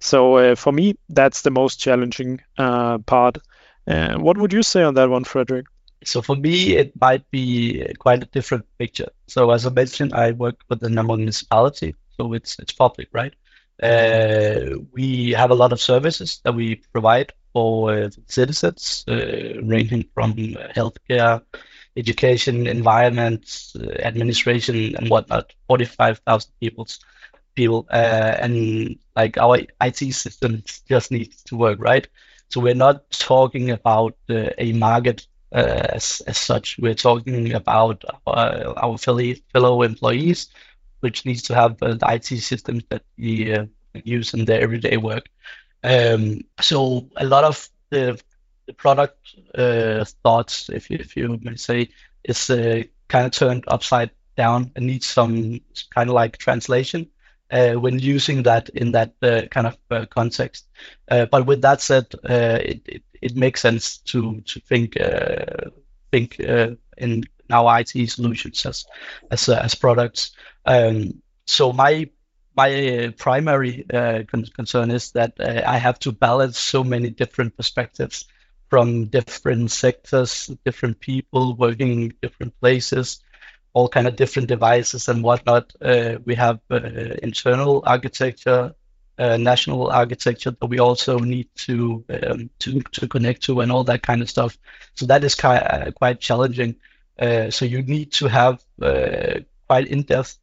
So 0.00 0.36
uh, 0.36 0.54
for 0.56 0.72
me, 0.72 0.96
that's 1.08 1.42
the 1.42 1.50
most 1.50 1.78
challenging 1.80 2.40
uh, 2.58 2.98
part. 2.98 3.38
Uh, 3.86 4.18
what 4.18 4.36
would 4.38 4.52
you 4.52 4.62
say 4.62 4.82
on 4.82 4.94
that 4.94 5.08
one, 5.10 5.24
Frederik? 5.24 5.66
So 6.04 6.22
for 6.22 6.36
me, 6.36 6.76
it 6.76 6.92
might 7.00 7.28
be 7.30 7.86
quite 7.98 8.22
a 8.22 8.26
different 8.26 8.66
picture. 8.78 9.08
So 9.28 9.50
as 9.50 9.66
I 9.66 9.70
mentioned, 9.70 10.14
I 10.14 10.32
work 10.32 10.56
with 10.68 10.80
the 10.80 10.88
number 10.90 11.16
municipality, 11.16 11.94
so 12.16 12.32
it's 12.32 12.58
it's 12.58 12.72
public, 12.72 13.08
right? 13.12 13.34
Uh, 13.82 14.78
we 14.92 15.30
have 15.32 15.50
a 15.50 15.54
lot 15.54 15.72
of 15.72 15.80
services 15.80 16.40
that 16.44 16.54
we 16.54 16.76
provide 16.92 17.32
for 17.52 17.92
uh, 17.92 18.10
citizens, 18.26 19.04
ranging 19.08 20.04
from 20.14 20.34
healthcare, 20.34 21.42
education, 21.96 22.66
environment, 22.66 23.72
administration, 24.00 24.96
and 24.96 25.08
whatnot. 25.08 25.52
Forty-five 25.68 26.18
thousand 26.26 26.52
people's 26.60 26.98
people, 27.54 27.86
and 27.90 28.98
like 29.16 29.38
our 29.38 29.58
IT 29.80 30.12
systems 30.12 30.82
just 30.88 31.10
needs 31.12 31.42
to 31.44 31.56
work, 31.56 31.78
right? 31.80 32.08
So 32.52 32.60
we're 32.60 32.74
not 32.74 33.10
talking 33.10 33.70
about 33.70 34.14
uh, 34.28 34.50
a 34.58 34.74
market 34.74 35.26
uh, 35.52 35.86
as, 35.94 36.20
as 36.26 36.36
such. 36.36 36.76
We're 36.78 36.94
talking 36.94 37.54
about 37.54 38.04
our, 38.26 38.78
our 38.78 38.98
fellow 38.98 39.82
employees, 39.82 40.48
which 41.00 41.24
needs 41.24 41.44
to 41.44 41.54
have 41.54 41.82
uh, 41.82 41.94
the 41.94 42.06
IT 42.12 42.26
systems 42.42 42.82
that 42.90 43.04
we 43.16 43.54
uh, 43.54 43.64
use 44.04 44.34
in 44.34 44.44
their 44.44 44.60
everyday 44.60 44.98
work. 44.98 45.30
Um, 45.82 46.42
so 46.60 47.08
a 47.16 47.24
lot 47.24 47.44
of 47.44 47.70
the, 47.88 48.20
the 48.66 48.74
product 48.74 49.34
uh, 49.54 50.04
thoughts, 50.22 50.68
if 50.68 50.90
you, 50.90 50.98
if 51.00 51.16
you 51.16 51.40
may 51.40 51.56
say, 51.56 51.88
is 52.22 52.50
uh, 52.50 52.82
kind 53.08 53.24
of 53.24 53.32
turned 53.32 53.64
upside 53.66 54.10
down 54.36 54.72
and 54.76 54.86
needs 54.86 55.06
some 55.06 55.62
kind 55.88 56.10
of 56.10 56.14
like 56.14 56.36
translation 56.36 57.06
uh, 57.06 57.21
when 57.74 57.98
using 57.98 58.44
that 58.44 58.68
in 58.70 58.92
that 58.92 59.14
uh, 59.22 59.42
kind 59.50 59.66
of 59.66 59.76
uh, 59.90 60.06
context. 60.06 60.68
Uh, 61.10 61.26
but 61.26 61.46
with 61.46 61.62
that 61.62 61.80
said, 61.80 62.06
uh, 62.28 62.58
it, 62.62 62.82
it, 62.86 63.02
it 63.20 63.36
makes 63.36 63.60
sense 63.60 63.98
to 63.98 64.40
to 64.42 64.60
think 64.60 65.00
uh, 65.00 65.70
think 66.10 66.38
in 66.96 67.24
our 67.50 67.80
IT 67.80 68.10
solutions 68.10 68.64
as 68.66 68.86
as 69.30 69.48
as 69.48 69.74
products. 69.74 70.32
Um, 70.64 71.22
so 71.46 71.72
my 71.72 72.10
my 72.56 73.12
primary 73.18 73.86
con- 73.90 74.52
concern 74.54 74.90
is 74.90 75.12
that 75.12 75.34
I 75.40 75.78
have 75.78 75.98
to 76.00 76.12
balance 76.12 76.58
so 76.58 76.84
many 76.84 77.10
different 77.10 77.56
perspectives 77.56 78.26
from 78.68 79.06
different 79.06 79.70
sectors, 79.70 80.50
different 80.64 80.98
people 80.98 81.54
working 81.56 82.02
in 82.02 82.14
different 82.22 82.58
places, 82.58 83.20
all 83.74 83.88
kind 83.88 84.06
of 84.06 84.16
different 84.16 84.48
devices 84.48 85.08
and 85.08 85.22
whatnot. 85.22 85.72
Uh, 85.80 86.16
we 86.24 86.34
have 86.34 86.60
uh, 86.70 86.76
internal 87.22 87.82
architecture, 87.86 88.74
uh, 89.18 89.36
national 89.36 89.90
architecture 89.90 90.50
that 90.50 90.66
we 90.66 90.78
also 90.78 91.18
need 91.18 91.48
to 91.54 92.04
um, 92.10 92.50
to 92.58 92.80
to 92.92 93.08
connect 93.08 93.42
to, 93.44 93.60
and 93.60 93.72
all 93.72 93.84
that 93.84 94.02
kind 94.02 94.22
of 94.22 94.30
stuff. 94.30 94.58
So 94.94 95.06
that 95.06 95.24
is 95.24 95.34
quite 95.34 95.58
uh, 95.58 95.90
quite 95.92 96.20
challenging. 96.20 96.76
Uh, 97.18 97.50
so 97.50 97.64
you 97.64 97.82
need 97.82 98.12
to 98.12 98.26
have 98.26 98.62
uh, 98.80 99.40
quite 99.68 99.86
in-depth 99.86 100.38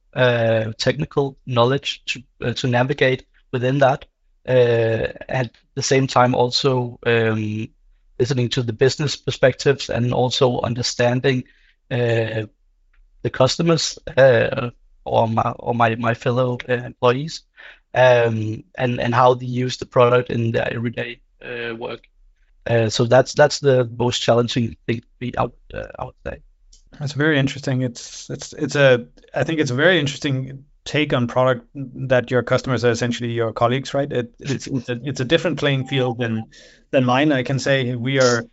technical 0.77 1.37
knowledge 1.45 2.03
to 2.05 2.53
to 2.53 2.67
navigate 2.67 3.25
within 3.51 3.79
that. 3.79 4.05
at 4.45 5.51
the 5.75 5.83
same 5.83 6.07
time, 6.07 6.33
also 6.33 6.99
um, 7.05 7.67
listening 8.19 8.49
to 8.49 8.63
the 8.63 8.73
business 8.73 9.15
perspectives 9.15 9.89
and 9.89 10.13
also 10.13 10.59
understanding 10.61 11.43
uh, 11.91 12.43
the 13.21 13.29
customers 13.29 13.99
uh, 14.17 14.71
or 15.05 15.27
my 15.27 15.51
or 15.59 15.73
my, 15.73 15.95
my 15.95 16.13
fellow 16.13 16.57
uh, 16.67 16.73
employees 16.73 17.43
um, 17.93 18.63
and 18.77 18.99
and 18.99 19.13
how 19.13 19.33
they 19.33 19.45
use 19.45 19.77
the 19.77 19.85
product 19.85 20.29
in 20.29 20.51
their 20.51 20.71
everyday 20.71 21.19
uh, 21.43 21.75
work. 21.75 22.01
Uh, 22.67 22.89
so 22.89 23.05
that's 23.05 23.33
that's 23.33 23.59
the 23.59 23.89
most 23.97 24.19
challenging 24.19 24.75
thing 24.85 24.99
to 25.01 25.07
be 25.19 25.37
out 25.37 25.55
uh, 25.73 25.87
I 25.97 26.05
would 26.05 26.15
say. 26.25 26.41
That's 26.99 27.13
very 27.13 27.39
interesting. 27.39 27.81
It's 27.81 28.29
it's 28.29 28.53
it's 28.53 28.75
a 28.75 29.07
I 29.33 29.43
think 29.43 29.59
it's 29.59 29.71
a 29.71 29.75
very 29.75 29.99
interesting 29.99 30.65
take 30.85 31.13
on 31.13 31.27
product 31.27 31.67
that 31.73 32.31
your 32.31 32.41
customers 32.41 32.83
are 32.83 32.91
essentially 32.91 33.31
your 33.31 33.53
colleagues, 33.53 33.93
right? 33.93 34.11
It, 34.11 34.33
it's 34.39 34.67
it's 34.67 34.89
a, 34.89 34.99
it's 35.03 35.19
a 35.19 35.25
different 35.25 35.59
playing 35.59 35.87
field 35.87 36.19
than 36.19 36.45
than 36.91 37.05
mine. 37.05 37.31
I 37.31 37.43
can 37.43 37.59
say 37.59 37.95
we 37.95 38.19
are 38.19 38.45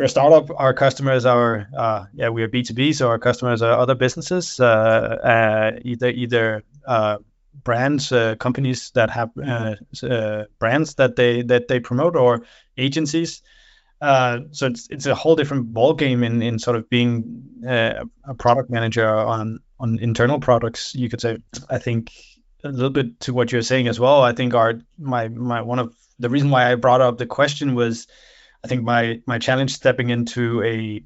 we're 0.00 0.06
a 0.06 0.08
startup. 0.08 0.50
Our 0.56 0.72
customers 0.72 1.26
are 1.26 1.68
uh, 1.76 2.06
yeah 2.14 2.30
we 2.30 2.42
are 2.42 2.48
B 2.48 2.62
two 2.62 2.72
B, 2.72 2.94
so 2.94 3.08
our 3.08 3.18
customers 3.18 3.60
are 3.60 3.78
other 3.78 3.94
businesses, 3.94 4.58
uh, 4.58 4.64
uh, 4.64 5.78
either 5.82 6.08
either 6.08 6.62
uh, 6.86 7.18
brands, 7.62 8.10
uh, 8.10 8.36
companies 8.36 8.92
that 8.92 9.10
have 9.10 9.30
uh, 9.36 10.44
brands 10.58 10.94
that 10.94 11.16
they 11.16 11.42
that 11.42 11.68
they 11.68 11.80
promote, 11.80 12.16
or 12.16 12.46
agencies. 12.78 13.42
so 14.00 14.66
it's 14.66 14.88
it's 14.88 15.04
a 15.04 15.14
whole 15.14 15.36
different 15.36 15.70
ball 15.74 15.92
game 15.92 16.24
in, 16.24 16.40
in 16.40 16.58
sort 16.58 16.76
of 16.76 16.88
being 16.88 17.42
a 17.66 18.34
product 18.38 18.70
manager 18.70 19.06
on 19.06 19.60
on 19.78 19.98
internal 19.98 20.40
products. 20.40 20.94
You 20.94 21.10
could 21.10 21.20
say. 21.20 21.38
I 21.68 21.76
think 21.76 22.10
a 22.64 22.68
little 22.68 22.88
bit 22.88 23.20
to 23.20 23.34
what 23.34 23.52
you're 23.52 23.60
saying 23.60 23.88
as 23.88 24.00
well. 24.00 24.22
I 24.22 24.32
think 24.32 24.54
our 24.54 24.80
my 24.98 25.28
my 25.28 25.60
one 25.60 25.78
of 25.78 25.94
the 26.18 26.30
reason 26.30 26.48
why 26.48 26.72
I 26.72 26.76
brought 26.76 27.02
up 27.02 27.18
the 27.18 27.26
question 27.26 27.74
was 27.74 28.06
I 28.64 28.68
think 28.68 28.82
my 28.82 29.20
my 29.26 29.38
challenge 29.38 29.72
stepping 29.72 30.10
into 30.10 30.62
a 30.62 31.02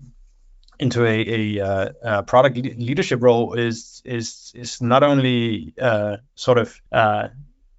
into 0.78 1.04
a, 1.04 1.58
a, 1.60 1.64
uh, 1.64 1.92
a 2.02 2.22
product 2.22 2.56
leadership 2.56 3.22
role 3.22 3.54
is 3.54 4.02
is 4.04 4.52
is 4.54 4.82
not 4.82 5.02
only 5.02 5.72
uh, 5.80 6.16
sort 6.34 6.58
of 6.58 6.80
uh, 6.90 7.28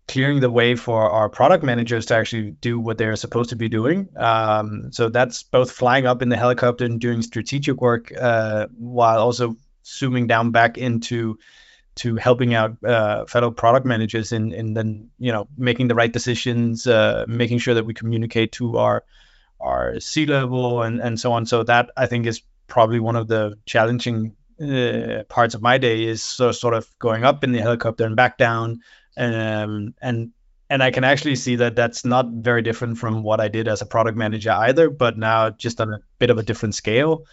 clearing 0.07 0.39
the 0.39 0.49
way 0.49 0.76
for 0.76 1.09
our 1.09 1.30
product 1.30 1.63
managers 1.63 2.05
to 2.05 2.15
actually 2.15 2.51
do 2.51 2.80
what 2.80 2.97
they're 2.97 3.15
supposed 3.15 3.49
to 3.49 3.55
be 3.55 3.67
doing. 3.67 4.07
Um, 4.15 4.91
so 4.91 5.09
that's 5.09 5.43
both 5.43 5.71
flying 5.71 6.05
up 6.05 6.21
in 6.21 6.30
the 6.30 6.38
helicopter 6.38 6.86
and 6.86 6.99
doing 6.99 7.21
strategic 7.21 7.82
work 7.82 8.13
uh, 8.17 8.67
while 8.78 9.19
also 9.19 9.57
zooming 9.86 10.28
down 10.28 10.51
back 10.51 10.78
into 10.78 11.38
to 11.95 12.15
helping 12.17 12.53
out 12.53 12.84
uh, 12.84 13.26
fellow 13.26 13.51
product 13.51 13.86
managers 13.86 14.32
in 14.32 14.73
then 14.73 15.09
you 15.17 15.32
know 15.32 15.47
making 15.57 15.88
the 15.88 15.95
right 15.95 16.11
decisions, 16.11 16.88
uh, 16.88 17.26
making 17.28 17.57
sure 17.57 17.73
that 17.73 17.86
we 17.86 17.93
communicate 17.93 18.51
to 18.53 18.78
our 18.78 19.03
our 19.66 19.99
C-level 19.99 20.84
and 20.84 21.01
and 21.01 21.20
so 21.20 21.34
on. 21.34 21.45
So 21.45 21.63
that 21.63 21.91
I 21.97 22.05
think 22.05 22.28
is 22.28 22.41
probably 22.68 22.99
one 22.99 23.16
of 23.16 23.28
the 23.28 23.57
challenging 23.66 24.36
uh, 24.61 25.24
parts 25.28 25.55
of 25.55 25.61
my 25.61 25.78
day 25.78 26.03
is 26.05 26.24
so, 26.24 26.51
sort 26.51 26.74
of 26.74 26.88
going 26.99 27.24
up 27.24 27.43
in 27.43 27.51
the 27.51 27.59
helicopter 27.59 28.05
and 28.05 28.16
back 28.16 28.38
down, 28.38 28.82
um, 29.18 29.93
and 30.01 30.32
and 30.70 30.82
I 30.82 30.91
can 30.91 31.03
actually 31.03 31.36
see 31.36 31.57
that 31.57 31.76
that's 31.76 32.05
not 32.05 32.28
very 32.28 32.61
different 32.61 32.97
from 32.97 33.24
what 33.24 33.39
I 33.39 33.49
did 33.49 33.68
as 33.68 33.82
a 33.82 33.86
product 33.86 34.18
manager 34.18 34.51
either, 34.51 34.89
but 34.89 35.18
now 35.18 35.49
just 35.49 35.82
on 35.82 35.93
a 35.93 35.99
bit 36.20 36.30
of 36.30 36.38
a 36.38 36.43
different 36.43 36.76
scale. 36.76 37.26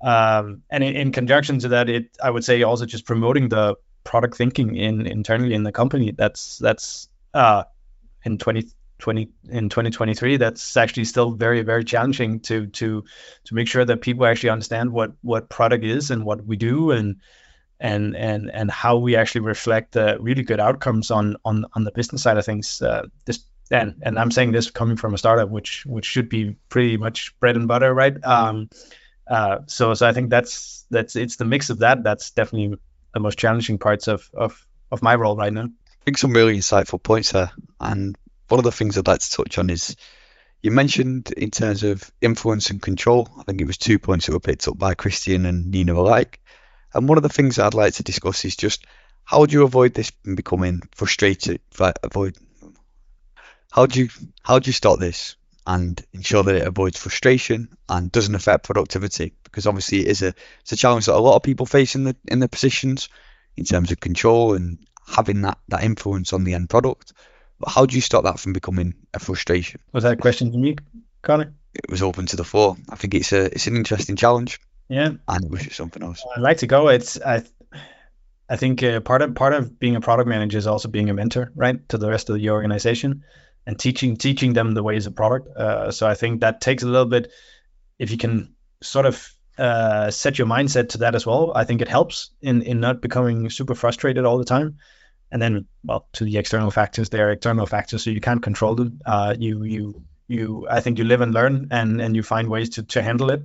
Um, 0.00 0.62
and 0.70 0.82
in, 0.82 0.96
in 0.96 1.12
conjunction 1.12 1.58
to 1.60 1.68
that, 1.68 1.88
it 1.88 2.16
I 2.22 2.30
would 2.30 2.44
say 2.44 2.62
also 2.62 2.86
just 2.86 3.06
promoting 3.06 3.48
the 3.48 3.76
product 4.04 4.36
thinking 4.36 4.76
in 4.76 5.06
internally 5.06 5.54
in 5.54 5.62
the 5.62 5.72
company. 5.72 6.12
That's 6.12 6.58
that's 6.58 7.08
uh, 7.34 7.64
in 8.24 8.38
2020 9.02 9.56
in 9.58 9.68
2023. 9.68 10.36
That's 10.38 10.76
actually 10.76 11.04
still 11.04 11.32
very 11.32 11.62
very 11.62 11.84
challenging 11.84 12.40
to 12.40 12.66
to 12.68 13.04
to 13.44 13.54
make 13.54 13.68
sure 13.68 13.84
that 13.84 14.00
people 14.00 14.24
actually 14.26 14.50
understand 14.50 14.92
what 14.92 15.12
what 15.22 15.48
product 15.48 15.84
is 15.84 16.10
and 16.10 16.24
what 16.24 16.44
we 16.46 16.56
do 16.56 16.90
and 16.90 17.16
and 17.80 18.16
and 18.16 18.50
and 18.50 18.70
how 18.70 18.96
we 18.96 19.16
actually 19.16 19.42
reflect 19.42 19.92
the 19.92 20.16
really 20.20 20.42
good 20.42 20.60
outcomes 20.60 21.10
on 21.10 21.36
on 21.44 21.66
on 21.74 21.84
the 21.84 21.92
business 21.92 22.22
side 22.22 22.38
of 22.38 22.44
things. 22.44 22.80
Uh, 22.80 23.06
this 23.24 23.44
and 23.70 24.02
and 24.02 24.18
I'm 24.18 24.30
saying 24.30 24.52
this 24.52 24.70
coming 24.70 24.96
from 24.96 25.14
a 25.14 25.18
startup, 25.18 25.50
which 25.50 25.84
which 25.84 26.06
should 26.06 26.28
be 26.28 26.56
pretty 26.68 26.96
much 26.96 27.38
bread 27.40 27.56
and 27.56 27.68
butter, 27.68 27.92
right? 27.92 28.16
Um, 28.24 28.70
uh, 29.28 29.58
so 29.66 29.94
so 29.94 30.08
I 30.08 30.12
think 30.12 30.30
that's 30.30 30.84
that's 30.90 31.16
it's 31.16 31.36
the 31.36 31.44
mix 31.44 31.70
of 31.70 31.78
that 31.80 32.02
that's 32.02 32.30
definitely 32.30 32.78
the 33.12 33.20
most 33.20 33.38
challenging 33.38 33.78
parts 33.78 34.08
of, 34.08 34.30
of, 34.34 34.66
of 34.90 35.02
my 35.02 35.14
role 35.14 35.36
right 35.36 35.52
now. 35.52 35.64
I 35.64 36.04
think 36.04 36.18
some 36.18 36.32
really 36.32 36.56
insightful 36.56 37.02
points 37.02 37.32
there. 37.32 37.52
And 37.80 38.16
one 38.52 38.58
of 38.58 38.64
the 38.64 38.70
things 38.70 38.98
I'd 38.98 39.06
like 39.06 39.20
to 39.20 39.30
touch 39.30 39.56
on 39.56 39.70
is 39.70 39.96
you 40.60 40.72
mentioned 40.72 41.32
in 41.34 41.50
terms 41.50 41.84
of 41.84 42.12
influence 42.20 42.68
and 42.68 42.82
control, 42.82 43.26
I 43.38 43.44
think 43.44 43.62
it 43.62 43.66
was 43.66 43.78
two 43.78 43.98
points 43.98 44.26
that 44.26 44.34
were 44.34 44.40
picked 44.40 44.68
up 44.68 44.76
by 44.76 44.92
Christian 44.92 45.46
and 45.46 45.70
Nina 45.70 45.94
alike. 45.94 46.38
And 46.92 47.08
one 47.08 47.16
of 47.16 47.22
the 47.22 47.30
things 47.30 47.58
I'd 47.58 47.72
like 47.72 47.94
to 47.94 48.02
discuss 48.02 48.44
is 48.44 48.54
just 48.54 48.84
how 49.24 49.46
do 49.46 49.54
you 49.54 49.62
avoid 49.62 49.94
this 49.94 50.12
and 50.26 50.36
becoming 50.36 50.82
frustrated? 50.94 51.60
Avoid 52.02 52.36
how 53.70 53.86
do 53.86 54.00
you 54.00 54.10
how 54.42 54.58
do 54.58 54.68
you 54.68 54.74
stop 54.74 54.98
this 54.98 55.36
and 55.66 56.04
ensure 56.12 56.42
that 56.42 56.56
it 56.56 56.66
avoids 56.66 56.98
frustration 56.98 57.70
and 57.88 58.12
doesn't 58.12 58.34
affect 58.34 58.64
productivity 58.64 59.32
because 59.44 59.66
obviously 59.66 60.00
it 60.00 60.08
is 60.08 60.20
a 60.20 60.34
it's 60.60 60.72
a 60.72 60.76
challenge 60.76 61.06
that 61.06 61.14
a 61.14 61.26
lot 61.26 61.36
of 61.36 61.42
people 61.42 61.64
face 61.64 61.94
in 61.94 62.04
the 62.04 62.14
in 62.28 62.38
the 62.38 62.48
positions 62.48 63.08
in 63.56 63.64
terms 63.64 63.90
of 63.90 63.98
control 63.98 64.52
and 64.52 64.78
having 65.08 65.40
that 65.40 65.56
that 65.68 65.84
influence 65.84 66.34
on 66.34 66.44
the 66.44 66.52
end 66.52 66.68
product. 66.68 67.14
But 67.62 67.70
how 67.70 67.86
do 67.86 67.94
you 67.94 68.00
stop 68.00 68.24
that 68.24 68.40
from 68.40 68.52
becoming 68.52 68.94
a 69.14 69.20
frustration? 69.20 69.80
Was 69.92 70.02
that 70.02 70.14
a 70.14 70.16
question 70.16 70.50
from 70.50 70.64
you, 70.64 70.74
Connor? 71.22 71.54
It 71.74 71.88
was 71.88 72.02
open 72.02 72.26
to 72.26 72.36
the 72.36 72.44
floor. 72.44 72.76
I 72.90 72.96
think 72.96 73.14
it's 73.14 73.32
a 73.32 73.44
it's 73.44 73.68
an 73.68 73.76
interesting 73.76 74.16
challenge. 74.16 74.60
Yeah, 74.88 75.12
and 75.28 75.44
it 75.44 75.50
was 75.50 75.62
just 75.62 75.76
something 75.76 76.02
else. 76.02 76.24
I'd 76.36 76.42
like 76.42 76.58
to 76.58 76.66
go. 76.66 76.88
It's 76.88 77.20
I. 77.20 77.44
I 78.48 78.56
think 78.56 78.82
uh, 78.82 79.00
part 79.00 79.22
of 79.22 79.34
part 79.36 79.54
of 79.54 79.78
being 79.78 79.94
a 79.94 80.00
product 80.00 80.28
manager 80.28 80.58
is 80.58 80.66
also 80.66 80.88
being 80.88 81.08
a 81.08 81.14
mentor, 81.14 81.52
right, 81.54 81.88
to 81.90 81.98
the 81.98 82.10
rest 82.10 82.28
of 82.28 82.36
the 82.36 82.50
organization 82.50 83.22
and 83.64 83.78
teaching 83.78 84.16
teaching 84.16 84.52
them 84.52 84.72
the 84.74 84.82
ways 84.82 85.06
of 85.06 85.14
product. 85.14 85.56
Uh, 85.56 85.92
so 85.92 86.06
I 86.08 86.14
think 86.14 86.40
that 86.40 86.60
takes 86.60 86.82
a 86.82 86.86
little 86.86 87.06
bit. 87.06 87.30
If 87.96 88.10
you 88.10 88.18
can 88.18 88.56
sort 88.82 89.06
of 89.06 89.32
uh, 89.56 90.10
set 90.10 90.36
your 90.36 90.48
mindset 90.48 90.90
to 90.90 90.98
that 90.98 91.14
as 91.14 91.24
well, 91.24 91.52
I 91.54 91.62
think 91.62 91.80
it 91.80 91.88
helps 91.88 92.30
in 92.42 92.62
in 92.62 92.80
not 92.80 93.00
becoming 93.00 93.50
super 93.50 93.76
frustrated 93.76 94.24
all 94.24 94.38
the 94.38 94.44
time. 94.44 94.78
And 95.32 95.40
then, 95.40 95.66
well, 95.82 96.06
to 96.12 96.24
the 96.24 96.36
external 96.36 96.70
factors, 96.70 97.08
they 97.08 97.20
are 97.20 97.30
external 97.30 97.66
factors, 97.66 98.04
so 98.04 98.10
you 98.10 98.20
can't 98.20 98.42
control 98.42 98.74
them. 98.74 99.00
Uh, 99.04 99.34
you 99.38 99.64
you 99.64 100.04
you. 100.28 100.66
I 100.70 100.80
think 100.80 100.98
you 100.98 101.04
live 101.04 101.22
and 101.22 101.32
learn, 101.32 101.68
and 101.70 102.00
and 102.00 102.14
you 102.14 102.22
find 102.22 102.48
ways 102.48 102.68
to 102.70 102.82
to 102.82 103.02
handle 103.02 103.30
it. 103.30 103.42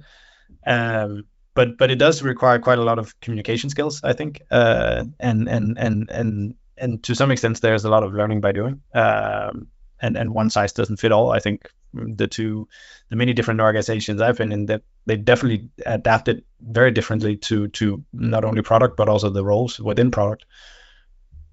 Um, 0.66 1.24
but 1.54 1.78
but 1.78 1.90
it 1.90 1.96
does 1.96 2.22
require 2.22 2.60
quite 2.60 2.78
a 2.78 2.84
lot 2.84 3.00
of 3.00 3.20
communication 3.22 3.70
skills, 3.70 4.04
I 4.04 4.14
think. 4.14 4.42
Uh, 4.52 5.06
and 5.20 5.48
and 5.48 5.78
and 5.78 6.10
and 6.12 6.56
and 6.78 7.04
to 7.04 7.16
some 7.16 7.32
extent, 7.32 7.62
there's 7.62 7.86
a 7.86 7.90
lot 7.90 8.04
of 8.04 8.14
learning 8.14 8.42
by 8.42 8.52
doing. 8.52 8.82
Um, 8.94 9.68
and 10.02 10.18
and 10.18 10.34
one 10.34 10.50
size 10.50 10.74
doesn't 10.74 10.98
fit 11.00 11.14
all. 11.14 11.32
I 11.32 11.40
think 11.40 11.72
the 11.94 12.28
two, 12.28 12.68
the 13.10 13.16
many 13.16 13.34
different 13.34 13.62
organizations 13.62 14.22
I've 14.22 14.38
been 14.38 14.52
in, 14.52 14.66
that 14.68 14.82
they 15.06 15.16
definitely 15.16 15.70
adapted 15.86 16.44
very 16.60 16.92
differently 16.92 17.38
to 17.38 17.70
to 17.70 18.04
not 18.14 18.44
only 18.44 18.62
product 18.62 18.98
but 18.98 19.10
also 19.10 19.30
the 19.30 19.46
roles 19.46 19.80
within 19.80 20.12
product. 20.12 20.46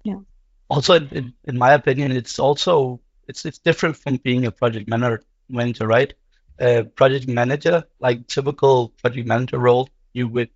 Yeah. 0.05 0.21
Also, 0.69 0.95
in, 0.95 1.35
in 1.45 1.59
my 1.59 1.73
opinion, 1.75 2.13
it's 2.13 2.39
also 2.39 3.01
it's 3.29 3.45
it's 3.45 3.59
different 3.59 3.97
from 3.97 4.17
being 4.17 4.47
a 4.47 4.51
project 4.53 4.89
manager, 4.89 5.25
manager 5.49 5.87
right? 5.87 6.15
A 6.61 6.85
project 6.85 7.29
manager, 7.29 7.85
like 8.01 8.27
typical 8.29 8.91
project 9.03 9.27
manager 9.27 9.59
role, 9.59 9.89
you 10.13 10.29
would 10.29 10.51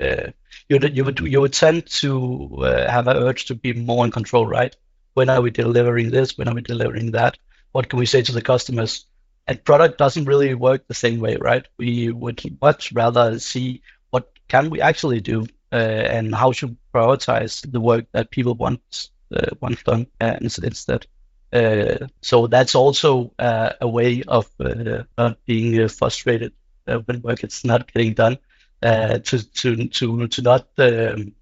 uh, 0.00 0.28
you 0.68 0.78
would 0.78 0.96
you 0.96 1.04
would 1.04 1.20
you 1.20 1.40
would 1.40 1.52
tend 1.52 1.86
to 1.86 2.48
uh, 2.62 2.90
have 2.90 3.08
an 3.08 3.16
urge 3.16 3.46
to 3.46 3.54
be 3.54 3.72
more 3.72 4.04
in 4.04 4.10
control, 4.10 4.46
right? 4.46 4.74
when 5.14 5.28
are 5.28 5.40
we 5.42 5.50
delivering 5.50 6.10
this? 6.10 6.36
When 6.38 6.48
are 6.48 6.54
we 6.54 6.62
delivering 6.62 7.12
that? 7.12 7.38
What 7.72 7.88
can 7.88 7.98
we 7.98 8.06
say 8.06 8.22
to 8.22 8.32
the 8.32 8.42
customers? 8.42 9.06
And 9.46 9.62
product 9.64 9.98
doesn't 9.98 10.24
really 10.24 10.54
work 10.54 10.86
the 10.86 10.94
same 10.94 11.20
way, 11.20 11.36
right? 11.36 11.66
We 11.78 12.10
would 12.10 12.40
much 12.60 12.92
rather 12.92 13.38
see 13.38 13.82
what 14.10 14.30
can 14.48 14.70
we 14.70 14.80
actually 14.80 15.20
do 15.20 15.42
uh, 15.42 15.46
and 15.76 16.34
how 16.34 16.52
should 16.52 16.76
prioritize 16.94 17.70
the 17.70 17.80
work 17.80 18.06
that 18.12 18.30
people 18.30 18.54
want 18.54 19.08
uh, 19.34 19.50
want 19.60 19.82
done 19.84 20.06
uh, 20.20 20.36
instead. 20.40 21.06
Uh, 21.52 22.06
so 22.22 22.46
that's 22.46 22.74
also 22.74 23.32
uh, 23.38 23.72
a 23.80 23.88
way 23.88 24.22
of 24.26 24.48
uh, 24.60 25.02
not 25.18 25.44
being 25.46 25.88
frustrated 25.88 26.52
when 26.84 27.20
work 27.22 27.44
is 27.44 27.64
not 27.64 27.92
getting 27.92 28.14
done. 28.14 28.38
to 28.82 29.20
to 29.54 29.88
to 29.88 30.28
to 30.28 30.42
not 30.42 30.66
um, 30.78 31.34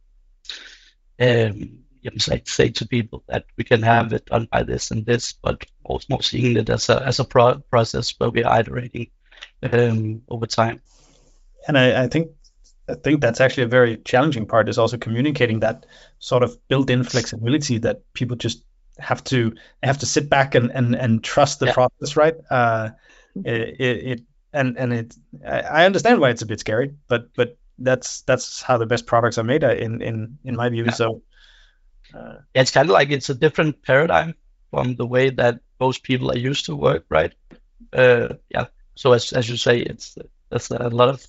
um, 1.20 1.80
know, 2.02 2.36
say, 2.44 2.70
to 2.70 2.86
people 2.86 3.22
that 3.28 3.44
we 3.56 3.64
can 3.64 3.82
have 3.82 4.12
it 4.12 4.26
done 4.26 4.48
by 4.50 4.62
this 4.62 4.90
and 4.90 5.04
this, 5.04 5.32
but 5.32 5.64
also 5.84 6.06
more 6.08 6.22
seeing 6.22 6.56
it 6.56 6.70
as 6.70 6.88
a 6.88 7.06
as 7.06 7.20
a 7.20 7.24
pro- 7.24 7.58
process 7.70 8.14
where 8.18 8.30
we 8.30 8.44
are 8.44 8.60
iterating 8.60 9.10
um, 9.62 10.22
over 10.28 10.46
time. 10.46 10.80
And 11.68 11.76
I, 11.76 12.04
I 12.04 12.08
think 12.08 12.30
I 12.90 12.94
think 12.94 13.20
that's 13.20 13.40
actually 13.40 13.64
a 13.64 13.68
very 13.68 13.96
challenging 13.98 14.46
part 14.46 14.68
is 14.68 14.78
also 14.78 14.98
communicating 14.98 15.60
that 15.60 15.86
sort 16.18 16.42
of 16.42 16.56
built-in 16.68 17.04
flexibility 17.04 17.78
that 17.78 18.12
people 18.12 18.36
just 18.36 18.64
have 18.98 19.24
to 19.24 19.54
have 19.82 19.98
to 19.98 20.06
sit 20.06 20.28
back 20.28 20.54
and 20.54 20.70
and, 20.72 20.94
and 20.94 21.24
trust 21.24 21.60
the 21.60 21.66
yeah. 21.66 21.72
process, 21.72 22.16
right? 22.16 22.34
Uh, 22.50 22.90
it, 23.44 23.80
it, 23.80 24.22
and 24.52 24.76
and 24.78 24.92
it 24.92 25.14
I 25.46 25.84
understand 25.86 26.20
why 26.20 26.30
it's 26.30 26.42
a 26.42 26.46
bit 26.46 26.60
scary, 26.60 26.94
but 27.08 27.34
but 27.34 27.56
that's 27.78 28.22
that's 28.22 28.62
how 28.62 28.78
the 28.78 28.86
best 28.86 29.06
products 29.06 29.38
are 29.38 29.44
made 29.44 29.64
uh, 29.64 29.74
in 29.74 30.02
in 30.02 30.38
in 30.44 30.56
my 30.56 30.68
view. 30.68 30.84
Yeah. 30.84 30.92
So 30.92 31.22
uh, 32.14 32.36
it's 32.54 32.70
kind 32.70 32.88
of 32.88 32.92
like 32.92 33.10
it's 33.10 33.30
a 33.30 33.34
different 33.34 33.82
paradigm 33.82 34.34
from 34.70 34.96
the 34.96 35.06
way 35.06 35.30
that 35.30 35.60
most 35.78 36.02
people 36.02 36.30
are 36.30 36.38
used 36.38 36.66
to 36.66 36.76
work, 36.76 37.04
right? 37.08 37.32
Uh, 37.92 38.34
yeah. 38.50 38.66
So 38.94 39.12
as 39.12 39.32
as 39.32 39.48
you 39.48 39.56
say, 39.56 39.80
it's 39.80 40.18
that's 40.50 40.70
a 40.70 40.88
lot 40.88 41.08
of 41.08 41.26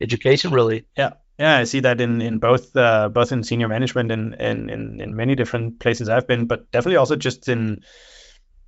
education, 0.00 0.52
really. 0.52 0.86
Yeah. 0.96 1.12
Yeah, 1.38 1.58
I 1.58 1.64
see 1.64 1.80
that 1.80 2.00
in 2.00 2.22
in 2.22 2.38
both 2.38 2.76
uh, 2.76 3.08
both 3.08 3.32
in 3.32 3.42
senior 3.42 3.66
management 3.66 4.12
and 4.12 4.34
in, 4.34 4.70
in 4.70 5.00
in 5.00 5.16
many 5.16 5.34
different 5.34 5.80
places 5.80 6.08
I've 6.08 6.28
been, 6.28 6.46
but 6.46 6.70
definitely 6.70 6.98
also 6.98 7.16
just 7.16 7.48
in 7.48 7.82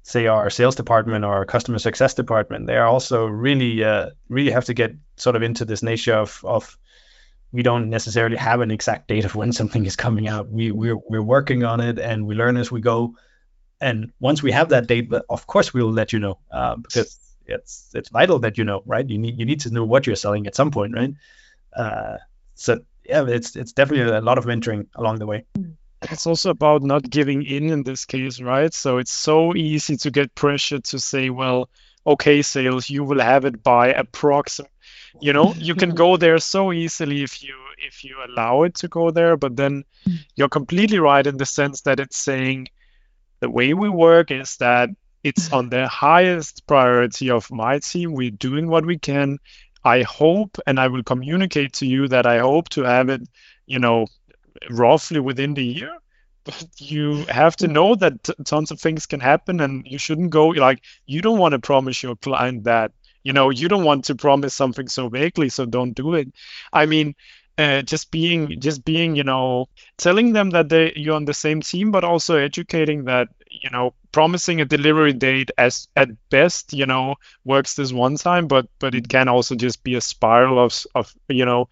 say 0.03 0.27
our 0.27 0.51
sales 0.51 0.75
department 0.75 1.25
or 1.25 1.33
our 1.35 1.45
customer 1.45 1.79
success 1.79 2.15
department. 2.15 2.67
They 2.67 2.77
are 2.77 2.87
also 2.87 3.27
really 3.27 3.85
uh, 3.85 4.11
really 4.29 4.51
have 4.51 4.65
to 4.65 4.75
get 4.75 4.97
sort 5.17 5.37
of 5.37 5.43
into 5.43 5.65
this 5.65 5.83
nature 5.83 6.15
of 6.15 6.41
of 6.45 6.77
we 7.53 7.63
don't 7.63 7.89
necessarily 7.89 8.37
have 8.37 8.61
an 8.61 8.71
exact 8.71 9.09
date 9.09 9.25
of 9.25 9.35
when 9.35 9.53
something 9.53 9.87
is 9.87 9.95
coming 9.95 10.27
out. 10.27 10.49
We 10.49 10.73
we're 10.73 10.99
we're 11.09 11.23
working 11.23 11.65
on 11.65 11.81
it 11.81 11.99
and 11.99 12.27
we 12.27 12.35
learn 12.35 12.57
as 12.57 12.73
we 12.73 12.81
go. 12.81 13.15
And 13.81 14.13
once 14.21 14.43
we 14.43 14.53
have 14.53 14.71
that 14.71 14.87
date, 14.87 15.13
of 15.29 15.47
course 15.47 15.73
we 15.73 15.83
will 15.83 15.93
let 15.93 16.13
you 16.13 16.19
know 16.19 16.39
uh, 16.51 16.77
because 16.77 17.19
it's 17.47 17.91
it's 17.95 18.09
vital 18.09 18.39
that 18.41 18.59
you 18.59 18.65
know, 18.65 18.83
right? 18.87 19.09
You 19.09 19.19
need 19.19 19.39
you 19.39 19.47
need 19.47 19.61
to 19.61 19.71
know 19.71 19.85
what 19.85 20.07
you're 20.07 20.17
selling 20.17 20.47
at 20.47 20.55
some 20.55 20.71
point, 20.71 20.95
right? 20.95 21.15
Uh, 21.75 22.19
so 22.55 22.81
yeah, 23.05 23.27
it's 23.27 23.57
it's 23.57 23.73
definitely 23.73 24.13
a 24.13 24.21
lot 24.21 24.39
of 24.39 24.45
mentoring 24.45 24.87
along 24.95 25.19
the 25.19 25.27
way. 25.27 25.45
It's 26.03 26.27
also 26.27 26.51
about 26.51 26.83
not 26.83 27.09
giving 27.09 27.43
in 27.43 27.71
in 27.71 27.83
this 27.83 28.05
case, 28.05 28.41
right? 28.41 28.73
So 28.73 28.99
it's 28.99 29.13
so 29.13 29.55
easy 29.55 29.97
to 29.99 30.11
get 30.11 30.35
pressure 30.35 30.81
to 30.81 30.99
say, 30.99 31.31
well, 31.31 31.69
okay, 32.07 32.43
sales, 32.43 32.91
you 32.91 33.03
will 33.05 33.21
have 33.21 33.45
it 33.45 33.63
by 33.63 33.89
approximately 33.89 34.71
you 35.21 35.33
know 35.33 35.55
you 35.55 35.75
can 35.75 35.95
go 35.95 36.17
there 36.17 36.39
so 36.39 36.73
easily 36.73 37.23
if 37.23 37.43
you 37.43 37.55
if 37.79 38.05
you 38.05 38.17
allow 38.29 38.63
it 38.63 38.75
to 38.75 38.89
go 38.89 39.11
there 39.11 39.37
but 39.37 39.57
then 39.57 39.85
you're 40.35 40.49
completely 40.49 40.99
right 40.99 41.27
in 41.27 41.37
the 41.37 41.47
sense 41.47 41.83
that 41.83 42.01
it's 42.01 42.17
saying 42.17 42.69
the 43.41 43.51
way 43.51 43.75
we 43.75 43.89
work 43.89 44.31
is 44.31 44.57
that 44.59 44.91
it's 45.27 45.53
on 45.53 45.69
the 45.71 45.89
highest 45.89 46.67
priority 46.67 47.31
of 47.31 47.51
my 47.51 47.81
team. 47.81 48.13
We're 48.15 48.31
doing 48.31 48.69
what 48.69 48.87
we 48.87 48.99
can. 48.99 49.39
I 49.85 50.03
hope, 50.03 50.59
and 50.67 50.79
I 50.79 50.89
will 50.89 51.03
communicate 51.03 51.73
to 51.75 51.87
you 51.87 52.09
that 52.09 52.27
I 52.27 52.39
hope 52.39 52.69
to 52.71 52.83
have 52.83 53.09
it, 53.09 53.23
you 53.67 53.79
know, 53.81 54.07
roughly 54.71 55.21
within 55.21 55.55
the 55.55 55.65
year. 55.65 55.99
But 56.45 56.65
you 56.79 57.25
have 57.27 57.57
to 57.57 57.69
know 57.69 57.97
that 57.97 58.23
t- 58.23 58.35
tons 58.45 58.71
of 58.71 58.81
things 58.81 59.07
can 59.07 59.21
happen, 59.21 59.61
and 59.61 59.85
you 59.87 59.99
shouldn't 59.99 60.31
go 60.31 60.49
like 60.49 60.81
you 61.07 61.21
don't 61.23 61.39
want 61.39 61.53
to 61.53 61.59
promise 61.59 62.03
your 62.03 62.17
client 62.17 62.65
that. 62.65 62.93
You 63.25 63.33
know, 63.33 63.51
you 63.51 63.69
don't 63.69 63.85
want 63.85 64.05
to 64.05 64.15
promise 64.15 64.55
something 64.55 64.87
so 64.87 65.09
vaguely, 65.09 65.49
so 65.49 65.67
don't 65.67 65.93
do 65.93 66.15
it. 66.15 66.29
I 66.73 66.87
mean, 66.87 67.17
uh, 67.59 67.83
just 67.83 68.11
being 68.13 68.61
just 68.61 68.85
being 68.85 69.17
you 69.17 69.25
know 69.25 69.67
telling 69.97 70.33
them 70.33 70.51
that 70.51 70.69
they 70.69 70.93
you're 70.95 71.17
on 71.17 71.25
the 71.25 71.35
same 71.35 71.63
team 71.63 71.91
but 71.91 72.05
also 72.05 72.37
educating 72.37 73.05
that 73.05 73.29
you 73.63 73.71
know 73.71 73.95
promising 74.13 74.61
a 74.61 74.65
delivery 74.65 75.13
date 75.13 75.51
as 75.59 75.89
at 75.97 76.09
best 76.31 76.73
you 76.73 76.87
know 76.87 77.15
works 77.45 77.75
this 77.75 77.93
one 77.93 78.17
time 78.17 78.47
but 78.47 78.67
but 78.79 78.95
it 78.95 79.09
can 79.09 79.29
also 79.29 79.55
just 79.55 79.83
be 79.85 79.95
a 79.95 80.01
spiral 80.01 80.59
of 80.59 80.85
of 80.95 81.13
you 81.29 81.45
know 81.45 81.69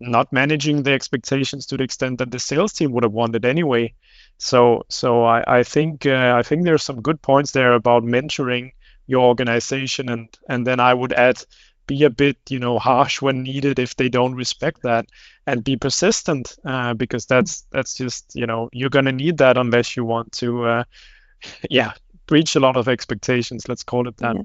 not 0.00 0.32
managing 0.32 0.82
the 0.82 0.92
expectations 0.92 1.66
to 1.66 1.76
the 1.76 1.84
extent 1.84 2.18
that 2.18 2.30
the 2.30 2.38
sales 2.38 2.72
team 2.72 2.92
would 2.92 3.04
have 3.04 3.12
wanted 3.12 3.44
anyway. 3.44 3.94
So 4.38 4.84
so 4.88 5.24
i 5.24 5.44
i 5.60 5.62
think 5.62 6.06
uh, 6.06 6.34
i 6.36 6.42
think 6.42 6.64
there's 6.64 6.82
some 6.82 7.00
good 7.02 7.22
points 7.22 7.52
there 7.52 7.74
about 7.74 8.02
mentoring 8.04 8.72
your 9.06 9.22
organization 9.22 10.08
and 10.08 10.28
and 10.48 10.66
then 10.66 10.80
i 10.80 10.92
would 10.92 11.12
add 11.12 11.38
be 11.86 12.04
a 12.04 12.10
bit 12.10 12.36
you 12.48 12.58
know 12.58 12.78
harsh 12.78 13.20
when 13.22 13.42
needed 13.42 13.78
if 13.78 13.94
they 13.96 14.08
don't 14.08 14.34
respect 14.34 14.82
that 14.82 15.06
and 15.46 15.64
be 15.64 15.76
persistent 15.76 16.56
uh, 16.64 16.94
because 16.94 17.26
that's 17.26 17.66
that's 17.72 17.94
just 17.94 18.34
you 18.34 18.46
know 18.46 18.68
you're 18.72 18.90
going 18.90 19.04
to 19.04 19.12
need 19.12 19.38
that 19.38 19.56
unless 19.56 19.96
you 19.96 20.04
want 20.04 20.32
to 20.32 20.64
uh, 20.64 20.84
yeah 21.70 21.92
breach 22.26 22.56
a 22.56 22.60
lot 22.60 22.76
of 22.76 22.88
expectations 22.88 23.68
let's 23.68 23.82
call 23.82 24.08
it 24.08 24.16
that 24.18 24.36
yeah. 24.36 24.42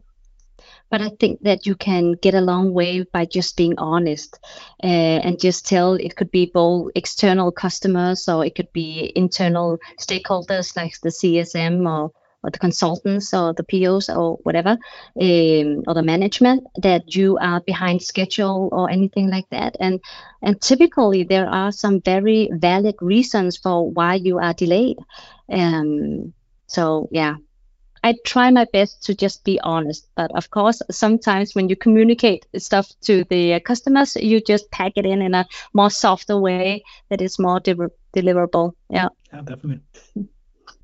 but 0.89 1.01
i 1.01 1.09
think 1.19 1.41
that 1.41 1.65
you 1.65 1.75
can 1.75 2.13
get 2.13 2.33
a 2.33 2.41
long 2.41 2.73
way 2.73 3.03
by 3.03 3.25
just 3.25 3.55
being 3.57 3.77
honest 3.77 4.39
uh, 4.83 4.87
and 5.23 5.39
just 5.39 5.67
tell 5.67 5.93
it 5.93 6.15
could 6.15 6.31
be 6.31 6.51
both 6.53 6.91
external 6.95 7.51
customers 7.51 8.27
or 8.27 8.45
it 8.45 8.55
could 8.55 8.71
be 8.73 9.11
internal 9.15 9.77
stakeholders 9.99 10.75
like 10.75 10.99
the 11.01 11.09
csm 11.09 11.87
or 11.87 12.11
or 12.43 12.51
the 12.51 12.59
consultants 12.59 13.33
or 13.33 13.53
the 13.53 13.63
POs 13.63 14.09
or 14.09 14.37
whatever, 14.43 14.77
um, 15.19 15.83
or 15.87 15.93
the 15.93 16.03
management 16.03 16.65
that 16.81 17.15
you 17.15 17.37
are 17.39 17.61
behind 17.61 18.01
schedule 18.01 18.69
or 18.71 18.89
anything 18.89 19.29
like 19.29 19.49
that. 19.49 19.75
And 19.79 19.99
and 20.41 20.61
typically 20.61 21.23
there 21.23 21.47
are 21.47 21.71
some 21.71 22.01
very 22.01 22.49
valid 22.53 22.95
reasons 23.01 23.57
for 23.57 23.89
why 23.89 24.15
you 24.15 24.37
are 24.39 24.53
delayed. 24.53 24.97
Um, 25.51 26.33
so 26.67 27.07
yeah, 27.11 27.35
I 28.03 28.15
try 28.25 28.51
my 28.51 28.65
best 28.71 29.03
to 29.03 29.15
just 29.15 29.43
be 29.43 29.59
honest, 29.59 30.07
but 30.15 30.31
of 30.35 30.49
course, 30.49 30.81
sometimes 30.91 31.55
when 31.55 31.69
you 31.69 31.75
communicate 31.75 32.45
stuff 32.57 32.87
to 33.01 33.23
the 33.29 33.55
uh, 33.55 33.59
customers, 33.59 34.15
you 34.15 34.39
just 34.41 34.71
pack 34.71 34.93
it 34.95 35.05
in 35.05 35.21
in 35.21 35.33
a 35.33 35.45
more 35.73 35.89
softer 35.89 36.37
way 36.37 36.83
that 37.09 37.21
is 37.21 37.39
more 37.39 37.59
de- 37.59 37.91
deliverable. 38.15 38.73
Yeah. 38.89 39.09
Yeah, 39.33 39.41
definitely. 39.41 39.81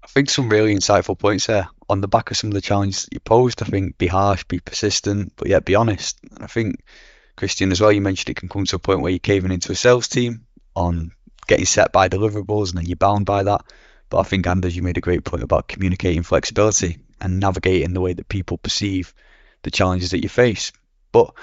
I 0.04 0.08
think 0.08 0.30
some 0.30 0.50
really 0.50 0.76
insightful 0.76 1.18
points 1.18 1.48
there 1.48 1.70
on 1.88 2.02
the 2.02 2.08
back 2.08 2.30
of 2.30 2.38
some 2.38 2.50
of 2.50 2.54
the 2.54 2.62
challenges 2.62 3.04
that 3.04 3.14
you 3.14 3.20
posed. 3.20 3.62
I 3.62 3.66
think 3.66 3.98
be 3.98 4.08
harsh, 4.08 4.44
be 4.44 4.60
persistent, 4.60 5.34
but 5.38 5.48
yet 5.48 5.66
be 5.66 5.76
honest. 5.76 6.20
And 6.30 6.44
I 6.44 6.48
think 6.48 6.84
Christian 7.36 7.72
as 7.72 7.80
well. 7.80 7.92
You 7.92 8.02
mentioned 8.02 8.30
it 8.30 8.40
can 8.40 8.50
come 8.50 8.66
to 8.66 8.76
a 8.76 8.80
point 8.80 9.02
where 9.02 9.12
you're 9.12 9.20
caving 9.20 9.52
into 9.52 9.72
a 9.72 9.76
sales 9.76 10.08
team 10.08 10.46
on 10.76 11.12
getting 11.48 11.66
set 11.66 11.92
by 11.92 12.10
deliverables, 12.10 12.70
and 12.70 12.80
then 12.80 12.86
you're 12.86 12.98
bound 12.98 13.26
by 13.26 13.44
that. 13.44 13.66
But 14.14 14.20
I 14.20 14.24
think 14.30 14.46
Anders, 14.46 14.76
you 14.76 14.84
made 14.84 15.00
a 15.00 15.02
great 15.02 15.24
point 15.24 15.42
about 15.42 15.68
communicating 15.68 16.22
flexibility 16.22 17.00
and 17.20 17.40
navigating 17.40 17.96
the 17.96 18.00
way 18.00 18.14
that 18.14 18.30
people 18.30 18.60
perceive 18.60 19.12
the 19.64 19.72
challenges 19.72 20.12
that 20.12 20.22
you 20.22 20.30
face. 20.30 20.72
But 21.12 21.34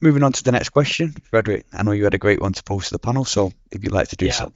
moving 0.00 0.22
on 0.22 0.32
to 0.32 0.42
the 0.42 0.52
next 0.52 0.70
question, 0.70 1.12
Frederik, 1.24 1.66
I 1.70 1.82
know 1.82 1.92
you 1.92 2.04
had 2.04 2.14
a 2.14 2.18
great 2.18 2.40
one 2.40 2.54
to 2.54 2.62
pose 2.62 2.86
to 2.86 2.94
the 2.94 2.98
panel, 2.98 3.26
so 3.26 3.52
if 3.70 3.84
you'd 3.84 3.92
like 3.92 4.08
to 4.08 4.16
do 4.16 4.24
yeah. 4.24 4.32
so. 4.32 4.52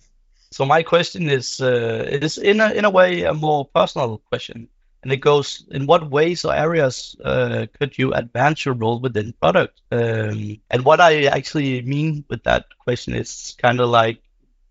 So 0.50 0.64
my 0.64 0.82
question 0.82 1.28
is 1.28 1.60
uh, 1.60 2.08
it 2.10 2.24
is 2.24 2.38
in 2.38 2.58
a 2.58 2.70
in 2.70 2.86
a 2.86 2.90
way 2.90 3.24
a 3.24 3.34
more 3.34 3.66
personal 3.66 4.16
question, 4.30 4.68
and 5.02 5.12
it 5.12 5.18
goes: 5.18 5.62
in 5.70 5.84
what 5.84 6.10
ways 6.10 6.46
or 6.46 6.54
areas 6.54 7.16
uh, 7.22 7.66
could 7.78 7.98
you 7.98 8.14
advance 8.14 8.64
your 8.64 8.72
role 8.74 8.98
within 8.98 9.34
product? 9.34 9.82
Um, 9.92 10.62
and 10.70 10.86
what 10.86 11.02
I 11.02 11.26
actually 11.26 11.82
mean 11.82 12.24
with 12.30 12.44
that 12.44 12.64
question 12.78 13.14
is 13.14 13.54
kind 13.60 13.78
of 13.80 13.90
like 13.90 14.22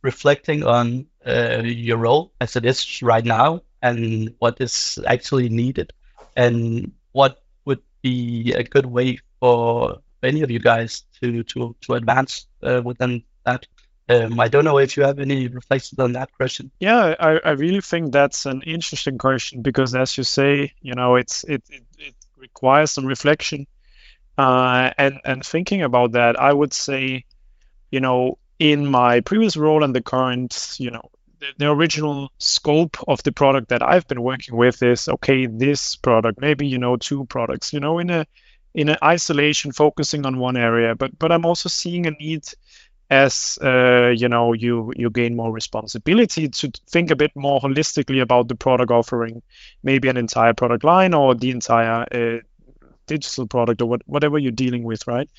reflecting 0.02 0.64
on 0.64 1.06
uh, 1.26 1.62
your 1.64 1.98
role 1.98 2.32
as 2.40 2.56
it 2.56 2.66
is 2.66 3.02
right 3.02 3.26
now 3.26 3.62
and 3.82 4.34
what 4.40 4.60
is 4.62 5.00
actually 5.06 5.50
needed, 5.50 5.94
and 6.36 6.92
what 7.12 7.42
would 7.66 7.82
be 8.02 8.54
a 8.54 8.64
good 8.64 8.86
way 8.86 9.20
for 9.40 10.00
any 10.24 10.42
of 10.42 10.50
you 10.50 10.60
guys 10.60 11.04
to 11.22 11.44
to 11.44 11.76
to 11.82 11.94
advance 11.94 12.48
uh, 12.64 12.82
within 12.84 13.24
that. 13.46 13.68
Um, 14.08 14.40
I 14.40 14.50
don't 14.50 14.66
know 14.66 14.78
if 14.78 14.98
you 14.98 15.04
have 15.04 15.20
any 15.20 15.48
reflections 15.48 15.98
on 16.00 16.14
that 16.14 16.32
question. 16.34 16.70
Yeah, 16.80 17.16
I, 17.20 17.40
I 17.44 17.52
really 17.52 17.82
think 17.82 18.12
that's 18.12 18.46
an 18.46 18.62
interesting 18.62 19.18
question 19.18 19.64
because, 19.64 19.96
as 19.96 20.16
you 20.18 20.24
say, 20.24 20.74
you 20.82 20.94
know, 20.94 21.16
it's 21.16 21.44
it 21.44 21.64
it, 21.70 21.84
it 21.98 22.16
requires 22.38 22.92
some 22.92 23.06
reflection, 23.06 23.66
uh, 24.38 24.92
and 24.98 25.20
and 25.26 25.44
thinking 25.44 25.82
about 25.82 26.12
that, 26.12 26.40
I 26.40 26.54
would 26.54 26.74
say, 26.74 27.26
you 27.90 28.00
know, 28.00 28.38
in 28.60 28.86
my 28.86 29.22
previous 29.22 29.58
role 29.58 29.84
and 29.84 29.96
the 29.96 30.02
current, 30.02 30.76
you 30.78 30.92
know, 30.92 31.10
the, 31.58 31.70
original 31.70 32.32
scope 32.38 32.98
of 33.08 33.24
the 33.24 33.32
product 33.32 33.70
that 33.70 33.84
I've 33.84 34.08
been 34.08 34.22
working 34.22 34.56
with 34.56 34.82
is 34.84 35.08
okay, 35.08 35.46
this 35.46 35.96
product, 35.96 36.40
maybe 36.40 36.68
you 36.68 36.78
know, 36.78 36.98
two 36.98 37.26
products, 37.26 37.74
you 37.74 37.80
know, 37.80 38.00
in 38.00 38.10
a 38.10 38.26
in 38.74 38.90
an 38.90 38.98
isolation, 39.04 39.72
focusing 39.72 40.26
on 40.26 40.38
one 40.38 40.58
area, 40.58 40.96
but 40.96 41.18
but 41.18 41.32
I'm 41.32 41.46
also 41.46 41.70
seeing 41.70 42.08
a 42.08 42.12
need 42.12 42.44
as 43.10 43.60
uh, 43.62 44.08
you 44.08 44.28
know 44.28 44.54
you 44.54 44.92
you 44.96 45.10
gain 45.10 45.36
more 45.36 45.52
responsibility 45.52 46.50
to 46.50 46.72
think 46.88 47.12
a 47.12 47.16
bit 47.16 47.32
more 47.36 47.60
holistically 47.60 48.22
about 48.22 48.48
the 48.48 48.56
product 48.56 48.92
offering 48.92 49.42
maybe 49.84 50.10
an 50.10 50.18
entire 50.18 50.54
product 50.54 50.84
line 50.84 51.14
or 51.14 51.36
the 51.36 51.52
entire 51.52 52.06
uh, 52.12 52.40
digital 53.06 53.46
product 53.48 53.82
or 53.82 53.86
what, 53.86 54.02
whatever 54.08 54.40
you're 54.40 54.52
dealing 54.52 54.84
with 54.84 55.06
right? 55.08 55.30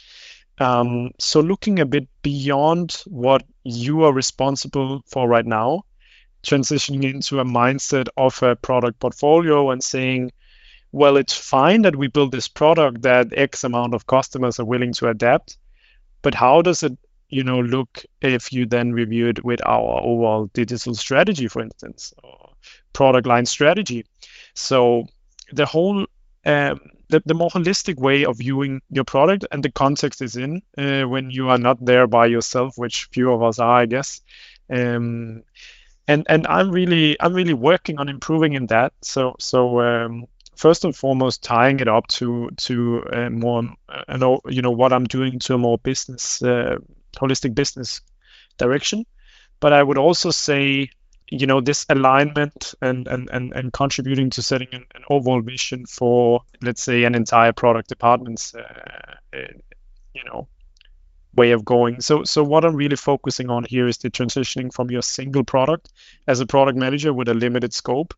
Um, 0.59 1.11
so 1.19 1.41
looking 1.41 1.81
a 1.81 1.87
bit 1.87 2.09
beyond 2.23 3.03
what 3.07 3.43
you 3.65 4.05
are 4.05 4.13
responsible 4.13 5.03
for 5.07 5.29
right 5.29 5.45
now 5.45 5.83
transitioning 6.47 7.05
into 7.05 7.41
a 7.41 7.45
mindset 7.45 8.09
of 8.17 8.41
a 8.43 8.57
product 8.57 8.99
portfolio 9.01 9.71
and 9.71 9.83
saying 9.83 10.31
well 10.93 11.17
it's 11.17 11.37
fine 11.37 11.83
that 11.83 11.97
we 11.97 12.07
build 12.07 12.33
this 12.33 12.49
product 12.49 13.03
that 13.03 13.27
x 13.37 13.65
amount 13.65 13.95
of 13.95 14.07
customers 14.07 14.61
are 14.61 14.65
willing 14.65 14.93
to 14.93 15.09
adapt 15.09 15.59
but 16.23 16.35
how 16.35 16.63
does 16.63 16.83
it 16.83 16.97
you 17.29 17.43
know 17.43 17.61
look 17.61 18.05
if 18.21 18.53
you 18.53 18.67
then 18.67 18.93
review 18.93 19.29
it 19.29 19.45
with 19.45 19.61
our 19.67 20.01
overall 20.03 20.47
digital 20.55 20.95
strategy 20.95 21.49
for 21.49 21.63
instance 21.63 22.15
or 22.23 22.51
product 22.93 23.27
line 23.27 23.47
strategy? 23.47 24.07
So 24.55 25.07
the 25.53 25.67
whole 25.67 26.07
um, 26.45 26.81
the, 27.09 27.23
the 27.25 27.35
more 27.35 27.51
holistic 27.51 27.97
way 27.97 28.25
of 28.25 28.39
viewing 28.39 28.81
your 28.91 29.05
product 29.05 29.47
and 29.53 29.63
the 29.63 29.71
context 29.71 30.23
is 30.23 30.37
in 30.37 30.63
uh, 30.79 31.03
when 31.03 31.31
you 31.31 31.49
are 31.49 31.59
not 31.59 31.85
there 31.85 32.07
by 32.07 32.27
yourself 32.27 32.77
which 32.77 33.09
few 33.13 33.33
of 33.33 33.43
us 33.43 33.59
are 33.61 33.79
i 33.83 33.87
guess 33.87 34.23
um, 34.71 35.43
and 36.09 36.27
and 36.29 36.47
i'm 36.47 36.71
really 36.71 37.17
i'm 37.21 37.35
really 37.35 37.55
working 37.55 37.99
on 37.99 38.09
improving 38.09 38.55
in 38.55 38.67
that 38.67 38.93
so 39.03 39.35
so 39.39 39.81
um, 39.81 40.27
first 40.57 40.85
and 40.85 40.95
foremost 40.97 41.43
tying 41.43 41.81
it 41.81 41.89
up 41.89 42.07
to 42.07 42.51
to 42.57 43.03
uh, 43.13 43.31
more 43.31 43.63
uh, 43.89 44.37
you 44.49 44.63
know 44.63 44.71
what 44.71 44.93
i'm 44.93 45.05
doing 45.05 45.39
to 45.39 45.55
a 45.55 45.59
more 45.59 45.79
business 45.79 46.43
uh, 46.43 46.77
holistic 47.17 47.55
business 47.55 48.01
direction. 48.59 49.07
But 49.61 49.73
I 49.73 49.83
would 49.83 49.99
also 49.99 50.31
say, 50.31 50.91
you 51.31 51.47
know, 51.47 51.61
this 51.61 51.87
alignment 51.89 52.75
and 52.81 53.09
and 53.09 53.29
and, 53.33 53.53
and 53.53 53.73
contributing 53.73 54.31
to 54.31 54.43
setting 54.43 54.69
an, 54.73 54.85
an 54.95 55.03
overall 55.09 55.41
vision 55.41 55.87
for, 55.87 56.43
let's 56.63 56.83
say, 56.83 57.05
an 57.05 57.15
entire 57.15 57.53
product 57.53 57.89
department's, 57.89 58.55
uh, 58.55 59.17
uh, 59.35 59.39
you 60.15 60.25
know, 60.25 60.49
way 61.37 61.53
of 61.53 61.65
going. 61.65 62.01
So 62.01 62.25
so 62.25 62.43
what 62.43 62.65
I'm 62.65 62.77
really 62.77 62.97
focusing 62.97 63.51
on 63.51 63.65
here 63.65 63.87
is 63.87 63.99
the 63.99 64.11
transitioning 64.11 64.73
from 64.73 64.91
your 64.91 65.03
single 65.03 65.45
product 65.45 65.93
as 66.27 66.41
a 66.41 66.47
product 66.47 66.79
manager 66.79 67.13
with 67.13 67.29
a 67.29 67.35
limited 67.35 67.73
scope 67.73 68.15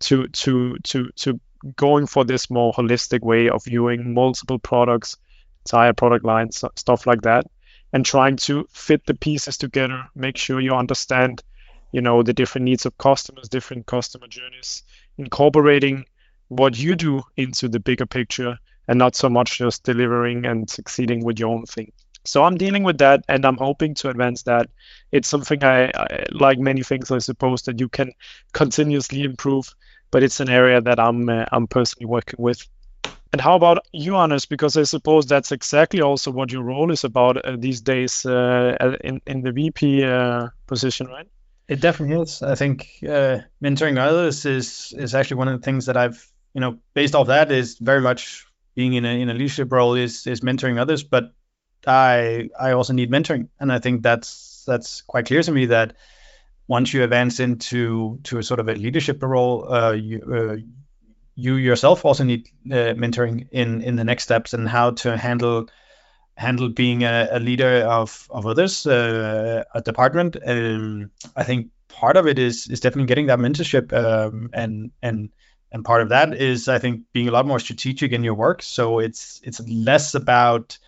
to 0.00 0.28
to 0.28 0.78
to 0.84 1.10
to 1.16 1.40
going 1.76 2.06
for 2.06 2.24
this 2.24 2.48
more 2.48 2.72
holistic 2.72 3.20
way 3.20 3.48
of 3.50 3.64
viewing 3.64 4.14
multiple 4.14 4.58
products, 4.58 5.16
entire 5.66 5.92
product 5.92 6.24
lines, 6.24 6.64
stuff 6.76 7.06
like 7.06 7.22
that 7.22 7.46
and 7.92 8.04
trying 8.04 8.36
to 8.36 8.66
fit 8.70 9.04
the 9.06 9.14
pieces 9.14 9.56
together 9.56 10.04
make 10.14 10.36
sure 10.36 10.60
you 10.60 10.74
understand 10.74 11.42
you 11.92 12.00
know 12.00 12.22
the 12.22 12.32
different 12.32 12.64
needs 12.64 12.86
of 12.86 12.96
customers 12.98 13.48
different 13.48 13.86
customer 13.86 14.26
journeys 14.28 14.82
incorporating 15.18 16.04
what 16.48 16.78
you 16.78 16.94
do 16.94 17.22
into 17.36 17.68
the 17.68 17.80
bigger 17.80 18.06
picture 18.06 18.58
and 18.88 18.98
not 18.98 19.14
so 19.14 19.28
much 19.28 19.58
just 19.58 19.84
delivering 19.84 20.46
and 20.46 20.68
succeeding 20.68 21.24
with 21.24 21.38
your 21.38 21.50
own 21.50 21.64
thing 21.64 21.92
so 22.24 22.44
i'm 22.44 22.56
dealing 22.56 22.82
with 22.82 22.98
that 22.98 23.24
and 23.28 23.44
i'm 23.44 23.56
hoping 23.56 23.94
to 23.94 24.08
advance 24.08 24.42
that 24.42 24.68
it's 25.12 25.28
something 25.28 25.62
I, 25.64 25.90
I 25.94 26.26
like 26.30 26.58
many 26.58 26.82
things 26.82 27.10
i 27.10 27.18
suppose 27.18 27.62
that 27.62 27.80
you 27.80 27.88
can 27.88 28.12
continuously 28.52 29.22
improve 29.22 29.74
but 30.10 30.22
it's 30.22 30.40
an 30.40 30.48
area 30.48 30.80
that 30.80 30.98
I'm 30.98 31.28
uh, 31.28 31.44
I'm 31.52 31.66
personally 31.66 32.06
working 32.06 32.42
with. 32.42 32.66
And 33.32 33.40
how 33.40 33.54
about 33.54 33.86
you, 33.92 34.16
Anders? 34.16 34.46
Because 34.46 34.76
I 34.76 34.82
suppose 34.82 35.26
that's 35.26 35.52
exactly 35.52 36.00
also 36.00 36.32
what 36.32 36.50
your 36.50 36.64
role 36.64 36.90
is 36.90 37.04
about 37.04 37.36
uh, 37.36 37.56
these 37.56 37.80
days 37.80 38.26
uh, 38.26 38.96
in 39.02 39.20
in 39.26 39.42
the 39.42 39.52
VP 39.52 40.04
uh, 40.04 40.48
position, 40.66 41.06
right? 41.06 41.28
It 41.68 41.80
definitely 41.80 42.20
is. 42.20 42.42
I 42.42 42.56
think 42.56 42.88
uh, 43.04 43.38
mentoring 43.62 43.98
others 43.98 44.44
is 44.46 44.92
is 44.96 45.14
actually 45.14 45.36
one 45.36 45.48
of 45.48 45.60
the 45.60 45.64
things 45.64 45.86
that 45.86 45.96
I've 45.96 46.26
you 46.54 46.60
know 46.60 46.78
based 46.94 47.14
off 47.14 47.28
that 47.28 47.52
is 47.52 47.78
very 47.78 48.00
much 48.00 48.46
being 48.74 48.94
in 48.94 49.04
a 49.04 49.20
in 49.20 49.30
a 49.30 49.34
leadership 49.34 49.70
role 49.70 49.94
is 49.94 50.26
is 50.26 50.40
mentoring 50.40 50.80
others. 50.80 51.04
But 51.04 51.32
I 51.86 52.50
I 52.58 52.72
also 52.72 52.92
need 52.92 53.10
mentoring, 53.10 53.48
and 53.58 53.72
I 53.72 53.78
think 53.78 54.02
that's 54.02 54.64
that's 54.66 55.02
quite 55.02 55.26
clear 55.26 55.42
to 55.42 55.52
me 55.52 55.66
that 55.66 55.94
once 56.68 56.94
you 56.94 57.02
advance 57.02 57.40
into 57.40 58.20
to 58.24 58.38
a 58.38 58.42
sort 58.42 58.60
of 58.60 58.68
a 58.68 58.74
leadership 58.74 59.22
role, 59.22 59.72
uh, 59.72 59.92
you 59.92 60.20
uh, 60.22 60.56
you 61.34 61.56
yourself 61.56 62.04
also 62.04 62.24
need 62.24 62.48
uh, 62.66 62.94
mentoring 62.94 63.48
in 63.50 63.82
in 63.82 63.96
the 63.96 64.04
next 64.04 64.24
steps 64.24 64.54
and 64.54 64.68
how 64.68 64.92
to 64.92 65.16
handle 65.16 65.68
handle 66.36 66.68
being 66.68 67.02
a, 67.02 67.28
a 67.32 67.38
leader 67.38 67.82
of 67.84 68.26
of 68.30 68.46
others, 68.46 68.86
uh, 68.86 69.64
a 69.74 69.80
department. 69.82 70.36
Um, 70.46 71.10
I 71.36 71.44
think 71.44 71.68
part 71.88 72.16
of 72.16 72.26
it 72.26 72.38
is 72.38 72.68
is 72.68 72.80
definitely 72.80 73.08
getting 73.08 73.26
that 73.26 73.38
mentorship, 73.38 73.92
um, 73.92 74.50
and 74.52 74.90
and 75.02 75.30
and 75.72 75.84
part 75.84 76.02
of 76.02 76.10
that 76.10 76.34
is 76.34 76.68
I 76.68 76.78
think 76.78 77.04
being 77.12 77.28
a 77.28 77.32
lot 77.32 77.46
more 77.46 77.58
strategic 77.58 78.12
in 78.12 78.24
your 78.24 78.34
work. 78.34 78.62
So 78.62 79.00
it's 79.00 79.40
it's 79.44 79.60
less 79.68 80.14
about 80.14 80.78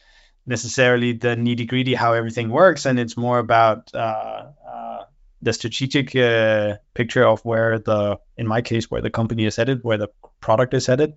necessarily 0.47 1.12
the 1.12 1.36
nitty 1.36 1.68
gritty 1.68 1.95
how 1.95 2.12
everything 2.12 2.51
works, 2.51 2.86
and 2.86 2.99
it's 2.99 3.16
more 3.16 3.38
about 3.38 3.95
uh, 3.95 4.47
uh, 4.68 5.05
the 5.40 5.53
strategic 5.53 6.14
uh, 6.16 6.76
picture 6.95 7.26
of 7.26 7.45
where 7.45 7.78
the 7.78 8.18
in 8.36 8.47
my 8.47 8.62
case 8.62 8.90
where 8.90 9.03
the 9.03 9.11
company 9.11 9.45
is 9.47 9.57
headed, 9.57 9.80
where 9.82 9.99
the 9.99 10.09
product 10.40 10.74
is 10.74 10.86
headed. 10.86 11.14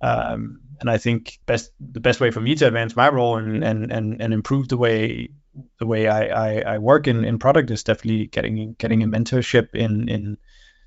Um, 0.00 0.60
and 0.80 0.90
I 0.90 0.98
think 0.98 1.38
best 1.46 1.70
the 1.80 2.00
best 2.00 2.20
way 2.20 2.30
for 2.30 2.40
me 2.40 2.56
to 2.56 2.66
advance 2.66 2.96
my 2.96 3.08
role 3.08 3.36
and 3.36 3.62
and 3.64 3.92
and, 3.92 4.20
and 4.20 4.34
improve 4.34 4.68
the 4.68 4.76
way 4.76 5.30
the 5.78 5.86
way 5.86 6.08
I, 6.08 6.22
I, 6.26 6.74
I 6.74 6.78
work 6.78 7.06
in, 7.06 7.24
in 7.24 7.38
product 7.38 7.70
is 7.70 7.84
definitely 7.84 8.26
getting 8.26 8.74
getting 8.78 9.02
a 9.02 9.06
mentorship 9.06 9.74
in 9.74 10.08
in 10.08 10.38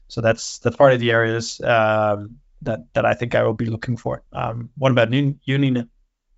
so 0.07 0.21
that's 0.21 0.59
that's 0.59 0.75
part 0.75 0.93
of 0.93 0.99
the 0.99 1.11
areas 1.11 1.61
um, 1.61 2.37
that 2.61 2.93
that 2.93 3.05
I 3.05 3.13
think 3.13 3.35
I 3.35 3.43
will 3.43 3.53
be 3.53 3.65
looking 3.65 3.97
for. 3.97 4.23
Um, 4.33 4.69
what 4.77 4.91
about 4.91 5.13
you, 5.13 5.57
Nina? 5.57 5.87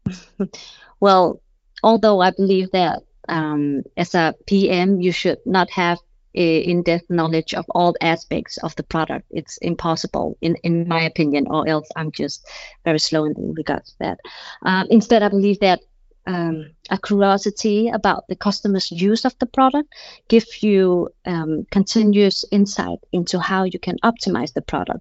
well, 0.99 1.41
although 1.83 2.19
I 2.21 2.31
believe 2.31 2.71
that 2.71 3.03
um, 3.29 3.83
as 3.95 4.15
a 4.15 4.35
PM, 4.45 5.01
you 5.01 5.11
should 5.11 5.39
not 5.45 5.69
have 5.71 5.99
in-depth 6.33 7.09
knowledge 7.09 7.53
of 7.55 7.65
all 7.71 7.95
aspects 7.99 8.57
of 8.57 8.75
the 8.75 8.83
product. 8.83 9.25
It's 9.31 9.57
impossible, 9.57 10.37
in, 10.41 10.55
in 10.63 10.87
my 10.87 11.01
opinion, 11.01 11.47
or 11.49 11.67
else 11.67 11.89
I'm 11.95 12.11
just 12.11 12.47
very 12.85 12.99
slow 12.99 13.25
in 13.25 13.53
regards 13.55 13.91
to 13.91 13.97
that. 13.99 14.19
Um, 14.63 14.87
instead, 14.89 15.23
I 15.23 15.29
believe 15.29 15.59
that 15.61 15.79
um, 16.27 16.71
a 16.89 16.97
curiosity 16.97 17.87
about 17.87 18.27
the 18.27 18.35
customer's 18.35 18.91
use 18.91 19.25
of 19.25 19.37
the 19.39 19.45
product 19.45 19.89
gives 20.27 20.61
you 20.61 21.09
um, 21.25 21.65
continuous 21.71 22.43
insight 22.51 22.99
into 23.11 23.39
how 23.39 23.63
you 23.63 23.79
can 23.79 23.97
optimize 24.03 24.53
the 24.53 24.61
product. 24.61 24.99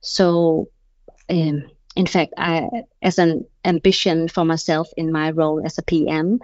So, 0.00 0.68
um, 1.28 1.64
in 1.98 2.06
fact, 2.06 2.32
I, 2.38 2.68
as 3.02 3.18
an 3.18 3.44
ambition 3.64 4.28
for 4.28 4.44
myself 4.44 4.88
in 4.96 5.10
my 5.10 5.32
role 5.32 5.60
as 5.66 5.78
a 5.78 5.82
PM, 5.82 6.38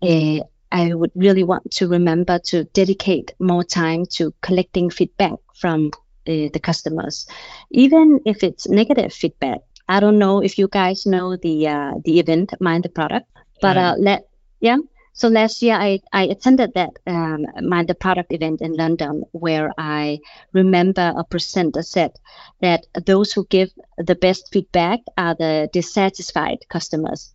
uh, 0.00 0.38
I 0.70 0.94
would 0.94 1.10
really 1.16 1.42
want 1.42 1.72
to 1.72 1.88
remember 1.88 2.38
to 2.50 2.64
dedicate 2.72 3.34
more 3.40 3.64
time 3.64 4.06
to 4.12 4.32
collecting 4.42 4.90
feedback 4.90 5.32
from 5.56 5.90
uh, 6.28 6.48
the 6.54 6.60
customers, 6.62 7.26
even 7.72 8.20
if 8.24 8.44
it's 8.44 8.68
negative 8.68 9.12
feedback. 9.12 9.58
I 9.88 9.98
don't 9.98 10.20
know 10.20 10.40
if 10.40 10.56
you 10.56 10.68
guys 10.68 11.04
know 11.04 11.36
the 11.36 11.66
uh, 11.66 11.94
the 12.04 12.20
event 12.20 12.54
Mind 12.60 12.84
the 12.84 12.88
Product, 12.88 13.26
but 13.60 13.76
uh, 13.76 13.96
let 13.98 14.28
yeah. 14.60 14.78
So 15.14 15.28
last 15.28 15.62
year 15.62 15.74
I, 15.74 16.00
I 16.12 16.24
attended 16.24 16.72
that 16.74 16.90
um, 17.06 17.46
Mind 17.60 17.88
the 17.88 17.94
Product 17.94 18.32
event 18.32 18.62
in 18.62 18.74
London 18.74 19.24
where 19.32 19.70
I 19.76 20.20
remember 20.52 21.12
a 21.16 21.24
presenter 21.24 21.82
said 21.82 22.12
that 22.60 22.86
those 23.06 23.32
who 23.32 23.44
give 23.46 23.70
the 23.98 24.14
best 24.14 24.48
feedback 24.52 25.00
are 25.18 25.34
the 25.34 25.68
dissatisfied 25.72 26.58
customers. 26.68 27.32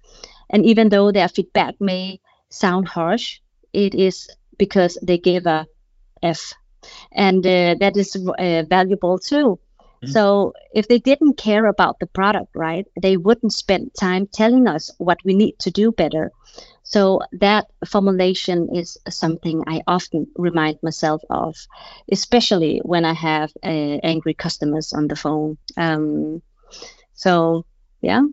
And 0.50 0.66
even 0.66 0.90
though 0.90 1.12
their 1.12 1.28
feedback 1.28 1.76
may 1.80 2.20
sound 2.50 2.88
harsh, 2.88 3.40
it 3.74 3.94
is 3.94 4.28
because 4.58 4.98
they 5.04 5.18
gave 5.18 5.46
a 5.46 5.68
F, 6.24 6.54
and 7.12 7.46
uh, 7.46 7.76
that 7.80 7.96
is 7.96 8.16
uh, 8.16 8.64
valuable 8.68 9.20
too. 9.20 9.60
Mm-hmm. 10.04 10.12
So 10.12 10.54
if 10.74 10.88
they 10.88 11.00
didn't 11.00 11.38
care 11.38 11.66
about 11.66 12.00
the 12.00 12.08
product, 12.08 12.56
right, 12.56 12.88
they 13.00 13.18
wouldn't 13.18 13.54
spend 13.54 13.92
time 14.00 14.28
telling 14.28 14.68
us 14.68 14.92
what 14.98 15.20
we 15.24 15.36
need 15.36 15.60
to 15.60 15.72
do 15.72 15.92
better. 15.92 16.32
So 16.90 17.20
that 17.34 17.68
formulation 17.86 18.74
is 18.74 18.98
something 19.10 19.66
I 19.68 19.82
often 19.86 20.28
remind 20.38 20.80
myself 20.82 21.22
of, 21.30 21.58
especially 22.10 22.80
when 22.82 23.04
I 23.04 23.12
have 23.12 23.52
uh, 23.62 24.00
angry 24.04 24.34
customers 24.34 24.94
on 24.94 25.10
the 25.10 25.18
phone. 25.18 25.58
Um, 25.76 26.42
so 27.14 27.66
yeah, 28.02 28.24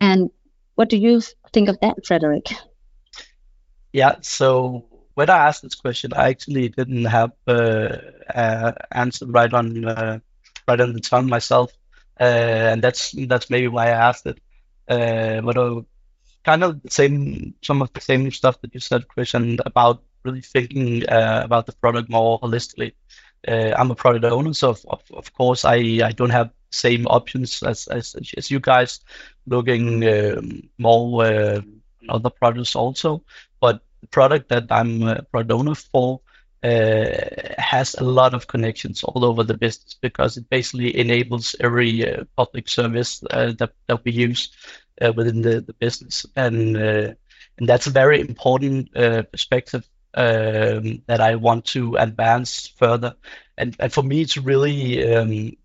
and 0.00 0.30
what 0.76 0.90
do 0.90 0.96
you 0.96 1.22
think 1.52 1.68
of 1.68 1.80
that, 1.80 2.06
Frederik? 2.06 2.54
Yeah, 3.92 4.14
so 4.20 4.86
when 5.14 5.28
I 5.28 5.48
asked 5.48 5.62
this 5.62 5.74
question, 5.74 6.12
I 6.14 6.28
actually 6.28 6.68
didn't 6.68 7.06
have 7.06 7.32
uh, 7.48 7.96
uh, 8.32 8.72
answer 8.92 9.26
right 9.26 9.52
on 9.52 9.84
uh, 9.84 10.20
right 10.68 10.80
on 10.80 10.92
the 10.92 11.00
tongue 11.00 11.28
myself, 11.28 11.72
uh, 12.20 12.70
and 12.72 12.80
that's 12.80 13.12
that's 13.26 13.50
maybe 13.50 13.66
why 13.66 13.86
I 13.88 14.08
asked 14.08 14.26
it. 14.26 14.38
Uh, 14.88 15.40
but 15.40 15.84
kind 16.44 16.64
of 16.64 16.82
the 16.82 16.90
same, 16.90 17.54
some 17.62 17.82
of 17.82 17.92
the 17.92 18.00
same 18.00 18.30
stuff 18.30 18.60
that 18.60 18.74
you 18.74 18.80
said, 18.80 19.08
Christian, 19.08 19.58
about 19.64 20.02
really 20.24 20.40
thinking 20.40 21.08
uh, 21.08 21.42
about 21.44 21.66
the 21.66 21.72
product 21.72 22.08
more 22.08 22.40
holistically. 22.40 22.92
Uh, 23.46 23.72
I'm 23.76 23.90
a 23.90 23.94
product 23.94 24.24
owner, 24.24 24.52
so 24.54 24.70
of, 24.70 24.84
of, 24.88 25.02
of 25.12 25.32
course 25.34 25.64
I, 25.64 25.76
I 26.04 26.12
don't 26.12 26.30
have 26.30 26.50
same 26.70 27.06
options 27.06 27.62
as 27.62 27.88
as, 27.88 28.16
as 28.36 28.50
you 28.50 28.60
guys, 28.60 29.00
looking 29.46 30.06
um, 30.08 30.68
more 30.78 31.24
uh, 31.24 31.60
other 32.08 32.30
products 32.30 32.76
also. 32.76 33.24
But 33.60 33.82
the 34.00 34.06
product 34.06 34.48
that 34.50 34.66
I'm 34.70 35.02
a 35.02 35.22
product 35.22 35.50
owner 35.50 35.74
for 35.74 36.20
uh, 36.62 37.54
has 37.58 37.94
a 37.94 38.04
lot 38.04 38.34
of 38.34 38.46
connections 38.46 39.02
all 39.02 39.24
over 39.24 39.42
the 39.42 39.56
business 39.56 39.96
because 40.00 40.36
it 40.36 40.48
basically 40.48 40.96
enables 40.96 41.56
every 41.58 42.08
uh, 42.08 42.24
public 42.36 42.68
service 42.68 43.22
uh, 43.30 43.52
that, 43.58 43.72
that 43.88 44.04
we 44.04 44.12
use 44.12 44.50
uh, 45.00 45.12
within 45.14 45.42
the, 45.42 45.60
the 45.60 45.72
business. 45.74 46.26
And, 46.36 46.76
uh, 46.76 47.14
and 47.58 47.68
that's 47.68 47.86
a 47.86 47.90
very 47.90 48.20
important 48.20 48.96
uh, 48.96 49.22
perspective 49.22 49.88
um, 50.14 51.02
that 51.06 51.20
I 51.20 51.36
want 51.36 51.66
to 51.66 51.96
advance 51.96 52.68
further. 52.78 53.14
And, 53.56 53.76
and 53.78 53.92
for 53.92 54.02
me, 54.02 54.22
it's 54.22 54.36
really, 54.36 55.14
um, 55.14 55.56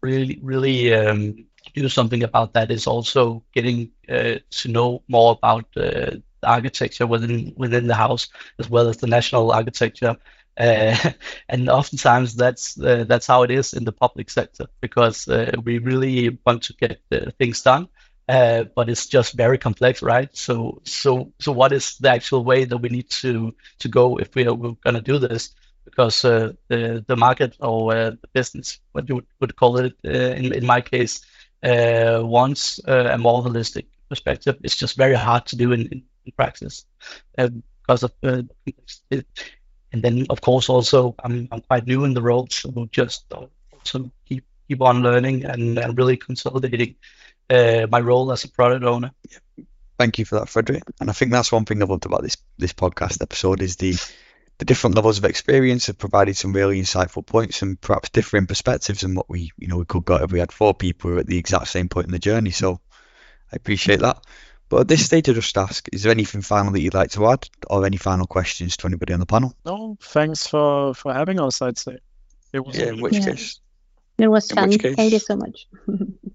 really, 0.00 0.38
really 0.42 0.94
um, 0.94 1.46
do 1.74 1.88
something 1.88 2.22
about 2.22 2.54
that 2.54 2.70
is 2.70 2.86
also 2.86 3.42
getting 3.52 3.90
to 4.08 4.68
know 4.68 5.02
more 5.08 5.32
about 5.32 5.66
the 5.74 6.22
architecture 6.46 7.06
within 7.06 7.52
within 7.56 7.86
the 7.86 7.94
house 7.94 8.28
as 8.58 8.70
well 8.70 8.88
as 8.88 8.98
the 8.98 9.06
national 9.06 9.52
architecture. 9.52 10.16
Uh, 10.58 10.96
and 11.48 11.68
oftentimes 11.68 12.34
that's 12.34 12.80
uh, 12.80 13.04
that's 13.06 13.26
how 13.26 13.42
it 13.42 13.50
is 13.50 13.74
in 13.74 13.84
the 13.84 13.92
public 13.92 14.30
sector 14.30 14.66
because 14.80 15.28
uh, 15.28 15.52
we 15.64 15.78
really 15.78 16.38
want 16.46 16.62
to 16.62 16.72
get 16.74 17.00
things 17.38 17.62
done, 17.62 17.88
uh, 18.28 18.64
but 18.74 18.88
it's 18.88 19.06
just 19.06 19.34
very 19.34 19.58
complex, 19.58 20.02
right? 20.02 20.34
So 20.36 20.80
so 20.84 21.32
so 21.38 21.52
what 21.52 21.72
is 21.72 21.96
the 21.98 22.10
actual 22.10 22.44
way 22.44 22.64
that 22.64 22.78
we 22.78 22.88
need 22.88 23.10
to 23.22 23.54
to 23.78 23.88
go 23.88 24.18
if 24.18 24.34
we 24.34 24.46
are 24.46 24.54
we're 24.54 24.76
gonna 24.84 25.00
do 25.00 25.18
this? 25.18 25.54
Because 25.84 26.24
uh, 26.24 26.52
the 26.68 27.04
the 27.06 27.16
market 27.16 27.56
or 27.60 27.94
uh, 27.94 28.10
the 28.10 28.28
business, 28.32 28.80
what 28.92 29.08
you 29.08 29.22
would, 29.40 29.56
call 29.56 29.78
it 29.78 29.94
in 30.02 30.52
in 30.52 30.66
my 30.66 30.80
case, 30.80 31.20
wants 31.62 32.80
a 32.86 33.16
more 33.18 33.44
holistic 33.44 33.86
perspective. 34.08 34.56
It's 34.62 34.76
just 34.76 34.96
very 34.96 35.14
hard 35.14 35.46
to 35.46 35.56
do 35.56 35.72
in, 35.72 35.82
in 35.86 36.02
in 36.26 36.32
practice 36.32 36.84
uh, 37.38 37.48
because 37.80 38.02
of 38.02 38.12
uh, 38.22 38.42
and 39.92 40.02
then 40.02 40.26
of 40.28 40.40
course 40.40 40.68
also 40.68 41.14
I'm, 41.22 41.48
I'm 41.50 41.60
quite 41.60 41.86
new 41.86 42.04
in 42.04 42.14
the 42.14 42.22
role 42.22 42.48
so 42.50 42.88
just 42.90 43.32
also 43.32 44.10
keep 44.26 44.44
keep 44.68 44.82
on 44.82 45.02
learning 45.02 45.44
and, 45.44 45.78
and 45.78 45.96
really 45.96 46.16
consolidating 46.16 46.96
uh, 47.50 47.86
my 47.90 48.00
role 48.00 48.32
as 48.32 48.44
a 48.44 48.48
product 48.48 48.84
owner 48.84 49.12
thank 49.98 50.18
you 50.18 50.24
for 50.24 50.38
that 50.38 50.48
frederik 50.48 50.82
and 51.00 51.10
i 51.10 51.12
think 51.12 51.30
that's 51.30 51.52
one 51.52 51.64
thing 51.64 51.82
i 51.82 51.86
loved 51.86 52.06
about 52.06 52.22
this 52.22 52.36
this 52.58 52.72
podcast 52.72 53.22
episode 53.22 53.62
is 53.62 53.76
the 53.76 53.94
the 54.58 54.64
different 54.64 54.96
levels 54.96 55.18
of 55.18 55.24
experience 55.24 55.86
have 55.86 55.98
provided 55.98 56.36
some 56.36 56.52
really 56.52 56.80
insightful 56.80 57.24
points 57.24 57.60
and 57.62 57.80
perhaps 57.80 58.08
differing 58.10 58.46
perspectives 58.46 59.02
than 59.02 59.14
what 59.14 59.28
we 59.28 59.50
you 59.58 59.68
know 59.68 59.78
we 59.78 59.84
could 59.84 60.04
got 60.04 60.22
if 60.22 60.32
we 60.32 60.38
had 60.38 60.52
four 60.52 60.74
people 60.74 61.08
who 61.08 61.14
were 61.14 61.20
at 61.20 61.26
the 61.26 61.38
exact 61.38 61.68
same 61.68 61.88
point 61.88 62.06
in 62.06 62.12
the 62.12 62.18
journey 62.18 62.50
so 62.50 62.80
i 63.52 63.56
appreciate 63.56 64.00
that 64.00 64.18
but 64.68 64.80
at 64.80 64.88
this 64.88 65.04
stage, 65.04 65.28
I 65.28 65.32
just 65.32 65.56
ask: 65.56 65.88
Is 65.92 66.02
there 66.02 66.10
anything 66.12 66.40
final 66.40 66.72
that 66.72 66.80
you'd 66.80 66.94
like 66.94 67.10
to 67.12 67.26
add, 67.28 67.48
or 67.70 67.86
any 67.86 67.98
final 67.98 68.26
questions 68.26 68.76
to 68.78 68.88
anybody 68.88 69.12
on 69.12 69.20
the 69.20 69.26
panel? 69.26 69.54
No, 69.64 69.96
thanks 70.00 70.46
for 70.46 70.92
for 70.94 71.12
having 71.12 71.38
us. 71.38 71.62
I'd 71.62 71.78
say 71.78 71.98
it 72.52 72.66
was. 72.66 72.76
Yeah, 72.76 72.88
in 72.88 73.00
which 73.00 73.14
yeah. 73.14 73.26
case, 73.26 73.60
It 74.18 74.28
was 74.28 74.50
In 74.50 74.56
fun. 74.56 74.72
Thank 74.72 75.12
you 75.12 75.18
so 75.20 75.36
much. 75.36 75.68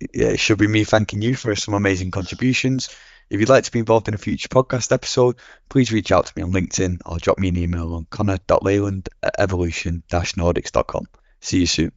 yeah, 0.00 0.28
it 0.28 0.40
should 0.40 0.58
be 0.58 0.66
me 0.66 0.84
thanking 0.84 1.22
you 1.22 1.34
for 1.34 1.54
some 1.54 1.74
amazing 1.74 2.10
contributions. 2.10 2.88
If 3.28 3.40
you'd 3.40 3.48
like 3.48 3.64
to 3.64 3.72
be 3.72 3.80
involved 3.80 4.08
in 4.08 4.14
a 4.14 4.18
future 4.18 4.48
podcast 4.48 4.92
episode, 4.92 5.36
please 5.68 5.92
reach 5.92 6.12
out 6.12 6.26
to 6.26 6.32
me 6.36 6.42
on 6.42 6.52
LinkedIn 6.52 7.00
or 7.04 7.18
drop 7.18 7.38
me 7.38 7.48
an 7.48 7.56
email 7.56 7.94
on 7.94 8.06
connor.leyland 8.08 9.08
at 9.22 9.34
evolution-nordics.com. 9.38 11.06
See 11.40 11.60
you 11.60 11.66
soon. 11.66 11.92